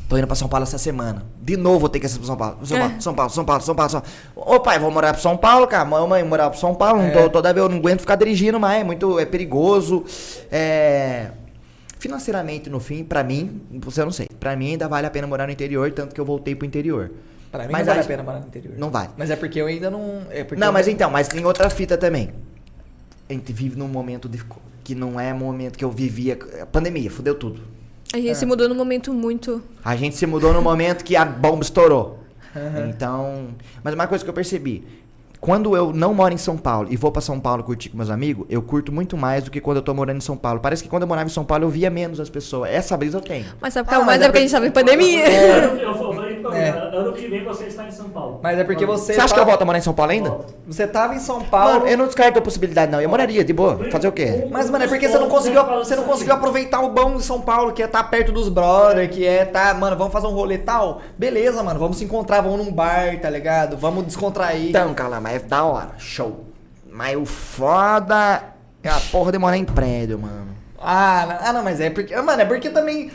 tô 0.08 0.18
indo 0.18 0.26
pra 0.28 0.36
São 0.36 0.48
Paulo 0.48 0.64
essa 0.64 0.78
semana. 0.78 1.26
De 1.42 1.56
novo 1.56 1.80
vou 1.80 1.90
ter 1.90 2.00
que 2.00 2.06
ir 2.08 2.10
pra 2.10 2.26
São 2.26 2.36
Paulo. 2.38 2.58
São 2.66 2.78
Paulo, 2.78 2.94
É. 2.96 3.00
São 3.02 3.14
Paulo, 3.14 3.32
São 3.32 3.46
Paulo, 3.46 3.62
São 3.64 3.76
Paulo. 3.76 3.92
São 3.92 4.02
Paulo. 4.02 4.56
Ô 4.56 4.60
pai, 4.60 4.80
vou 4.80 4.92
morar 4.92 5.14
pra 5.14 5.22
São 5.22 5.38
Paulo, 5.38 5.68
cara. 5.68 5.86
Mamãe, 5.86 6.24
morar 6.24 6.50
pra 6.50 6.60
São 6.60 6.74
Paulo. 6.74 7.02
Não 7.02 7.12
tô, 7.12 7.20
É. 7.20 7.30
toda 7.30 7.54
vez 7.54 7.64
eu 7.64 7.70
não 7.70 7.78
aguento 7.78 8.02
ficar 8.02 8.16
dirigindo 8.16 8.60
mais. 8.60 8.82
É 8.82 8.84
muito, 8.84 9.20
é 9.20 9.26
perigoso. 9.26 10.04
É... 10.52 11.32
Financeiramente, 12.00 12.70
no 12.70 12.80
fim, 12.80 13.04
pra 13.04 13.24
mim, 13.24 13.62
você 13.74 14.04
não 14.04 14.12
sei. 14.12 14.28
Pra 14.40 14.56
mim 14.56 14.72
ainda 14.72 14.88
vale 14.88 15.06
a 15.06 15.10
pena 15.10 15.28
morar 15.28 15.46
no 15.46 15.52
interior, 15.52 15.92
tanto 15.92 16.16
que 16.16 16.22
eu 16.22 16.26
voltei 16.26 16.56
pro 16.56 16.66
interior. 16.66 17.12
Pra 17.52 17.66
mim 17.66 17.72
Mas 17.72 17.88
não 17.88 17.94
vale 17.94 18.06
a 18.06 18.08
pena 18.08 18.24
morar 18.24 18.40
no 18.40 18.48
interior. 18.48 18.76
Não 18.78 18.90
vale. 18.92 19.10
Mas 19.18 19.30
é 19.32 19.36
porque 19.36 19.60
eu 19.60 19.66
ainda 19.68 19.90
não. 19.90 20.22
É 20.30 20.44
porque 20.44 20.60
Não, 20.60 20.72
mas 20.72 20.88
então, 20.88 21.10
mas 21.10 21.28
tem 21.28 21.44
outra 21.46 21.70
fita 21.70 21.98
também. 21.98 22.30
A 23.30 23.34
gente 23.34 23.52
vive 23.54 23.76
num 23.78 23.88
momento 23.88 24.28
de- 24.30 24.44
que 24.84 24.94
não 24.96 25.20
é 25.20 25.34
momento 25.34 25.78
que 25.78 25.84
eu 25.86 25.92
vivia. 25.92 26.38
A 26.62 26.66
pandemia, 26.66 27.10
fudeu 27.10 27.36
tudo. 27.36 27.62
A 28.14 28.18
gente 28.18 28.36
se 28.38 28.46
mudou 28.46 28.68
num 28.68 28.76
momento 28.76 29.14
muito. 29.14 29.62
A 29.84 29.96
gente 29.96 30.16
se 30.16 30.26
mudou 30.26 30.52
no 30.54 30.62
momento 30.62 31.04
que 31.04 31.16
a 31.16 31.24
bomba 31.26 31.62
estourou. 31.64 32.20
Então. 32.90 33.50
Mas 33.84 33.94
uma 33.94 34.08
coisa 34.08 34.24
que 34.24 34.30
eu 34.30 34.34
percebi. 34.34 34.86
Quando 35.42 35.76
eu 35.76 35.94
não 35.94 36.14
moro 36.14 36.34
em 36.34 36.38
São 36.38 36.58
Paulo 36.58 36.88
e 36.92 36.98
vou 36.98 37.12
pra 37.14 37.22
São 37.22 37.40
Paulo 37.40 37.64
curtir 37.64 37.90
com 37.90 37.96
meus 37.98 38.10
amigos, 38.10 38.46
eu 38.50 38.62
curto 38.62 38.92
muito 38.92 39.16
mais 39.16 39.44
do 39.46 39.50
que 39.52 39.62
quando 39.62 39.78
eu 39.78 39.84
tô 39.84 39.94
morando 39.94 40.18
em 40.18 40.22
São 40.22 40.36
Paulo. 40.36 40.60
Parece 40.60 40.84
que 40.84 40.90
quando 40.90 41.04
eu 41.04 41.08
morava 41.08 41.28
em 41.30 41.32
São 41.32 41.46
Paulo 41.46 41.64
eu 41.64 41.70
via 41.70 41.90
menos 41.90 42.20
as 42.20 42.30
pessoas. 42.30 42.70
Essa 42.70 42.98
brisa 42.98 43.18
eu 43.18 43.22
tenho. 43.22 43.46
Mas 43.62 43.74
sabe, 43.74 43.88
Ah, 43.88 43.92
calma, 43.92 44.06
mas 44.08 44.22
é 44.22 44.26
é 44.26 44.28
porque 44.28 44.40
a 44.40 44.42
gente 44.42 44.52
tava 44.52 44.68
em 44.68 44.72
pandemia. 44.72 45.30
Eu, 45.32 45.76
eu 45.78 45.96
falei 45.96 46.36
pra 46.36 46.58
É. 46.58 46.70
ano 46.94 47.14
que 47.14 47.28
vem 47.28 47.44
você 47.46 47.64
está 47.66 47.86
em 47.88 47.92
São 47.92 48.10
Paulo. 48.10 48.40
Mas 48.44 48.60
é 48.60 48.64
porque 48.66 48.86
você. 48.86 49.14
Você 49.14 49.20
acha 49.22 49.30
tá- 49.30 49.36
que 49.36 49.40
eu 49.40 49.46
volto 49.46 49.62
a 49.62 49.66
morar 49.66 49.78
em 49.78 49.82
São 49.82 49.94
Paulo 49.94 50.12
ainda? 50.12 50.30
Volta. 50.30 50.54
Você 50.68 50.86
tava 50.86 51.16
em 51.16 51.20
São 51.20 51.42
Paulo. 51.42 51.74
Mano, 51.80 51.88
eu 51.88 51.98
não 51.98 52.06
descarto 52.08 52.38
a 52.38 52.42
possibilidade, 52.42 52.92
não. 52.92 53.00
Eu 53.00 53.08
moraria, 53.10 53.44
de 53.44 53.54
boa. 53.54 53.80
Fazer 53.90 54.10
o 54.10 54.12
quê? 54.12 54.46
Mas, 54.52 54.70
mano, 54.70 54.84
é 54.84 54.88
porque 54.90 55.08
você 55.08 55.18
não 55.18 55.30
conseguiu, 55.30 55.64
você 55.64 55.96
não 55.96 56.04
conseguiu 56.04 56.34
aproveitar 56.34 56.82
o 56.82 56.90
bom 56.90 57.16
de 57.16 57.24
São 57.24 57.40
Paulo, 57.40 57.72
que 57.72 57.82
é 57.82 57.86
estar 57.86 58.04
perto 58.04 58.34
dos 58.34 58.50
brother, 58.50 59.10
que 59.10 59.26
é 59.26 59.46
tá, 59.46 59.74
mano, 59.74 59.96
vamos 59.96 60.12
fazer 60.12 60.28
um 60.28 60.32
rolê 60.34 60.58
tal. 60.58 61.02
Beleza, 61.18 61.64
mano, 61.64 61.80
vamos 61.80 61.98
se 61.98 62.04
encontrar, 62.04 62.42
vamos 62.42 62.66
num 62.66 62.74
bar, 62.74 63.18
tá 63.22 63.30
ligado? 63.30 63.78
Vamos 63.78 64.06
descontrair. 64.06 64.68
Então, 64.70 64.94
cara, 64.94 65.20
mas 65.34 65.44
é 65.44 65.46
da 65.46 65.64
hora. 65.64 65.92
Show. 65.98 66.46
Mas 66.92 67.16
o 67.18 67.26
foda 67.26 68.44
é 68.84 68.90
a 68.90 69.00
porra 69.12 69.32
de 69.32 69.38
morar 69.38 69.58
em 69.58 69.66
prédio, 69.66 70.18
mano. 70.20 70.48
Ah, 70.80 71.26
não- 71.28 71.48
ah, 71.50 71.54
não, 71.54 71.64
mas 71.64 71.80
é 71.80 71.90
porque. 71.90 72.16
Mano, 72.16 72.42
é 72.42 72.46
porque 72.46 72.70
também. 72.70 73.12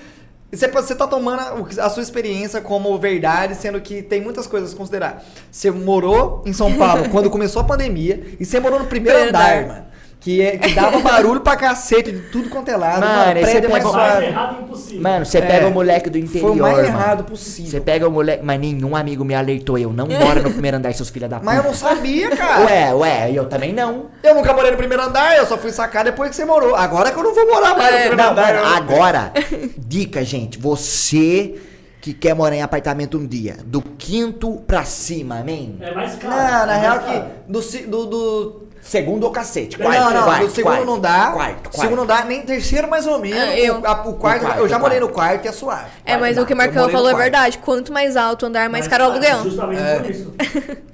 Você, 0.53 0.69
você 0.69 0.95
tá 0.95 1.07
tomando 1.09 1.41
a, 1.41 1.85
a 1.87 1.91
sua 1.91 2.03
experiência 2.03 2.61
como 2.61 2.97
verdade, 2.99 3.57
sendo 3.57 3.81
que 3.81 4.03
tem 4.03 4.21
muitas 4.21 4.47
coisas 4.47 4.73
a 4.73 4.77
considerar. 4.77 5.25
Você 5.51 5.71
morou 5.71 6.43
em 6.47 6.53
São 6.53 6.73
Paulo 6.77 7.09
quando 7.11 7.29
começou 7.29 7.61
a 7.63 7.65
pandemia 7.65 8.37
e 8.39 8.45
você 8.45 8.61
morou 8.61 8.79
no 8.79 8.87
primeiro 8.87 9.29
andar. 9.29 9.67
mano. 9.67 9.85
Que, 10.25 10.41
é- 10.41 10.57
que 10.57 10.73
dava 10.73 11.01
barulho 11.01 11.41
pra 11.43 11.55
cacete 11.55 12.11
de 12.11 12.21
tudo 12.31 12.49
quanto 12.49 12.71
é 12.71 12.77
lado. 12.79 13.01
Mano, 13.01 13.41
você 13.41 13.61
prédio 13.61 13.67
é 13.69 13.71
mais 13.71 13.85
pega- 13.85 14.25
errado 14.25 14.63
impossível. 14.63 15.03
Mano, 15.03 15.27
você 15.27 15.37
É, 15.39 15.41
pega 15.43 15.67
o 15.69 15.71
moleque 15.71 16.09
do 16.09 16.17
interior. 16.17 16.49
Foi 16.49 16.59
o 16.59 16.63
mais 16.63 16.77
mano. 16.79 16.89
errado 16.89 17.25
possível. 17.25 17.71
Você 17.71 17.81
pega 17.83 18.09
o 18.09 18.11
moleque. 18.11 18.43
Mas 18.43 18.59
nenhum 18.59 18.97
amigo 18.97 19.23
me 19.23 19.35
alertou. 19.35 19.77
Eu 19.77 19.93
não 19.93 20.07
moro 20.07 20.43
no 20.43 20.51
primeiro 20.51 20.79
andar, 20.79 20.95
seus 20.95 21.11
filhos 21.11 21.29
da 21.29 21.37
puta. 21.41 21.45
Mas 21.51 21.59
eu 21.59 21.65
não 21.65 21.75
sabia, 21.75 22.35
cara. 22.35 22.65
Ué, 22.65 22.95
ué, 22.95 23.31
eu 23.33 23.45
também 23.51 23.75
não. 23.75 24.07
Eu 24.23 24.35
nunca 24.35 24.55
morei 24.55 24.71
no 24.71 24.79
primeiro 24.79 25.03
andar, 25.03 25.37
eu 25.37 25.45
só 25.45 25.59
fui 25.59 25.71
sacar 25.71 26.05
depois 26.05 26.31
que 26.31 26.37
você 26.37 26.47
morou. 26.47 26.75
Agora 26.75 27.11
que 27.13 27.19
eu 27.19 27.23
não 27.23 27.35
vou 27.35 27.47
morar 27.47 27.77
mais 27.77 27.91
no 27.91 27.97
É, 27.99 28.07
primeiro 28.09 28.17
Não, 28.17 28.31
andar. 28.33 28.55
mano, 28.55 28.67
agora, 28.77 29.33
dica, 29.77 30.25
gente. 30.25 30.59
Você 30.59 31.57
que 32.01 32.15
quer 32.15 32.35
morar 32.35 32.55
em 32.57 32.63
apartamento 32.63 33.19
um 33.19 33.27
dia, 33.27 33.57
do 33.65 33.81
quinto 33.83 34.63
pra 34.67 34.85
cima, 34.85 35.41
amém? 35.41 35.77
É 35.81 35.93
mais 35.95 36.15
caro. 36.17 36.35
Não, 36.35 36.67
na 36.67 36.77
é 36.77 36.81
real 36.81 37.01
caro. 37.01 37.25
que 37.47 37.53
do, 37.53 37.61
do, 37.91 38.07
do 38.07 38.63
Segundo 38.85 39.25
ou 39.25 39.31
cacete? 39.31 39.79
Não, 39.79 39.87
Quarto, 39.87 40.15
não, 40.15 40.25
quarto, 40.25 40.45
do 40.45 40.51
segundo 40.51 40.73
quarto, 40.75 40.87
não 40.87 41.01
dá. 41.01 41.31
Quarto, 41.33 41.35
quarto. 41.71 41.81
Segundo 41.81 41.97
não 41.97 42.07
dá, 42.07 42.23
nem 42.27 42.43
terceiro 42.43 42.87
mais 42.87 43.07
ou 43.07 43.19
menos. 43.19 43.39
É, 43.39 43.59
eu. 43.59 43.81
O, 43.81 43.87
a- 43.87 44.03
o 44.07 44.13
quarto, 44.15 44.43
quarto, 44.43 44.59
eu 44.59 44.69
já 44.69 44.77
o 44.77 44.81
morei 44.81 44.99
quarto. 44.99 45.09
no 45.11 45.15
quarto 45.15 45.45
e 45.47 45.49
é 45.49 45.53
suave. 45.53 45.87
É, 46.05 46.17
mas 46.19 46.37
Quarto 46.37 46.43
o 46.43 46.47
que 46.47 46.53
o. 46.53 46.55
Eu 46.55 46.57
Marcão 46.59 46.89
falou 46.91 47.09
é 47.09 47.13
quarto. 47.13 47.23
verdade. 47.23 47.59
Quanto 47.59 47.93
mais 47.93 48.15
alto 48.15 48.43
o 48.45 48.47
andar, 48.49 48.69
mais 48.69 48.87
caro 48.87 49.05
o 49.05 49.07
aluguel. 49.11 49.43
Justamente 49.43 49.81
É. 49.83 49.95
por 50.01 50.11
isso. 50.11 50.35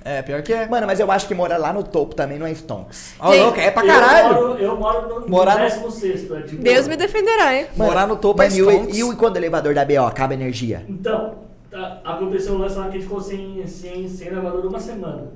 É, 0.05 0.23
pior 0.23 0.41
que 0.43 0.53
é. 0.53 0.69
Mano, 0.69 0.87
mas 0.87 1.01
eu 1.01 1.11
acho 1.11 1.27
que 1.27 1.35
morar 1.35 1.57
lá 1.59 1.73
no 1.73 1.83
topo 1.83 2.15
também 2.15 2.39
não 2.39 2.47
é 2.47 2.53
stonks. 2.53 3.15
Ó, 3.19 3.35
louco, 3.35 3.59
é 3.59 3.71
pra 3.73 3.83
Eu 3.85 3.89
caralho. 3.89 4.35
moro, 4.35 4.59
eu 4.59 4.77
moro 4.77 5.21
no, 5.21 5.29
Morar 5.29 5.59
no- 5.59 5.65
16 5.65 6.31
é 6.31 6.37
de 6.43 6.57
boa. 6.57 6.63
Deus 6.63 6.87
me 6.87 6.97
defenderá, 6.97 7.55
hein? 7.55 7.67
Morar 7.77 8.07
no 8.07 8.15
topo 8.17 8.41
é 8.41 8.47
Mano, 8.49 8.57
e, 8.57 8.63
o, 8.63 8.71
stonks. 8.71 8.97
e 8.99 9.03
o- 9.05 9.13
e 9.13 9.17
quando 9.17 9.35
o 9.35 9.39
elevador 9.39 9.75
da 9.75 9.85
BO 9.85 10.07
acaba 10.07 10.33
a 10.33 10.37
energia? 10.37 10.85
Então, 10.89 11.35
tá- 11.71 12.01
aconteceu 12.05 12.55
um 12.55 12.59
lance 12.59 12.77
lá 12.77 12.85
que 12.85 12.89
a 12.91 12.93
gente 12.93 13.03
ficou 13.03 13.21
sem, 13.21 13.63
sem, 13.67 14.09
sem 14.09 14.29
elevador 14.29 14.65
uma 14.65 14.79
semana. 14.79 15.27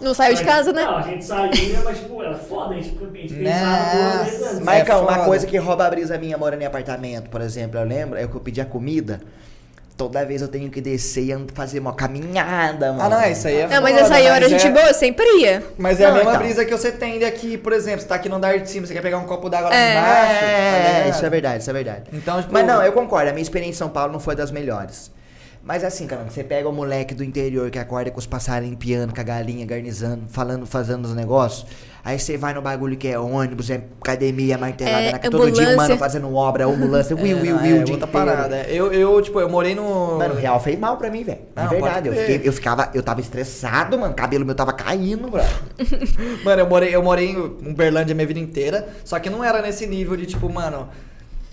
Não 0.00 0.14
saiu 0.14 0.34
de 0.34 0.44
casa, 0.44 0.72
né? 0.72 0.82
Não, 0.84 0.96
a 0.96 1.02
gente 1.02 1.24
saía, 1.24 1.80
mas, 1.84 1.98
tipo, 1.98 2.20
era 2.22 2.34
foda, 2.36 2.74
a 2.74 2.80
gente, 2.80 2.98
a 3.00 3.16
gente 3.16 3.34
pensava 3.34 3.96
duas 3.96 4.24
vezes 4.30 4.66
é 4.88 4.94
uma 4.96 5.24
coisa 5.24 5.46
que 5.46 5.56
rouba 5.58 5.86
a 5.86 5.90
brisa 5.90 6.18
minha 6.18 6.36
morando 6.36 6.62
em 6.62 6.66
apartamento, 6.66 7.30
por 7.30 7.40
exemplo, 7.40 7.78
eu 7.78 7.84
lembro, 7.86 8.18
é 8.18 8.26
que 8.26 8.34
eu 8.34 8.40
pedia 8.40 8.64
comida. 8.64 9.20
Toda 9.94 10.24
vez 10.24 10.40
eu 10.42 10.48
tenho 10.48 10.70
que 10.70 10.80
descer 10.80 11.22
e 11.30 11.46
fazer 11.54 11.78
uma 11.78 11.92
caminhada, 11.92 12.92
mano. 12.92 13.02
Ah, 13.02 13.08
não, 13.20 13.30
isso 13.30 13.46
aí 13.46 13.56
é 13.58 13.68
Não, 13.68 13.82
mas 13.82 13.96
essa 13.96 14.14
aí 14.14 14.26
era 14.26 14.48
gente 14.48 14.66
é- 14.66 14.70
boa, 14.70 14.86
eu 14.86 14.94
sempre 14.94 15.24
ia. 15.38 15.62
Mas 15.78 16.00
é 16.00 16.06
a 16.06 16.08
Não, 16.08 16.16
mesma 16.16 16.30
então. 16.32 16.42
brisa 16.42 16.64
que 16.64 16.72
você 16.72 16.90
tem 16.90 17.20
daqui, 17.20 17.56
por 17.58 17.72
exemplo, 17.74 18.00
você 18.00 18.08
tá 18.08 18.14
aqui 18.16 18.28
no 18.28 18.36
andar 18.36 18.58
de 18.58 18.68
cima, 18.68 18.86
você 18.86 18.94
quer 18.94 19.02
pegar 19.02 19.18
um 19.18 19.26
copo 19.26 19.48
d'água 19.50 19.68
lá 19.68 19.76
É. 19.76 19.92
embaixo. 19.92 20.40
tá 20.40 20.46
É, 21.06 21.08
isso 21.10 21.24
é 21.26 21.30
verdade, 21.30 21.58
isso 21.60 21.70
é 21.70 21.72
verdade. 21.74 22.02
Então, 22.12 22.40
tipo, 22.40 22.52
Mas 22.52 22.66
não, 22.66 22.82
eu 22.82 22.92
concordo, 22.92 23.28
a 23.28 23.32
minha 23.32 23.42
experiência 23.42 23.74
em 23.74 23.78
São 23.78 23.90
Paulo 23.90 24.12
não 24.12 24.18
foi 24.18 24.34
das 24.34 24.50
melhores. 24.50 25.12
Mas 25.64 25.84
assim, 25.84 26.08
cara, 26.08 26.24
você 26.28 26.42
pega 26.42 26.68
o 26.68 26.72
moleque 26.72 27.14
do 27.14 27.22
interior 27.22 27.70
que 27.70 27.78
acorda 27.78 28.10
com 28.10 28.18
os 28.18 28.26
passarinhos 28.26 28.76
piando, 28.78 29.14
com 29.14 29.20
a 29.20 29.24
galinha, 29.24 29.64
garnizando, 29.64 30.24
falando, 30.28 30.66
fazendo 30.66 31.04
os 31.04 31.14
negócios. 31.14 31.64
Aí 32.04 32.18
você 32.18 32.36
vai 32.36 32.52
no 32.52 32.60
bagulho 32.60 32.96
que 32.96 33.06
é 33.06 33.16
ônibus, 33.16 33.70
é 33.70 33.80
academia, 34.00 34.58
martelada, 34.58 35.00
É, 35.04 35.12
na, 35.12 35.18
todo 35.20 35.52
dia 35.52 35.76
mano 35.76 35.96
fazendo 35.96 36.34
obra, 36.34 36.66
ambulância, 36.66 37.14
É, 37.14 37.22
will, 37.22 37.36
will, 37.38 37.56
will, 37.58 37.76
é 37.76 37.80
o 37.80 37.84
dia 37.84 37.94
outra 37.94 38.08
parada. 38.08 38.56
é. 38.56 38.66
Eu, 38.70 38.92
eu, 38.92 39.22
tipo, 39.22 39.38
eu 39.38 39.48
morei 39.48 39.72
no. 39.72 40.18
Mano, 40.18 40.34
o 40.34 40.36
real 40.36 40.58
fez 40.58 40.76
mal 40.76 40.96
pra 40.96 41.08
mim, 41.08 41.22
velho. 41.22 41.38
Não, 41.54 41.68
verdade. 41.68 42.08
Eu, 42.08 42.14
fiquei, 42.14 42.40
eu 42.42 42.52
ficava, 42.52 42.90
eu 42.92 43.02
tava 43.02 43.20
estressado, 43.20 43.96
mano. 43.96 44.14
Cabelo 44.14 44.44
meu 44.44 44.56
tava 44.56 44.72
caindo, 44.72 45.30
bro. 45.30 45.42
Mano, 46.44 46.62
eu 46.62 46.66
morei, 46.68 46.94
eu 46.94 47.02
morei 47.02 47.30
em 47.30 47.36
Uberlândia 47.38 48.14
minha 48.16 48.26
vida 48.26 48.40
inteira, 48.40 48.88
só 49.04 49.18
que 49.20 49.30
não 49.30 49.44
era 49.44 49.62
nesse 49.62 49.86
nível 49.86 50.16
de 50.16 50.26
tipo, 50.26 50.48
mano. 50.52 50.88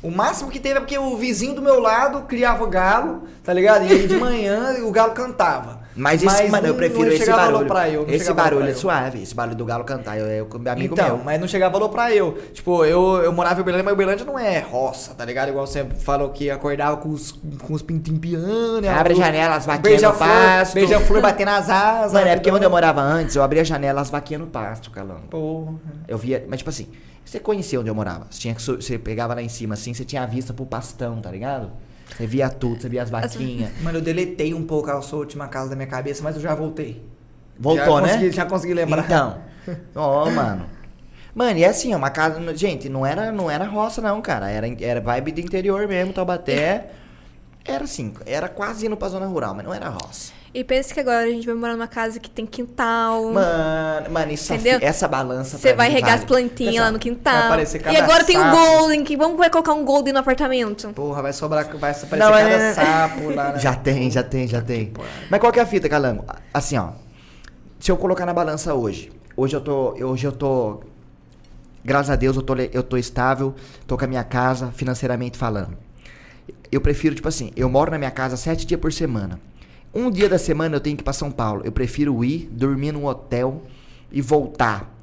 O 0.02 0.10
máximo 0.10 0.50
que 0.50 0.60
teve 0.60 0.78
é 0.78 0.80
porque 0.80 0.98
o 0.98 1.18
vizinho 1.18 1.54
do 1.54 1.62
meu 1.62 1.80
lado 1.80 2.22
criava 2.22 2.66
galo, 2.68 3.24
tá 3.44 3.52
ligado? 3.54 3.86
E 3.86 3.92
aí 3.92 4.08
de 4.08 4.16
manhã 4.16 4.76
o 4.88 4.92
galo 4.92 5.12
cantava. 5.14 5.80
Mas 5.96 6.24
esse, 6.24 6.48
mano, 6.48 6.66
eu 6.68 6.76
prefiro 6.76 7.02
não 7.02 7.10
esse 7.10 7.18
chegava 7.26 7.52
barulho. 7.52 7.68
pra 7.68 7.90
eu, 7.90 8.06
esse 8.10 8.32
barulho 8.32 8.70
é 8.70 8.74
suave, 8.74 9.22
esse 9.22 9.36
barulho 9.36 9.58
do 9.58 9.66
galo 9.66 9.84
cantar. 9.84 10.18
Eu, 10.18 10.28
eu, 10.28 10.48
amigo 10.72 10.94
então, 10.94 11.18
meu. 11.18 11.26
mas 11.26 11.42
não 11.42 11.48
chegava 11.48 11.74
valor 11.74 11.90
pra 11.90 12.16
eu. 12.16 12.38
Tipo, 12.54 12.86
eu, 12.86 13.18
eu 13.22 13.34
morava 13.34 13.60
em 13.60 13.62
Uberlândia, 13.62 13.84
mas 13.84 13.94
Uberlândia 13.94 14.26
não 14.26 14.40
é 14.40 14.60
roça, 14.60 15.14
tá 15.14 15.26
ligado? 15.26 15.50
Igual 15.50 15.68
você 15.68 15.84
falou 15.84 16.30
que 16.30 16.50
acordava 16.50 16.96
com 16.96 17.10
os, 17.10 17.34
com 17.34 17.74
os 17.74 17.82
pintinhos 17.82 18.22
piando. 18.22 18.80
né? 18.82 18.88
Abre 18.88 19.12
a 19.14 19.18
janela, 19.18 19.56
as 19.56 19.66
vaquinhas 19.66 20.02
no 20.02 20.10
Beija-flor, 20.12 20.30
pasto. 20.30 20.74
beija-flor 20.76 21.22
batendo 21.22 21.50
as 21.50 21.70
asas. 21.70 22.14
Mano, 22.14 22.28
é 22.28 22.36
porque 22.38 22.52
onde 22.52 22.64
eu 22.64 22.70
morava 22.70 23.02
antes, 23.02 23.36
eu 23.36 23.44
abria 23.44 23.62
a 23.64 23.66
janela, 23.66 24.00
as 24.00 24.10
vaquinhas 24.10 24.42
no 24.42 24.48
pasto, 24.48 24.90
calando. 24.92 25.24
Porra. 25.30 25.74
Eu 26.08 26.18
via, 26.18 26.46
mas 26.48 26.60
tipo 26.60 26.70
assim, 26.70 26.88
você 27.30 27.40
conhecia 27.40 27.80
onde 27.80 27.90
eu 27.90 27.96
morava. 27.96 28.28
Você, 28.30 28.40
tinha 28.40 28.56
que, 28.56 28.62
você 28.62 28.98
pegava 28.98 29.36
lá 29.36 29.42
em 29.42 29.50
cima 29.50 29.76
assim, 29.76 29.94
você 29.94 30.04
tinha 30.04 30.24
a 30.24 30.26
vista 30.26 30.54
pro 30.54 30.66
pastão, 30.66 31.22
tá 31.22 31.32
ligado? 31.32 31.72
Você 32.18 32.26
via 32.26 32.50
tudo, 32.50 32.82
você 32.82 32.90
via 32.90 33.04
as 33.04 33.10
vaquinhas. 33.10 33.72
Mano, 33.84 34.00
eu 34.00 34.02
deletei 34.02 34.54
um 34.54 34.66
pouco 34.66 34.90
a 34.90 35.00
sua 35.02 35.20
última 35.20 35.48
casa 35.48 35.70
da 35.70 35.76
minha 35.76 35.88
cabeça, 35.88 36.24
mas 36.24 36.36
eu 36.36 36.42
já 36.42 36.56
voltei. 36.56 37.04
Voltou, 37.58 37.98
já 37.98 38.02
né? 38.02 38.14
Consegui, 38.14 38.32
já 38.32 38.46
consegui 38.46 38.74
lembrar. 38.74 39.06
Então. 39.06 39.38
Ó, 39.96 40.30
mano. 40.32 40.66
Mano, 41.36 41.60
e 41.60 41.66
assim, 41.66 41.94
uma 41.94 42.10
casa. 42.10 42.56
Gente, 42.56 42.90
não 42.90 43.06
era, 43.06 43.32
não 43.32 43.52
era 43.52 43.66
roça, 43.66 44.02
não, 44.02 44.22
cara. 44.22 44.50
Era, 44.50 44.68
era 44.82 45.00
vibe 45.00 45.32
do 45.34 45.42
interior 45.42 45.88
mesmo, 45.88 46.14
Taubaté. 46.14 46.92
Era 47.66 47.84
assim, 47.84 48.14
era 48.26 48.48
quase 48.48 48.88
indo 48.88 48.98
pra 48.98 49.10
zona 49.10 49.28
rural, 49.28 49.54
mas 49.54 49.64
não 49.64 49.72
era 49.72 49.90
roça. 49.90 50.32
E 50.52 50.64
pensa 50.64 50.94
que 50.94 51.00
agora 51.00 51.26
a 51.26 51.30
gente 51.30 51.46
vai 51.46 51.54
morar 51.56 51.74
numa 51.74 51.88
casa 51.88 52.20
que 52.20 52.30
tem 52.30 52.46
quintal. 52.46 53.32
Mano, 53.32 54.10
mano, 54.10 54.32
isso 54.32 54.52
Entendeu? 54.54 54.80
essa 54.82 55.08
balança. 55.08 55.58
Você 55.58 55.74
vai 55.74 55.90
mim 55.90 55.94
regar 55.94 56.14
as 56.14 56.22
vale. 56.22 56.28
plantinhas 56.28 56.76
lá 56.76 56.88
no 56.88 56.94
Vai 56.94 57.00
quintal. 57.00 57.60
E 57.92 57.96
agora 57.98 58.24
tem 58.24 58.36
o 58.36 58.42
sapo. 58.42 58.58
Golden, 58.58 59.04
que 59.04 59.16
vamos 59.16 59.38
vai 59.38 59.50
colocar 59.50 59.74
um 59.74 59.86
Golden 59.86 60.14
no 60.14 60.20
apartamento. 60.20 60.90
Porra, 60.90 61.22
vai 61.22 61.34
sobrar, 61.34 61.66
vai 61.66 61.92
aparecer 61.92 62.18
Não, 62.18 62.32
cada 62.32 62.50
é- 62.50 62.74
sapo 62.74 63.30
lá, 63.30 63.52
né? 63.52 63.60
Já 63.60 63.76
tem, 63.76 64.10
já 64.10 64.24
tem, 64.24 64.48
já 64.48 64.62
tem. 64.62 64.92
Mas 65.30 65.40
qual 65.40 65.52
que 65.52 65.60
é 65.60 65.62
a 65.62 65.68
fita, 65.68 65.88
Calango? 65.88 66.26
Assim, 66.54 66.78
ó. 66.78 66.90
Se 67.80 67.92
eu 67.92 67.98
colocar 67.98 68.26
na 68.26 68.34
balança 68.34 68.74
hoje, 68.74 69.12
hoje 69.38 69.56
eu 69.56 69.62
tô, 69.62 69.94
hoje 70.04 70.26
eu 70.26 70.32
tô 70.32 70.82
graças 71.84 72.10
a 72.10 72.16
Deus 72.16 72.36
eu 72.36 72.42
tô, 72.42 72.56
eu 72.56 72.84
tô 72.84 72.98
estável, 72.98 73.56
tô 73.88 73.98
com 73.98 74.04
a 74.04 74.08
minha 74.08 74.24
casa 74.24 74.72
financeiramente 74.76 75.38
falando. 75.38 75.78
Eu 76.72 76.82
prefiro, 76.82 77.16
tipo 77.16 77.28
assim, 77.28 77.52
eu 77.56 77.70
moro 77.70 77.92
na 77.92 77.98
minha 77.98 78.12
casa 78.12 78.36
sete 78.36 78.66
dias 78.66 78.80
por 78.80 78.92
semana. 78.92 79.40
Um 79.94 80.10
dia 80.12 80.30
da 80.30 80.38
semana 80.38 80.76
eu 80.76 80.80
tenho 80.80 80.96
que 80.96 81.02
ir 81.02 81.04
pra 81.04 81.14
São 81.14 81.32
Paulo. 81.32 81.62
Eu 81.66 81.72
prefiro 81.72 82.24
ir, 82.24 82.48
dormir 82.52 82.92
num 82.92 83.06
hotel 83.06 83.62
e 84.12 84.22
voltar. 84.22 84.96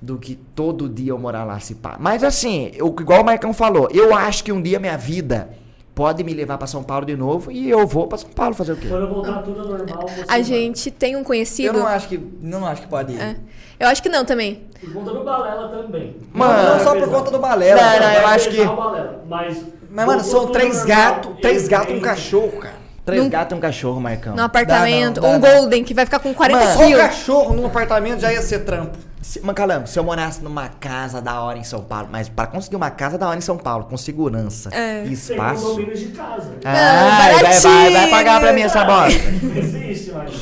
Do 0.00 0.18
que 0.18 0.34
todo 0.54 0.88
dia 0.90 1.10
eu 1.12 1.18
morar 1.18 1.44
lá 1.44 1.58
se 1.58 1.74
pá. 1.74 1.96
Mas 1.98 2.22
assim, 2.22 2.70
eu, 2.74 2.94
igual 3.00 3.22
o 3.22 3.24
Marcão 3.24 3.54
falou, 3.54 3.88
eu 3.90 4.14
acho 4.14 4.44
que 4.44 4.52
um 4.52 4.60
dia 4.60 4.78
minha 4.78 4.96
vida 4.98 5.48
pode 5.94 6.22
me 6.22 6.34
levar 6.34 6.58
pra 6.58 6.66
São 6.66 6.82
Paulo 6.82 7.06
de 7.06 7.16
novo 7.16 7.50
e 7.50 7.68
eu 7.70 7.86
vou 7.86 8.06
pra 8.06 8.18
São 8.18 8.28
Paulo 8.28 8.54
fazer 8.54 8.72
o 8.72 8.76
quê? 8.76 8.88
Quando 8.88 9.08
voltar 9.08 9.42
tudo 9.42 9.62
ao 9.62 9.66
normal, 9.78 10.06
você 10.06 10.20
A 10.22 10.26
vai. 10.26 10.42
gente 10.44 10.90
tem 10.90 11.16
um 11.16 11.20
Eu 11.20 11.24
conhecido. 11.24 11.72
não 11.78 11.86
acho 11.86 12.08
que, 12.08 12.18
não 12.42 12.66
acho 12.66 12.82
que 12.82 12.88
pode 12.88 13.14
ir. 13.14 13.20
É. 13.20 13.36
Eu 13.80 13.88
acho 13.88 14.02
que 14.02 14.10
não 14.10 14.22
também. 14.22 14.64
Por 14.78 14.92
conta 14.92 15.12
do 15.12 15.24
Balela 15.24 15.68
também. 15.68 16.16
Mano, 16.32 16.62
não, 16.62 16.72
não 16.76 16.84
só 16.84 16.90
Vai 16.92 17.00
por 17.00 17.08
conta 17.10 17.30
do 17.30 17.38
balela. 17.38 17.80
Não, 17.80 17.92
não, 17.94 17.98
Vai 18.00 18.22
eu 18.22 18.26
acho 18.28 18.50
que- 18.50 18.64
Balela, 18.66 19.24
Mas, 19.26 19.64
Mas, 19.90 20.06
mano, 20.06 20.22
são 20.22 20.46
três 20.52 20.84
gatos, 20.84 21.40
três 21.40 21.66
gatos 21.66 21.94
e 21.94 21.96
um 21.96 22.00
cachorro, 22.00 22.52
cara. 22.58 22.75
Três 23.06 23.22
Num- 23.22 23.30
gatos 23.30 23.54
e 23.54 23.58
um 23.58 23.60
cachorro, 23.60 24.00
Marcão. 24.00 24.34
No 24.36 24.42
apartamento. 24.42 25.20
dá 25.20 25.28
um 25.28 25.38
não. 25.38 25.40
Golden 25.40 25.84
que 25.84 25.94
vai 25.94 26.04
ficar 26.04 26.18
com 26.18 26.34
40 26.34 26.58
Mano, 26.58 26.76
Só 26.76 26.82
um 26.84 26.86
quilos. 26.88 27.02
cachorro 27.02 27.54
num 27.54 27.64
apartamento 27.66 28.18
já 28.20 28.32
ia 28.32 28.42
ser 28.42 28.58
trampo. 28.64 28.98
Se, 29.22 29.40
mas, 29.40 29.54
Calango, 29.54 29.86
se 29.86 29.96
eu 29.98 30.02
morasse 30.04 30.42
numa 30.42 30.68
casa 30.68 31.22
da 31.22 31.40
hora 31.40 31.56
em 31.58 31.62
São 31.64 31.80
Paulo, 31.82 32.08
mas 32.10 32.28
para 32.28 32.46
conseguir 32.48 32.76
uma 32.76 32.90
casa 32.90 33.16
da 33.16 33.28
hora 33.28 33.38
em 33.38 33.40
São 33.40 33.56
Paulo, 33.56 33.84
com 33.84 33.96
segurança 33.96 34.70
É. 34.72 35.00
e 35.00 35.04
Tem 35.04 35.12
espaço. 35.12 35.62
condomínios 35.66 36.00
de 36.00 36.06
casa. 36.06 36.52
Ah, 36.64 37.30
vai, 37.32 37.42
vai, 37.42 37.60
vai, 37.60 37.90
vai 37.92 38.10
pagar 38.10 38.40
pra 38.40 38.52
mim 38.52 38.62
essa 38.62 38.84
bosta. 38.84 39.20
Não 39.42 39.56
existe, 39.56 40.10
mas. 40.12 40.32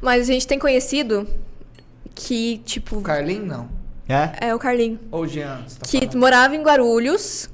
Mas 0.00 0.22
a 0.28 0.32
gente 0.32 0.46
tem 0.46 0.58
conhecido 0.58 1.26
que, 2.14 2.58
tipo, 2.64 2.96
O 2.98 3.02
Carlinho, 3.02 3.44
não. 3.46 3.68
É? 4.08 4.48
é 4.48 4.54
o 4.54 4.58
Carlinho. 4.58 5.00
Ou 5.10 5.22
o 5.22 5.26
Jean, 5.26 5.60
você 5.66 5.78
tá 5.80 5.86
Que 5.86 5.98
falando. 6.00 6.18
morava 6.18 6.54
em 6.54 6.62
Guarulhos. 6.62 7.48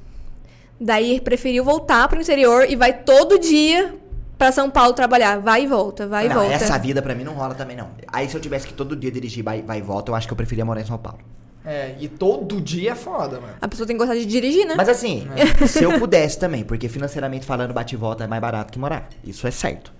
Daí 0.79 1.19
preferiu 1.21 1.63
voltar 1.63 2.07
pro 2.09 2.19
interior 2.21 2.65
e 2.69 2.75
vai 2.75 2.91
todo 2.93 3.39
dia 3.39 3.95
pra 4.43 4.51
São 4.51 4.69
Paulo 4.69 4.93
trabalhar. 4.93 5.39
Vai 5.39 5.63
e 5.63 5.67
volta, 5.67 6.05
vai 6.05 6.27
não, 6.27 6.35
e 6.35 6.39
volta. 6.39 6.53
essa 6.53 6.77
vida 6.77 7.01
pra 7.01 7.15
mim 7.15 7.23
não 7.23 7.33
rola 7.33 7.55
também, 7.55 7.77
não. 7.77 7.91
Aí 8.07 8.27
se 8.27 8.35
eu 8.35 8.41
tivesse 8.41 8.67
que 8.67 8.73
todo 8.73 8.93
dia 8.95 9.09
dirigir 9.09 9.43
vai, 9.43 9.61
vai 9.61 9.77
e 9.79 9.81
volta, 9.81 10.11
eu 10.11 10.15
acho 10.15 10.27
que 10.27 10.33
eu 10.33 10.37
preferia 10.37 10.65
morar 10.65 10.81
em 10.81 10.85
São 10.85 10.97
Paulo. 10.97 11.19
É, 11.65 11.95
e 11.97 12.09
todo 12.09 12.59
dia 12.59 12.91
é 12.91 12.95
foda, 12.95 13.39
mano. 13.39 13.53
A 13.61 13.67
pessoa 13.69 13.87
tem 13.87 13.95
que 13.95 13.99
gostar 13.99 14.15
de 14.15 14.25
dirigir, 14.25 14.65
né? 14.65 14.73
Mas 14.75 14.89
assim, 14.89 15.25
se 15.65 15.81
eu 15.81 15.97
pudesse 15.97 16.37
também, 16.37 16.61
porque 16.65 16.89
financeiramente 16.89 17.45
falando, 17.45 17.73
bate 17.73 17.95
e 17.95 17.97
volta 17.97 18.25
é 18.25 18.27
mais 18.27 18.41
barato 18.41 18.73
que 18.73 18.77
morar. 18.77 19.07
Isso 19.23 19.47
é 19.47 19.51
certo. 19.51 19.93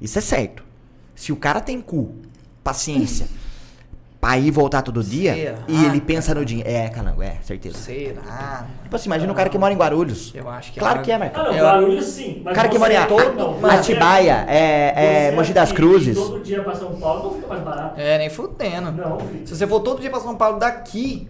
Isso 0.00 0.18
é 0.18 0.22
certo. 0.22 0.64
Se 1.14 1.30
o 1.30 1.36
cara 1.36 1.60
tem 1.60 1.80
cu, 1.80 2.16
paciência, 2.64 3.28
pra 4.26 4.38
ir 4.38 4.50
voltar 4.50 4.82
todo 4.82 5.02
dia, 5.04 5.34
Será, 5.34 5.58
e 5.68 5.76
ele 5.76 5.86
cara? 5.86 6.00
pensa 6.04 6.34
no 6.34 6.44
dinheiro. 6.44 6.68
É, 6.68 6.88
calango, 6.88 7.22
é, 7.22 7.36
certeza. 7.42 7.78
Será? 7.78 8.66
Tipo 8.82 8.96
assim, 8.96 9.06
imagina 9.08 9.32
o 9.32 9.34
cara 9.36 9.48
que 9.48 9.56
mora 9.56 9.72
em 9.72 9.76
Guarulhos. 9.76 10.32
Eu 10.34 10.48
acho 10.50 10.72
que 10.72 10.80
Claro 10.80 10.98
é. 10.98 11.02
que 11.02 11.12
é, 11.12 11.14
Ah, 11.14 11.18
Marcão. 11.18 11.44
não, 11.44 11.52
Eu- 11.52 11.64
Guarulhos 11.64 12.04
sim. 12.06 12.42
Mas 12.44 12.52
O 12.52 12.56
cara 12.56 12.68
que 12.68 12.78
mora 12.78 12.92
em 12.94 13.06
todo- 13.06 13.36
todo- 13.36 13.66
Atibaia, 13.66 14.44
é, 14.48 15.26
é 15.28 15.30
você 15.30 15.36
Mogi 15.36 15.52
das 15.52 15.70
Cruzes. 15.72 16.16
Todo 16.18 16.40
dia 16.42 16.62
pra 16.62 16.74
São 16.74 16.96
Paulo 16.96 17.22
não 17.24 17.34
fica 17.34 17.46
mais 17.46 17.62
barato. 17.62 18.00
É, 18.00 18.18
nem 18.18 18.28
fudendo. 18.28 18.90
Não, 18.92 19.18
filho. 19.20 19.46
Se 19.46 19.56
você 19.56 19.66
for 19.66 19.80
todo 19.80 20.00
dia 20.00 20.10
pra 20.10 20.18
São 20.20 20.34
Paulo 20.36 20.58
daqui, 20.58 21.28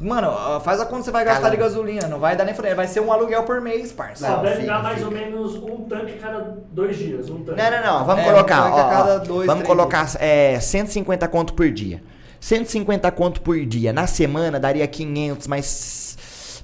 Mano, 0.00 0.30
faz 0.60 0.80
a 0.80 0.84
conta 0.86 0.98
que 1.00 1.04
você 1.06 1.10
vai 1.10 1.24
gastar 1.24 1.40
Calma. 1.40 1.56
de 1.56 1.60
gasolina. 1.60 2.06
Não 2.06 2.20
vai 2.20 2.36
dar 2.36 2.44
nem 2.44 2.54
fronteira. 2.54 2.76
Vai 2.76 2.86
ser 2.86 3.00
um 3.00 3.12
aluguel 3.12 3.42
por 3.42 3.60
mês, 3.60 3.90
parça. 3.90 4.28
Só 4.28 4.36
deve 4.36 4.60
fica, 4.60 4.66
dar 4.74 4.80
mais 4.84 4.94
fica. 4.94 5.08
ou 5.08 5.12
menos 5.12 5.54
um 5.56 5.76
tanque 5.88 6.12
cada 6.20 6.56
dois 6.70 6.96
dias. 6.96 7.28
Um 7.28 7.42
tanque. 7.42 7.60
Não, 7.60 7.68
não, 7.68 7.82
não. 7.98 8.04
Vamos 8.06 8.22
É, 8.24 8.30
colocar, 8.30 8.60
um 8.60 8.64
tanque 8.68 8.78
a 8.80 8.86
ó, 8.86 8.88
cada 8.90 9.14
ó, 9.16 9.18
dois, 9.18 9.46
vamos 9.48 9.64
três 9.64 9.66
colocar 9.76 10.08
é, 10.20 10.60
150 10.60 11.26
conto 11.26 11.52
por 11.52 11.68
dia. 11.72 12.00
150 12.40 13.10
conto 13.12 13.40
por 13.40 13.58
dia. 13.64 13.92
Na 13.92 14.06
semana 14.06 14.58
daria 14.60 14.86
500 14.86 15.46
mais 15.46 16.08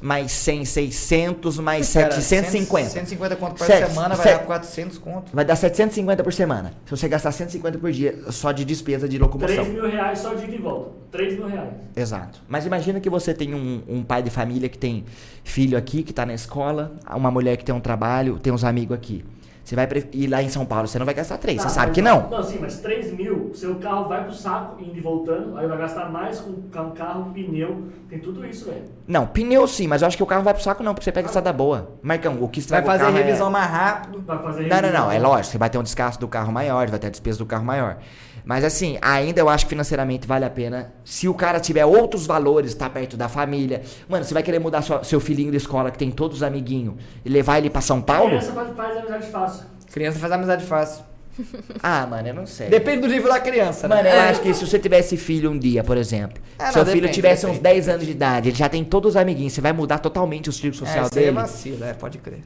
mais 0.02 0.32
100, 0.32 0.66
600 0.66 1.58
mais 1.60 1.90
Cara, 1.94 2.10
750. 2.10 2.90
150 2.90 3.36
conto 3.36 3.54
por 3.56 3.66
Sete- 3.66 3.88
semana 3.88 4.14
vai 4.14 4.26
sete- 4.26 4.38
dar 4.40 4.44
400 4.44 4.98
conto. 4.98 5.30
Vai 5.32 5.44
dar 5.46 5.56
750 5.56 6.22
por 6.22 6.32
semana. 6.32 6.74
Se 6.84 6.90
você 6.90 7.08
gastar 7.08 7.32
150 7.32 7.78
por 7.78 7.90
dia 7.90 8.18
só 8.30 8.52
de 8.52 8.66
despesa 8.66 9.08
de 9.08 9.16
3 9.18 9.22
locomoção. 9.22 9.64
mil 9.64 9.88
reais 9.88 10.18
só 10.18 10.34
de 10.34 10.44
ida 10.44 10.56
e 10.56 10.58
volta. 10.58 10.90
3 11.10 11.38
mil 11.38 11.46
reais. 11.46 11.70
Exato. 11.96 12.42
Mas 12.46 12.66
imagina 12.66 13.00
que 13.00 13.08
você 13.08 13.32
tem 13.32 13.54
um, 13.54 13.82
um 13.88 14.02
pai 14.02 14.22
de 14.22 14.28
família 14.28 14.68
que 14.68 14.76
tem 14.76 15.06
filho 15.42 15.78
aqui, 15.78 16.02
que 16.02 16.12
tá 16.12 16.26
na 16.26 16.34
escola, 16.34 16.92
uma 17.14 17.30
mulher 17.30 17.56
que 17.56 17.64
tem 17.64 17.74
um 17.74 17.80
trabalho, 17.80 18.38
tem 18.38 18.52
uns 18.52 18.64
amigos 18.64 18.94
aqui. 18.94 19.24
Você 19.64 19.74
vai 19.74 19.88
ir 20.12 20.26
lá 20.26 20.42
em 20.42 20.50
São 20.50 20.66
Paulo, 20.66 20.86
você 20.86 20.98
não 20.98 21.06
vai 21.06 21.14
gastar 21.14 21.38
três, 21.38 21.56
você 21.62 21.68
Tá, 21.68 21.72
sabe 21.72 21.86
mas- 21.86 21.94
que 21.94 22.02
não. 22.02 22.28
Não, 22.28 22.42
sim, 22.42 22.58
mas 22.60 22.80
3 22.80 23.10
mil, 23.14 23.50
seu 23.54 23.76
carro 23.76 24.06
vai 24.08 24.22
pro 24.22 24.34
saco 24.34 24.76
indo 24.82 24.94
e 24.94 25.00
voltando, 25.00 25.56
aí 25.56 25.66
vai 25.66 25.78
gastar 25.78 26.10
mais 26.10 26.38
com 26.38 26.52
ca- 26.70 26.90
carro, 26.94 27.30
pneu, 27.32 27.84
tem 28.10 28.18
tudo 28.18 28.44
isso, 28.44 28.66
velho. 28.66 28.84
Não, 29.08 29.26
pneu 29.26 29.66
sim, 29.66 29.86
mas 29.88 30.02
eu 30.02 30.08
acho 30.08 30.18
que 30.18 30.22
o 30.22 30.26
carro 30.26 30.42
vai 30.42 30.52
pro 30.52 30.62
saco 30.62 30.82
não, 30.82 30.92
porque 30.92 31.04
você 31.04 31.12
pega 31.12 31.26
estrada 31.28 31.50
boa. 31.50 31.92
Marcão, 32.02 32.34
o 32.42 32.46
que 32.48 32.60
Vai 32.60 32.80
estraga 32.80 32.86
o 32.86 32.90
fazer 32.90 33.04
é- 33.06 33.10
revisão 33.10 33.50
mais 33.50 33.70
rápido. 33.70 34.22
Vai 34.26 34.38
fazer 34.42 34.62
Não, 34.64 34.68
não, 34.68 34.76
revisão. 34.82 35.04
não, 35.06 35.12
é 35.12 35.18
lógico, 35.18 35.52
você 35.52 35.58
vai 35.58 35.70
ter 35.70 35.78
um 35.78 35.82
desgaste 35.82 36.20
do 36.20 36.28
carro 36.28 36.52
maior, 36.52 36.86
vai 36.88 36.98
ter 36.98 37.06
a 37.06 37.10
despesa 37.10 37.38
do 37.38 37.46
carro 37.46 37.64
maior. 37.64 37.96
Mas 38.44 38.62
assim, 38.64 38.98
ainda 39.00 39.40
eu 39.40 39.48
acho 39.48 39.64
que 39.64 39.70
financeiramente 39.70 40.26
vale 40.26 40.44
a 40.44 40.50
pena. 40.50 40.92
Se 41.04 41.26
o 41.28 41.34
cara 41.34 41.58
tiver 41.58 41.84
outros 41.86 42.26
valores, 42.26 42.74
tá 42.74 42.90
perto 42.90 43.16
da 43.16 43.28
família. 43.28 43.82
Mano, 44.08 44.22
você 44.24 44.34
vai 44.34 44.42
querer 44.42 44.58
mudar 44.58 44.82
sua- 44.82 45.02
seu 45.02 45.18
filhinho 45.18 45.50
de 45.50 45.56
escola 45.56 45.90
que 45.90 45.96
tem 45.98 46.10
todos 46.10 46.38
os 46.38 46.42
amiguinhos 46.42 46.94
e 47.24 47.28
levar 47.28 47.58
ele 47.58 47.70
pra 47.70 47.80
São 47.80 48.02
Paulo? 48.02 48.28
Criança 48.30 48.52
faz, 48.52 48.76
faz 48.76 48.96
amizade 48.98 49.26
fácil. 49.30 49.64
Criança 49.92 50.18
faz 50.18 50.32
amizade 50.32 50.64
fácil. 50.66 51.04
Ah, 51.82 52.06
mano, 52.06 52.28
eu 52.28 52.34
não 52.34 52.46
sei. 52.46 52.68
Depende 52.68 53.00
do 53.00 53.08
nível 53.08 53.28
da 53.28 53.40
criança, 53.40 53.88
né? 53.88 53.96
Mano, 53.96 54.08
eu 54.08 54.20
acho 54.20 54.40
que 54.40 54.54
se 54.54 54.64
você 54.66 54.78
tivesse 54.78 55.16
filho 55.16 55.50
um 55.50 55.58
dia, 55.58 55.82
por 55.82 55.96
exemplo, 55.96 56.40
Ah, 56.58 56.66
não, 56.66 56.72
seu 56.72 56.86
filho 56.86 57.00
depende, 57.00 57.14
tivesse 57.14 57.44
uns 57.46 57.58
depende. 57.58 57.62
10 57.74 57.88
anos 57.88 58.06
de 58.06 58.12
idade, 58.12 58.48
ele 58.50 58.56
já 58.56 58.68
tem 58.68 58.84
todos 58.84 59.10
os 59.10 59.16
amiguinhos, 59.16 59.52
você 59.52 59.60
vai 59.60 59.72
mudar 59.72 59.98
totalmente 59.98 60.48
o 60.48 60.52
círculo 60.52 60.74
social 60.86 60.96
é, 60.98 61.00
aí 61.00 61.06
é 61.06 61.10
dele. 61.26 61.32
vacilo, 61.32 61.84
é, 61.84 61.92
pode 61.92 62.18
crer. 62.18 62.38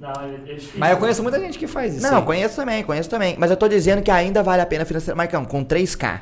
Não, 0.00 0.12
é, 0.22 0.34
é 0.34 0.54
difícil. 0.54 0.78
Mas 0.80 0.90
eu 0.92 0.96
conheço 0.96 1.22
muita 1.22 1.38
gente 1.38 1.58
que 1.58 1.66
faz 1.66 1.94
isso. 1.94 2.02
Não, 2.02 2.18
aí. 2.18 2.24
conheço 2.24 2.56
também, 2.56 2.82
conheço 2.82 3.10
também. 3.10 3.36
Mas 3.38 3.50
eu 3.50 3.56
tô 3.56 3.68
dizendo 3.68 4.02
que 4.02 4.10
ainda 4.10 4.42
vale 4.42 4.62
a 4.62 4.66
pena 4.66 4.84
financeiro. 4.84 5.16
Marcão, 5.16 5.44
com 5.44 5.62
3K. 5.62 6.20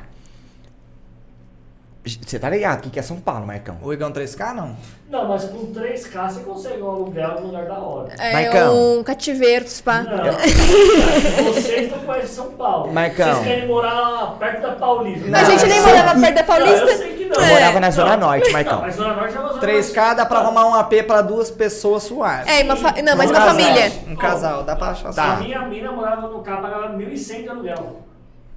Você 2.25 2.39
tá 2.39 2.49
ligado? 2.49 2.79
O 2.79 2.81
que 2.83 2.89
que 2.91 2.99
é 2.99 3.01
São 3.01 3.17
Paulo, 3.19 3.45
Marcão? 3.45 3.77
O 3.81 3.91
Igão 3.93 4.11
3K, 4.11 4.53
não? 4.53 4.75
Não, 5.09 5.27
mas 5.27 5.43
com 5.45 5.73
3K 5.73 6.29
você 6.29 6.39
consegue 6.41 6.81
um 6.81 6.89
aluguel 6.89 7.41
no 7.41 7.47
lugar 7.47 7.65
da 7.65 7.79
hora. 7.79 8.13
É 8.19 8.31
Marcão. 8.33 8.97
um 8.99 9.03
cativeiro, 9.03 9.67
spa. 9.67 10.01
Não. 10.03 10.17
Vocês 11.53 11.91
não 11.91 11.99
conhecem 11.99 12.27
São 12.29 12.51
Paulo. 12.51 12.93
Marcão. 12.93 13.33
Vocês 13.33 13.47
querem 13.47 13.67
morar 13.67 14.35
perto 14.39 14.61
da 14.61 14.71
Paulista. 14.73 15.37
A 15.37 15.43
gente 15.45 15.65
nem 15.65 15.81
morava 15.81 16.19
perto 16.19 16.35
da 16.35 16.43
Paulista. 16.43 16.85
Não, 16.85 16.91
eu 16.91 16.97
sei 16.97 17.15
que 17.17 17.25
não. 17.25 17.35
Eu 17.37 17.43
É. 17.43 17.49
morava 17.53 17.79
na 17.79 17.91
Zona 17.91 18.17
Não. 18.17 18.27
Norte, 18.27 18.45
Não, 18.45 18.51
Marcão. 18.53 18.81
mas 18.81 18.95
Zona 18.95 19.15
Norte 19.15 19.35
é 19.35 19.39
uma 19.39 19.49
zona 19.49 19.61
3K 19.61 20.13
dá 20.15 20.25
pra 20.25 20.39
arrumar 20.39 20.65
um 20.67 20.75
AP 20.75 21.03
pra 21.07 21.21
duas 21.21 21.49
pessoas 21.51 22.03
suaves. 22.03 22.47
É, 22.51 22.63
uma 22.63 22.75
fa- 22.75 22.95
não, 23.01 23.15
mas 23.17 23.29
um 23.29 23.33
uma 23.33 23.39
casal, 23.39 23.47
família. 23.55 23.91
Um 24.07 24.15
casal, 24.15 24.63
dá 24.63 24.75
pra 24.75 24.89
achar 24.89 25.09
A 25.09 25.13
suave. 25.13 25.43
minha 25.45 25.61
mina 25.63 25.91
morava 25.91 26.27
no 26.27 26.39
carro, 26.41 26.61
pagava 26.61 26.89
1.100 26.95 27.43
de 27.43 27.49
aluguel. 27.49 28.01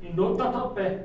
Em 0.03 0.13
do 0.13 0.37
Tatuapé. 0.37 0.99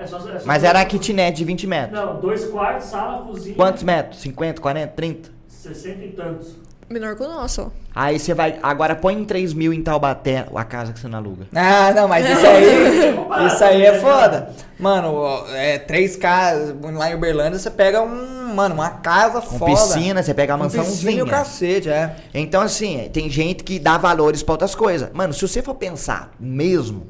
É 0.00 0.06
só, 0.06 0.16
é 0.16 0.38
só 0.38 0.46
Mas 0.46 0.64
era 0.64 0.80
a 0.80 0.84
kitnet 0.84 1.36
de 1.36 1.44
20 1.44 1.66
metros. 1.66 1.98
Não, 2.00 2.20
dois 2.20 2.46
quartos, 2.46 2.86
sala, 2.86 3.24
cozinha. 3.24 3.54
Quantos 3.54 3.82
metros? 3.82 4.20
50, 4.20 4.60
40, 4.60 4.92
30? 4.94 5.30
60 5.48 6.04
e 6.04 6.08
tantos. 6.12 6.54
Menor 6.88 7.14
que 7.14 7.22
o 7.22 7.28
nosso. 7.28 7.70
Aí 7.94 8.18
você 8.18 8.34
vai. 8.34 8.58
Agora 8.64 8.96
põe 8.96 9.14
em 9.14 9.24
3 9.24 9.54
mil 9.54 9.72
em 9.72 9.80
Taubaté 9.80 10.44
a 10.52 10.64
casa 10.64 10.92
que 10.92 10.98
você 10.98 11.06
não 11.06 11.18
aluga. 11.18 11.46
Ah, 11.54 11.92
não, 11.94 12.08
mas 12.08 12.28
isso 12.28 12.46
aí. 12.46 13.46
isso 13.46 13.64
aí 13.64 13.82
é 13.82 13.98
foda. 14.00 14.50
Mano, 14.76 15.44
é 15.50 15.78
3K 15.78 16.92
lá 16.96 17.10
em 17.12 17.14
Uberlândia, 17.14 17.60
você 17.60 17.70
pega 17.70 18.02
um. 18.02 18.54
Mano, 18.54 18.74
uma 18.74 18.90
casa 18.90 19.40
Com 19.40 19.58
foda. 19.58 19.70
piscina, 19.70 20.20
você 20.20 20.34
pega 20.34 20.56
uma 20.56 20.64
Com 20.64 20.70
piscina 20.70 20.82
e 20.82 20.88
mansãozinha. 20.88 21.24
o 21.24 21.28
cacete, 21.28 21.88
é. 21.88 22.16
Então, 22.34 22.60
assim, 22.62 23.08
tem 23.12 23.30
gente 23.30 23.62
que 23.62 23.78
dá 23.78 23.96
valores 23.96 24.42
pra 24.42 24.54
outras 24.54 24.74
coisas. 24.74 25.10
Mano, 25.12 25.32
se 25.32 25.46
você 25.46 25.62
for 25.62 25.76
pensar 25.76 26.32
mesmo, 26.40 27.06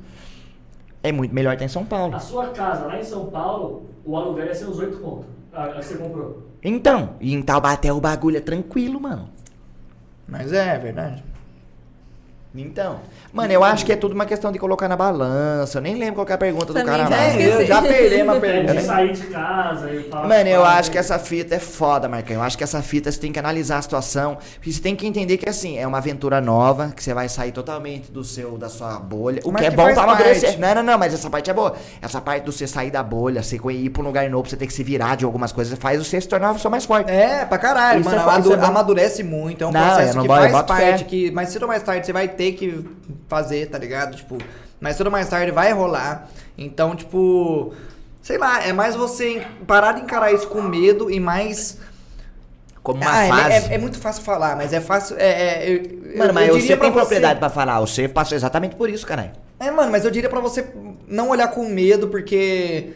é 1.03 1.13
muito 1.13 1.35
melhor 1.35 1.53
estar 1.55 1.65
em 1.65 1.69
São 1.69 1.85
Paulo. 1.85 2.15
A 2.15 2.19
sua 2.19 2.49
casa 2.49 2.87
lá 2.87 2.99
em 2.99 3.05
São 3.05 3.27
Paulo, 3.27 3.87
o 4.05 4.17
aluguel 4.17 4.47
ia 4.47 4.55
ser 4.55 4.67
uns 4.67 4.79
8 4.79 4.99
conto. 4.99 5.27
A, 5.53 5.65
a 5.65 5.69
que 5.75 5.85
você 5.85 5.97
comprou. 5.97 6.43
Então, 6.63 7.15
e 7.21 7.35
em 7.35 7.43
Taubaté 7.43 7.93
o 7.93 8.01
bagulho 8.01 8.37
é 8.37 8.41
tranquilo, 8.41 9.01
mano. 9.01 9.29
Mas 10.29 10.53
é, 10.53 10.75
é 10.75 10.79
verdade. 10.79 11.25
Então, 12.53 12.99
mano, 13.33 13.53
eu 13.53 13.63
acho 13.63 13.87
que 13.87 13.93
é 13.93 13.97
tudo 13.97 14.13
uma 14.13 14.27
questão 14.27 14.51
de 14.51 14.59
colocar 14.59 14.89
na 14.89 14.97
balança. 14.97 15.79
Eu 15.79 15.83
nem 15.83 15.95
lembro 15.95 16.17
qual 16.17 16.27
que 16.27 16.33
é 16.33 16.35
a 16.35 16.39
pergunta 16.39 16.67
do 16.67 16.73
Também 16.75 16.87
cara 16.87 17.05
já 17.05 17.09
lá. 17.17 17.29
esqueci. 17.29 17.49
Eu 17.49 17.67
já 17.67 17.81
perdi 17.83 18.23
uma 18.23 18.33
É 18.33 18.35
de 18.35 18.41
pergunta. 18.41 18.81
sair 18.81 19.13
de 19.13 19.27
casa 19.29 19.91
e 19.93 20.03
falar. 20.11 20.27
Mano, 20.27 20.49
eu 20.51 20.65
acho 20.65 20.91
que 20.91 20.99
essa 20.99 21.17
fita 21.19 21.55
é 21.55 21.59
foda, 21.61 22.09
Marcão. 22.09 22.35
Eu 22.35 22.43
acho 22.43 22.59
que 22.59 22.65
essa 22.65 22.83
fita 22.83 23.11
você 23.13 23.21
tem 23.21 23.31
que 23.31 23.39
analisar 23.39 23.79
a 23.79 23.83
situação. 23.83 24.37
Porque 24.55 24.73
você 24.73 24.81
tem 24.81 24.97
que 24.97 25.07
entender 25.07 25.37
que, 25.37 25.49
assim, 25.49 25.79
é 25.79 25.87
uma 25.87 25.99
aventura 25.99 26.41
nova, 26.41 26.93
que 26.95 27.05
você 27.05 27.15
vai 27.15 27.29
sair 27.29 27.53
totalmente 27.53 28.11
do 28.11 28.25
seu, 28.25 28.59
da 28.59 28.69
sua 28.69 28.99
bolha. 28.99 29.41
O 29.45 29.53
Mas 29.53 29.61
que 29.63 29.67
é 29.69 29.71
que 29.71 29.77
bom 29.77 29.83
faz 29.85 29.95
pra 29.95 30.03
amadurecer. 30.05 30.59
Não, 30.59 30.75
não, 30.75 30.83
não, 30.83 30.99
mas 30.99 31.15
essa 31.15 31.31
parte 31.31 31.49
é 31.51 31.55
boa. 31.55 31.75
Essa 32.03 32.21
parte 32.21 32.43
do 32.45 32.51
você 32.51 32.67
sair 32.67 32.91
da 32.91 33.03
bolha, 33.05 33.45
você 33.45 33.57
ir 33.71 33.91
pra 33.91 34.03
um 34.03 34.07
lugar 34.07 34.29
novo, 34.29 34.49
você 34.49 34.57
ter 34.57 34.67
que 34.67 34.73
se 34.73 34.83
virar 34.83 35.17
de 35.17 35.25
algumas 35.25 35.53
coisas, 35.53 35.79
faz 35.79 36.05
você 36.05 36.21
se 36.21 36.27
tornar 36.27 36.53
pessoa 36.55 36.71
mais 36.71 36.85
forte. 36.85 37.09
É, 37.13 37.45
pra 37.45 37.59
caralho, 37.59 38.01
Isso 38.01 38.11
mano. 38.11 38.61
é 38.61 38.67
amadurece 38.67 39.23
muito. 39.23 39.63
É 39.63 39.67
um 39.69 39.71
Não, 39.71 39.81
processo 39.87 40.13
que 40.21 40.27
eu 40.27 40.29
faz 40.29 40.63
parte. 40.63 41.05
Que, 41.05 41.31
mas 41.31 41.51
cedo 41.51 41.63
ou 41.63 41.69
mais 41.69 41.83
tarde 41.85 42.05
você 42.07 42.13
vai 42.13 42.27
ter 42.41 42.53
que 42.53 42.83
fazer, 43.29 43.69
tá 43.69 43.77
ligado? 43.77 44.17
Tipo, 44.17 44.39
mas 44.81 44.99
ou 44.99 45.11
mais 45.11 45.29
tarde 45.29 45.53
vai 45.53 45.73
rolar. 45.75 46.27
Então, 46.57 46.97
tipo. 46.97 47.75
Sei 48.23 48.39
lá, 48.39 48.63
é 48.67 48.73
mais 48.73 48.95
você 48.97 49.47
parar 49.67 49.93
de 49.93 50.03
encarar 50.03 50.33
isso 50.33 50.49
com 50.49 50.63
medo 50.63 51.11
e 51.11 51.21
mais. 51.21 51.79
Como 52.83 53.03
uma 53.03 53.11
Ah, 53.13 53.25
é- 53.25 53.29
fase. 53.29 53.71
É, 53.73 53.75
é 53.75 53.79
muito 53.79 53.99
fácil 53.99 54.23
falar, 54.23 54.57
mas 54.57 54.73
é 54.73 54.81
fácil. 54.81 55.17
É, 55.19 55.29
é, 55.29 55.71
eu, 55.71 56.17
Mano, 56.19 56.33
mas 56.33 56.49
eu 56.49 56.59
você 56.59 56.77
tem 56.77 56.91
propriedade 56.93 57.39
pra 57.39 57.51
falar. 57.51 57.79
Você 57.81 58.09
passou 58.09 58.37
exatamente 58.37 58.75
por 58.75 58.89
isso, 58.89 59.07
caralho. 59.07 59.33
É, 59.59 59.71
mano, 59.71 59.93
mas 59.93 60.07
eu 60.07 60.11
diria 60.11 60.31
pra 60.31 60.41
você 60.41 60.67
não 61.07 61.29
olhar 61.29 61.49
com 61.49 61.69
medo, 61.69 62.09
porque 62.09 62.95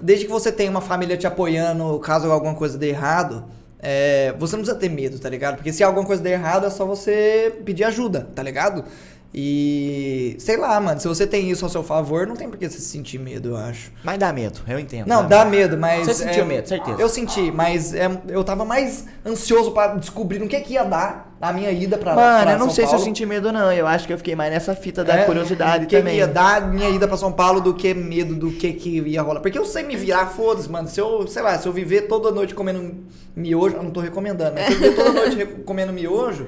desde 0.00 0.26
que 0.26 0.30
você 0.30 0.52
tem 0.52 0.68
uma 0.68 0.80
família 0.80 1.16
te 1.16 1.26
apoiando, 1.26 1.98
caso 1.98 2.30
alguma 2.30 2.54
coisa 2.54 2.78
dê 2.78 2.90
errado, 2.90 3.44
é, 3.82 4.34
você 4.38 4.56
não 4.56 4.62
precisa 4.62 4.78
ter 4.78 4.90
medo, 4.90 5.18
tá 5.18 5.28
ligado? 5.28 5.56
Porque 5.56 5.72
se 5.72 5.82
alguma 5.82 6.06
coisa 6.06 6.22
der 6.22 6.32
errado, 6.32 6.66
é 6.66 6.70
só 6.70 6.84
você 6.84 7.60
pedir 7.64 7.84
ajuda, 7.84 8.28
tá 8.34 8.42
ligado? 8.42 8.84
E 9.32 10.34
sei 10.40 10.56
lá, 10.56 10.78
mano, 10.80 11.00
se 11.00 11.06
você 11.06 11.24
tem 11.24 11.50
isso 11.50 11.64
ao 11.64 11.70
seu 11.70 11.84
favor, 11.84 12.26
não 12.26 12.34
tem 12.34 12.48
por 12.48 12.58
que 12.58 12.68
você 12.68 12.80
sentir 12.80 13.18
medo, 13.18 13.50
eu 13.50 13.56
acho. 13.56 13.92
Mas 14.02 14.18
dá 14.18 14.32
medo, 14.32 14.60
eu 14.66 14.78
entendo. 14.78 15.06
Não, 15.06 15.26
dá 15.26 15.44
medo, 15.44 15.78
mas. 15.78 16.04
Você 16.06 16.24
sentiu 16.24 16.42
é, 16.42 16.46
medo, 16.46 16.68
certeza. 16.68 17.00
Eu 17.00 17.08
senti, 17.08 17.50
mas 17.52 17.94
é, 17.94 18.10
eu 18.28 18.42
tava 18.42 18.64
mais 18.64 19.06
ansioso 19.24 19.70
pra 19.70 19.94
descobrir 19.94 20.40
no 20.40 20.48
que 20.48 20.60
que 20.60 20.74
ia 20.74 20.84
dar 20.84 21.29
a 21.40 21.52
minha 21.52 21.70
ida 21.70 21.96
pra 21.96 22.14
Mano, 22.14 22.42
pra 22.42 22.52
eu 22.52 22.58
não 22.58 22.66
São 22.66 22.74
sei 22.74 22.84
se 22.84 22.88
eu 22.90 22.98
Paulo. 22.98 23.04
senti 23.04 23.24
medo, 23.24 23.50
não. 23.50 23.72
Eu 23.72 23.86
acho 23.86 24.06
que 24.06 24.12
eu 24.12 24.18
fiquei 24.18 24.36
mais 24.36 24.52
nessa 24.52 24.74
fita 24.74 25.02
da 25.02 25.14
É, 25.20 25.24
curiosidade 25.24 25.86
que 25.86 25.96
também. 25.96 26.12
Que 26.14 26.18
ia 26.20 26.26
dar 26.28 26.68
minha 26.68 26.88
ida 26.90 27.08
pra 27.08 27.16
São 27.16 27.32
Paulo 27.32 27.60
do 27.60 27.72
que 27.72 27.94
medo 27.94 28.34
do 28.34 28.50
que, 28.52 28.72
que 28.74 29.00
ia 29.00 29.22
rolar. 29.22 29.40
Porque 29.40 29.58
eu 29.58 29.64
sei 29.64 29.82
me 29.82 29.96
virar, 29.96 30.26
foda-se, 30.26 30.68
mano. 30.70 30.86
Se 30.88 31.00
eu, 31.00 31.26
sei 31.26 31.40
lá, 31.42 31.56
se 31.58 31.66
eu 31.66 31.72
viver 31.72 32.02
toda 32.02 32.30
noite 32.30 32.54
comendo 32.54 32.94
miojo, 33.34 33.76
eu 33.76 33.82
não 33.82 33.90
tô 33.90 34.00
recomendando, 34.00 34.52
mas 34.54 34.66
se 34.66 34.72
eu 34.72 34.78
viver 34.80 34.94
toda 34.96 35.12
noite 35.12 35.46
comendo 35.64 35.92
miojo, 35.92 36.46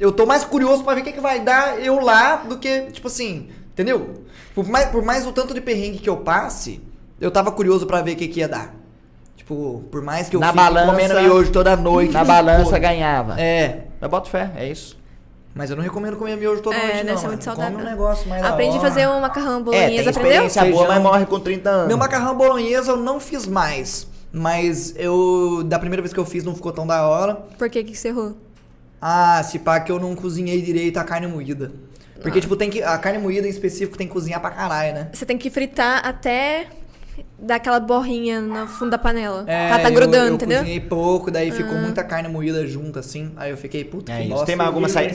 eu 0.00 0.10
tô 0.10 0.26
mais 0.26 0.44
curioso 0.44 0.82
pra 0.82 0.94
ver 0.94 1.02
o 1.02 1.04
que, 1.04 1.12
que 1.12 1.20
vai 1.20 1.40
dar 1.40 1.78
eu 1.80 2.00
lá 2.00 2.36
do 2.36 2.58
que, 2.58 2.82
tipo 2.92 3.06
assim, 3.06 3.48
entendeu? 3.72 4.24
Por 4.54 4.66
mais, 4.68 4.88
por 4.88 5.02
mais 5.04 5.26
o 5.26 5.32
tanto 5.32 5.54
de 5.54 5.60
perrengue 5.60 5.98
que 5.98 6.08
eu 6.10 6.16
passe, 6.16 6.80
eu 7.20 7.30
tava 7.30 7.52
curioso 7.52 7.86
pra 7.86 8.02
ver 8.02 8.12
o 8.12 8.16
que, 8.16 8.26
que 8.26 8.40
ia 8.40 8.48
dar. 8.48 8.74
Tipo, 9.36 9.84
por 9.92 10.02
mais 10.02 10.28
que 10.28 10.34
eu 10.34 10.40
Na 10.40 10.48
fique 10.48 10.56
balança- 10.58 10.86
comendo 10.90 11.20
miojo 11.20 11.52
toda 11.52 11.76
noite. 11.76 12.12
Na 12.12 12.24
balança 12.24 12.72
pô, 12.74 12.80
ganhava. 12.80 13.40
É. 13.40 13.82
Eu 14.06 14.10
boto 14.10 14.30
fé, 14.30 14.52
é 14.56 14.68
isso. 14.68 14.96
Mas 15.52 15.68
eu 15.70 15.76
não 15.76 15.82
recomendo 15.82 16.16
comer 16.16 16.36
miojo 16.36 16.62
toda 16.62 16.76
É, 16.76 16.80
noite, 16.80 16.96
deve 16.98 17.10
não. 17.12 17.18
ser 17.18 17.26
muito 17.26 17.42
saudável. 17.44 17.72
Come 17.72 17.82
um 17.82 17.90
negócio 17.90 18.28
mais 18.28 18.44
Aprendi 18.44 18.76
a 18.76 18.80
fazer 18.80 19.08
um 19.08 19.20
macarrão 19.20 19.52
É, 19.52 19.56
tem 19.56 19.64
bolonhesa, 19.64 20.10
aprendeu? 20.10 20.30
experiência 20.46 20.64
boa, 20.66 20.86
mas 20.86 21.02
morre 21.02 21.26
com 21.26 21.40
30 21.40 21.68
anos. 21.70 21.88
Meu 21.88 21.98
macarrão 21.98 22.36
bolonhesa 22.36 22.92
eu 22.92 22.96
não 22.96 23.18
fiz 23.18 23.46
mais. 23.46 24.06
Mas 24.32 24.94
eu. 24.96 25.62
Da 25.64 25.78
primeira 25.78 26.02
vez 26.02 26.12
que 26.12 26.20
eu 26.20 26.24
fiz 26.26 26.44
não 26.44 26.54
ficou 26.54 26.72
tão 26.72 26.86
da 26.86 27.08
hora. 27.08 27.34
Por 27.58 27.68
que 27.68 27.82
que 27.82 27.96
você 27.96 28.08
errou? 28.08 28.36
Ah, 29.00 29.42
se 29.42 29.58
pá 29.58 29.80
que 29.80 29.90
eu 29.90 29.98
não 29.98 30.14
cozinhei 30.14 30.60
direito 30.62 30.98
a 30.98 31.04
carne 31.04 31.26
moída. 31.26 31.72
Porque, 32.20 32.40
tipo, 32.40 32.54
tem 32.54 32.70
que. 32.70 32.82
A 32.82 32.96
carne 32.98 33.18
moída 33.18 33.46
em 33.46 33.50
específico 33.50 33.96
tem 33.98 34.06
que 34.06 34.12
cozinhar 34.12 34.40
pra 34.40 34.50
caralho, 34.50 34.94
né? 34.94 35.08
Você 35.12 35.24
tem 35.26 35.36
que 35.38 35.50
fritar 35.50 36.06
até 36.06 36.66
dá 37.38 37.56
aquela 37.56 37.78
borrinha 37.78 38.40
no 38.40 38.66
fundo 38.66 38.90
da 38.92 38.98
panela. 38.98 39.44
É, 39.46 39.68
Ela 39.68 39.78
tá 39.80 39.90
eu- 39.90 39.94
grudando, 39.94 40.28
eu, 40.28 40.34
entendeu? 40.34 40.58
cozinhei 40.60 40.80
pouco, 40.80 41.30
daí 41.30 41.50
ficou 41.50 41.76
Ah. 41.76 41.80
muita 41.80 42.02
carne 42.02 42.28
moída 42.28 42.66
junto, 42.66 42.98
assim. 42.98 43.30
Aí 43.36 43.50
eu 43.50 43.56
fiquei, 43.56 43.84
puta, 43.84 44.10
É 44.12 44.16
que 44.16 44.22
isso. 44.22 44.30
bosta. 44.30 44.46
Tem 44.46 44.56
mais 44.56 44.68
alguma 44.68 44.88
saída? 44.88 45.14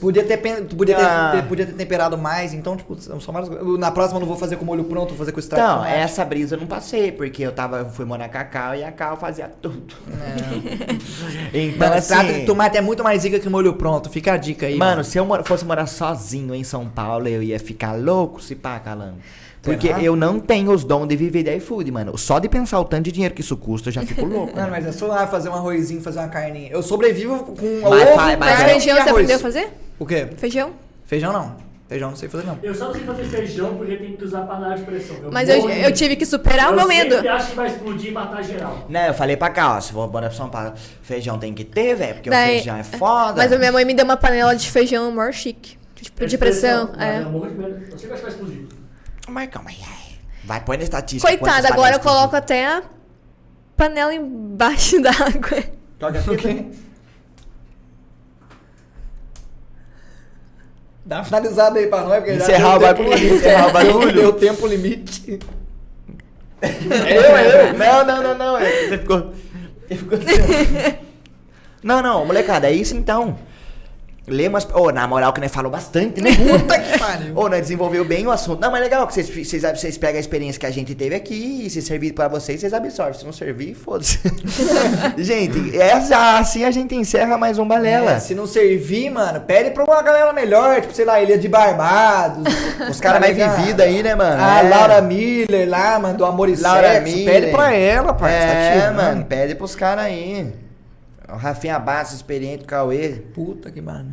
Podia 0.00 0.22
ter, 0.22 0.36
podia, 0.76 0.94
ter, 0.96 1.02
Ah. 1.04 1.30
ter- 1.34 1.42
podia 1.48 1.64
ter 1.66 1.72
temperado 1.72 2.18
mais, 2.18 2.52
então, 2.52 2.76
tipo, 2.76 2.94
são 3.00 3.18
só 3.20 3.32
mais. 3.32 3.48
eu- 3.48 3.78
Na 3.78 3.90
próxima 3.90 4.16
eu 4.18 4.20
não 4.20 4.28
vou 4.28 4.36
fazer 4.36 4.56
com 4.56 4.64
molho 4.64 4.84
pronto, 4.84 5.08
vou 5.08 5.18
fazer 5.18 5.32
com 5.32 5.40
extrato. 5.40 5.62
Então, 5.62 5.78
de 5.78 5.84
tomate. 5.84 6.00
essa 6.02 6.24
brisa 6.24 6.56
eu 6.56 6.60
não 6.60 6.66
passei, 6.66 7.10
porque 7.10 7.42
eu 7.42 7.52
tava, 7.52 7.78
eu 7.78 7.86
fui 7.88 8.04
morar 8.04 8.28
com 8.28 8.38
a 8.38 8.44
Cal 8.44 8.74
e 8.74 8.84
a 8.84 8.92
Cal 8.92 9.16
fazia 9.16 9.50
tudo. 9.62 9.94
então, 11.54 11.78
Mano, 11.78 11.94
assim, 11.94 11.98
extrato 12.14 12.32
de 12.32 12.44
tomate 12.46 12.76
é 12.76 12.80
muito 12.80 13.02
mais 13.02 13.22
zica 13.22 13.38
que 13.38 13.48
molho 13.48 13.74
pronto. 13.74 14.10
Fica 14.10 14.32
a 14.34 14.36
dica 14.36 14.66
aí. 14.66 14.76
Mano, 14.76 15.02
se 15.04 15.18
eu 15.18 15.26
fosse 15.44 15.64
morar 15.64 15.86
sozinho 15.86 16.54
em 16.54 16.64
São 16.64 16.86
Paulo, 16.86 17.28
eu 17.28 17.42
ia 17.42 17.58
ficar 17.58 17.92
louco 17.98 18.42
se 18.42 18.54
pá, 18.54 18.78
calango. 18.78 19.18
Porque 19.62 19.86
Será? 19.86 20.02
eu 20.02 20.16
não 20.16 20.40
tenho 20.40 20.72
os 20.72 20.82
dons 20.82 21.06
de 21.06 21.14
viver 21.14 21.44
da 21.44 21.54
iFood, 21.62 21.90
mano. 21.90 22.16
Só 22.18 22.38
de 22.38 22.48
pensar 22.48 22.80
o 22.80 22.84
tanto 22.84 23.04
de 23.04 23.12
dinheiro 23.12 23.34
que 23.34 23.40
isso 23.40 23.56
custa, 23.56 23.88
eu 23.88 23.92
já 23.92 24.02
fico 24.02 24.24
louco. 24.26 24.54
Mano, 24.56 24.70
mas 24.70 24.86
é 24.86 24.92
só 24.92 25.06
lá 25.06 25.26
fazer 25.26 25.48
um 25.48 25.54
arrozinho, 25.54 26.00
fazer 26.00 26.18
uma 26.18 26.28
carninha. 26.28 26.70
Eu 26.70 26.82
sobrevivo 26.82 27.38
com 27.44 27.54
Mas 27.88 28.08
ovo, 28.08 28.16
mas 28.16 28.38
Mas 28.38 28.50
carne 28.56 28.64
é- 28.64 28.68
feijão 28.80 28.98
e 28.98 29.02
você 29.02 29.10
aprendeu 29.10 29.36
a 29.36 29.38
fazer? 29.38 29.70
O 29.98 30.06
quê? 30.06 30.28
Feijão? 30.36 30.72
Feijão 31.04 31.32
não. 31.32 31.56
Feijão 31.88 32.08
não 32.08 32.16
sei 32.16 32.26
fazer 32.28 32.46
não. 32.46 32.58
Eu 32.62 32.74
só 32.74 32.86
não 32.86 32.94
sei 32.94 33.02
fazer 33.04 33.24
feijão 33.24 33.76
porque 33.76 33.96
tem 33.96 34.16
que 34.16 34.24
usar 34.24 34.42
panela 34.46 34.74
de 34.74 34.82
pressão. 34.82 35.16
Mas 35.30 35.46
eu, 35.48 35.56
de 35.56 35.60
eu 35.62 35.68
medo. 35.68 35.92
tive 35.94 36.16
que 36.16 36.24
superar 36.24 36.70
o 36.70 36.72
meu 36.72 36.82
Eu 36.82 36.88
medo. 36.88 37.14
sempre 37.16 37.28
acho 37.28 37.50
que 37.50 37.56
vai 37.56 37.66
explodir 37.66 38.08
e 38.10 38.12
matar 38.14 38.42
geral. 38.42 38.86
Não, 38.88 39.00
eu 39.06 39.12
falei 39.12 39.36
pra 39.36 39.50
cá, 39.50 39.76
ó, 39.76 39.80
se 39.80 39.92
for 39.92 40.10
morar 40.10 40.28
pra 40.28 40.36
São 40.36 40.48
Paulo, 40.48 40.72
feijão 41.02 41.38
tem 41.38 41.52
que 41.52 41.64
ter, 41.64 41.94
velho, 41.94 42.14
porque 42.14 42.30
Daí- 42.30 42.52
o 42.52 42.54
feijão 42.54 42.76
é 42.76 42.82
foda. 42.82 43.34
Mas 43.36 43.52
a 43.52 43.58
minha 43.58 43.70
mãe 43.70 43.84
me 43.84 43.92
deu 43.92 44.06
uma 44.06 44.16
panela 44.16 44.56
de 44.56 44.70
feijão 44.70 45.10
maior 45.12 45.32
chique. 45.34 45.76
Tipo, 45.96 46.26
de 46.26 46.38
pressão. 46.38 46.90
Mas 46.96 47.06
É. 47.06 47.20
Eu 47.22 47.30
morro 47.30 47.48
de 47.48 47.54
medo. 47.56 47.70
Eu 47.88 47.94
acho 47.94 47.96
que 48.02 48.06
vai 48.06 48.28
explodir. 48.30 48.62
Mas 49.28 49.48
calma 49.50 49.68
aí. 49.70 49.76
Ai. 50.42 50.46
Vai, 50.48 50.60
põe 50.64 50.76
na 50.76 50.84
estatística. 50.84 51.26
Coitada, 51.36 51.68
agora 51.68 51.96
eu 51.96 52.00
coloco 52.00 52.34
até 52.36 52.66
a 52.66 52.82
panela 53.76 54.14
embaixo 54.14 55.00
d'água. 55.02 55.62
Toca 55.98 56.18
aqui. 56.18 56.70
Dá 61.04 61.16
uma 61.18 61.24
finalizada 61.24 61.78
aí 61.80 61.86
pra 61.88 62.02
nós, 62.02 62.16
porque 62.18 62.34
já 62.38 62.44
Encerrar 62.44 62.78
deu 62.78 62.88
o 62.88 62.94
tempo 62.94 63.02
limite. 63.14 63.34
encerrar 63.34 63.68
o 63.68 63.72
bagulho. 63.72 64.12
Deu 64.12 64.32
tempo 64.34 64.66
limite. 64.66 65.38
Eu, 66.62 66.70
eu. 66.70 67.74
Não, 67.78 68.04
não, 68.06 68.22
não, 68.22 68.34
não. 68.38 68.58
é, 68.58 68.88
Você 68.88 68.98
ficou. 68.98 69.32
Você 69.88 69.96
ficou. 69.96 70.98
Não, 71.82 72.00
não, 72.00 72.24
molecada, 72.24 72.68
é 72.68 72.72
isso 72.72 72.96
então. 72.96 73.36
Lê 74.26 74.46
umas. 74.46 74.66
Ô, 74.72 74.92
na 74.92 75.06
moral 75.08 75.32
que 75.32 75.40
nós 75.40 75.50
falou 75.50 75.70
bastante, 75.70 76.20
né? 76.20 76.30
Puta 76.36 76.78
que 76.78 76.96
pariu. 76.98 77.32
Ô, 77.36 77.48
nós 77.48 77.60
desenvolveu 77.62 78.04
bem 78.04 78.24
o 78.24 78.30
assunto. 78.30 78.60
Não, 78.60 78.70
mas 78.70 78.80
é 78.80 78.84
legal 78.84 79.04
que 79.06 79.14
vocês, 79.14 79.28
vocês, 79.28 79.62
vocês 79.62 79.98
pegam 79.98 80.16
a 80.16 80.20
experiência 80.20 80.60
que 80.60 80.66
a 80.66 80.70
gente 80.70 80.94
teve 80.94 81.14
aqui 81.16 81.62
e 81.66 81.70
se 81.70 81.82
servir 81.82 82.12
pra 82.12 82.28
vocês, 82.28 82.60
vocês 82.60 82.72
absorvem. 82.72 83.14
Se 83.18 83.24
não 83.24 83.32
servir, 83.32 83.74
foda-se. 83.74 84.20
gente, 85.18 85.76
essa, 85.76 86.38
assim 86.38 86.64
a 86.64 86.70
gente 86.70 86.94
encerra 86.94 87.36
mais 87.36 87.58
um 87.58 87.66
balela. 87.66 88.12
É, 88.12 88.20
se 88.20 88.32
não 88.34 88.46
servir, 88.46 89.10
mano, 89.10 89.40
pede 89.40 89.70
pra 89.70 89.82
uma 89.84 90.00
galera 90.02 90.32
melhor, 90.32 90.80
tipo, 90.80 90.94
sei 90.94 91.04
lá, 91.04 91.20
Ilha 91.20 91.36
de 91.36 91.48
Barbados. 91.48 92.44
Os 92.88 93.00
caras 93.00 93.20
mais 93.20 93.36
tá 93.36 93.42
ligado? 93.44 93.56
vividos 93.60 93.84
aí, 93.84 94.02
né, 94.02 94.14
mano? 94.14 94.40
A 94.42 94.58
É. 94.64 94.68
Laura 94.68 95.02
Miller 95.02 95.68
lá, 95.68 95.98
mano, 95.98 96.16
do 96.16 96.24
Amor 96.24 96.48
e 96.48 96.54
Laura 96.56 96.92
Sexo. 96.92 97.16
Miller. 97.16 97.34
Pede 97.40 97.52
pra 97.52 97.72
ela, 97.74 98.14
parceiro. 98.14 98.46
tá 98.46 98.52
É, 98.58 98.72
tirando. 98.80 98.96
mano, 98.96 99.24
pede 99.24 99.54
pros 99.56 99.74
caras 99.74 100.04
aí. 100.04 100.52
O 101.32 101.36
Rafinha 101.36 101.78
Bastos, 101.78 102.16
experiente, 102.16 102.64
Cauê. 102.64 103.22
Puta 103.34 103.70
que 103.70 103.80
mano. 103.80 104.12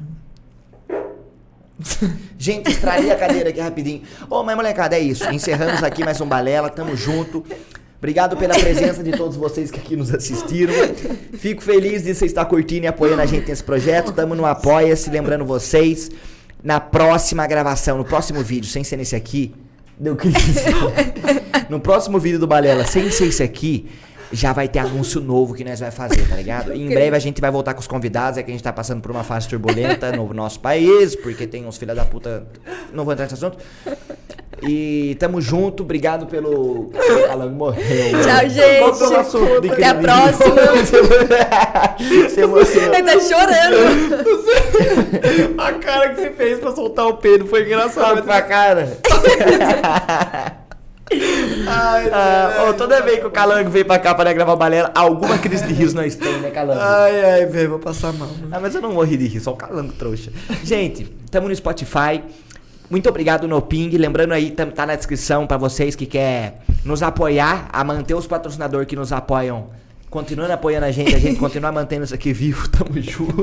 Gente, 2.38 2.72
extraí 2.72 3.12
a 3.12 3.16
cadeira 3.16 3.50
aqui 3.50 3.60
rapidinho. 3.60 4.04
Ô, 4.30 4.42
mas 4.42 4.56
molecada, 4.56 4.96
é 4.96 5.00
isso. 5.00 5.30
Encerramos 5.30 5.84
aqui 5.84 6.04
mais 6.04 6.22
um 6.22 6.26
Balela, 6.26 6.70
tamo 6.70 6.96
junto. 6.96 7.46
Obrigado 7.98 8.38
pela 8.38 8.54
presença 8.58 9.04
de 9.04 9.12
todos 9.12 9.36
vocês 9.36 9.70
que 9.70 9.78
aqui 9.78 9.98
nos 9.98 10.14
assistiram. 10.14 10.74
Fico 11.34 11.62
feliz 11.62 12.04
de 12.04 12.16
você 12.16 12.26
estar 12.26 12.46
curtindo 12.46 12.86
e 12.86 12.88
apoiando 12.88 13.22
a 13.22 13.26
gente 13.26 13.50
nesse 13.50 13.64
projeto. 13.64 14.14
Tamo 14.14 14.34
no 14.34 14.46
Apoia-se. 14.46 15.10
Lembrando 15.10 15.44
vocês, 15.44 16.10
na 16.64 16.80
próxima 16.80 17.46
gravação, 17.46 17.98
no 17.98 18.06
próximo 18.06 18.42
vídeo, 18.42 18.70
sem 18.70 18.86
ser 18.86 18.96
nesse 18.96 19.18
aqui, 19.18 19.54
deu 20.00 20.16
crise. 20.16 20.38
No 21.70 21.80
próximo 21.80 22.18
vídeo 22.18 22.40
do 22.40 22.48
Balela, 22.48 22.84
sem 22.84 23.12
ser 23.12 23.28
esse 23.28 23.44
aqui, 23.44 23.88
já 24.32 24.54
vai 24.54 24.68
ter 24.68 24.80
anúncio 24.80 25.20
novo 25.22 25.54
que 25.54 25.64
nós 25.64 25.80
vai 25.80 25.92
fazer, 25.92 26.28
tá 26.28 26.36
ligado? 26.36 26.74
E 26.74 26.82
em 26.82 26.90
breve 26.90 27.16
a 27.16 27.20
gente 27.20 27.42
vai 27.42 27.50
voltar 27.50 27.74
com 27.74 27.80
os 27.80 27.88
convidados, 27.88 28.38
é 28.38 28.44
que 28.44 28.52
a 28.52 28.54
gente 28.54 28.64
tá 28.64 28.72
passando 28.72 29.02
por 29.02 29.12
uma 29.12 29.24
fase 29.24 29.48
turbulenta 29.48 30.12
no 30.12 30.32
nosso 30.34 30.60
país, 30.60 31.16
porque 31.16 31.48
tem 31.48 31.66
uns 31.66 31.78
filha 31.78 31.96
da 31.96 32.06
puta. 32.06 32.46
Não 32.94 33.04
vou 33.04 33.14
entrar 33.14 33.26
nesse 33.26 33.36
assunto. 33.36 33.58
E 34.62 35.16
tamo 35.20 35.40
junto, 35.40 35.84
obrigado 35.84 36.26
pelo. 36.28 36.88
O 36.88 36.92
Calango 37.28 37.56
morreu. 37.56 38.12
Tchau, 38.22 38.50
gente. 38.50 39.72
Até 39.72 39.88
a 39.88 39.96
próxima. 39.96 40.56
Você 42.30 42.42
emocionou. 42.42 42.94
Ele 42.96 43.04
tá 43.04 43.20
chorando. 43.20 43.78
A 45.58 45.72
cara 45.74 46.10
que 46.10 46.22
você 46.22 46.32
fez 46.32 46.60
pra 46.60 46.72
soltar 46.72 47.08
o 47.08 47.18
Pedro 47.18 47.48
foi 47.48 47.68
Sabe 47.90 48.22
pra 48.22 48.42
cara. 48.42 48.98
Ai, 51.68 52.10
Ah, 52.12 52.68
ô, 52.70 52.74
toda 52.74 53.02
vez 53.02 53.20
que 53.20 53.26
o 53.26 53.32
Calango 53.32 53.70
veio 53.70 53.86
pra 53.86 53.98
cá 54.00 54.14
pra 54.14 54.32
gravar 54.34 54.56
balela, 54.56 54.92
alguma 54.94 55.38
crise 55.38 55.66
de 55.66 55.74
riso 55.74 55.96
nós 55.96 56.16
temos, 56.16 56.42
né, 56.42 56.50
Calango? 56.52 56.80
ai, 56.82 57.24
ai, 57.34 57.46
velho, 57.46 57.70
vou 57.72 57.80
passar 57.80 58.14
mal. 58.14 58.28
mano. 58.28 58.48
Ah, 58.52 58.60
mas 58.60 58.76
eu 58.76 58.82
não 58.82 58.94
morri 58.94 59.18
de 59.18 59.28
rir, 59.28 59.40
só 59.40 59.52
o 59.52 59.56
calango 59.56 59.94
trouxa. 59.94 60.32
Gente, 60.64 61.06
tamo 61.32 61.48
no 61.48 61.56
Spotify. 61.56 62.22
Muito 62.90 63.08
obrigado 63.08 63.48
no 63.48 63.62
Ping. 63.62 63.90
Lembrando 63.98 64.34
aí, 64.34 64.50
tá 64.52 64.86
na 64.86 64.96
descrição 64.96 65.46
pra 65.46 65.58
vocês 65.58 65.96
que 65.96 66.06
quer 66.08 66.62
nos 66.84 67.04
apoiar, 67.04 67.70
a 67.72 67.84
manter 67.84 68.16
os 68.16 68.26
patrocinadores 68.26 68.88
que 68.88 68.96
nos 68.96 69.12
apoiam. 69.12 69.68
Continuando 70.10 70.52
apoiando 70.54 70.88
a 70.88 70.92
gente, 70.92 71.14
a 71.14 71.20
gente 71.20 71.38
continua 71.38 71.72
mantendo 71.72 72.04
isso 72.04 72.16
aqui 72.16 72.34
vivo, 72.34 72.68
tamo 72.74 73.00
junto. 73.00 73.36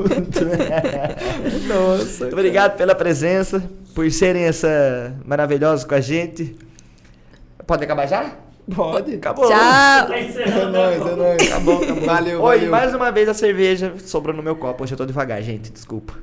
Nossa. 1.65 2.23
Muito 2.25 2.33
obrigado 2.33 2.75
pela 2.75 2.93
presença, 2.93 3.63
por 3.95 4.11
serem 4.11 4.43
essa 4.43 5.13
maravilhosos 5.25 5.85
com 5.85 5.95
a 5.95 6.01
gente. 6.01 6.55
Pode 7.67 7.83
acabar 7.83 8.07
já? 8.07 8.31
Pode. 8.73 9.15
Acabou. 9.15 9.45
Tchau. 9.47 9.57
Tá 9.57 10.17
É 10.17 10.23
encerrando 10.23 10.71
nóis, 10.71 10.95
agora. 11.01 11.11
é 11.11 11.15
nóis. 11.15 11.41
Acabou, 11.51 11.83
acabou. 11.83 12.03
Valeu, 12.05 12.41
Oi, 12.41 12.55
valeu. 12.57 12.71
mais 12.71 12.95
uma 12.95 13.11
vez 13.11 13.29
a 13.29 13.33
cerveja 13.33 13.93
sobrou 13.99 14.35
no 14.35 14.41
meu 14.41 14.55
copo. 14.55 14.83
Hoje 14.83 14.93
eu 14.93 14.97
tô 14.97 15.05
devagar, 15.05 15.41
gente. 15.41 15.71
Desculpa. 15.71 16.13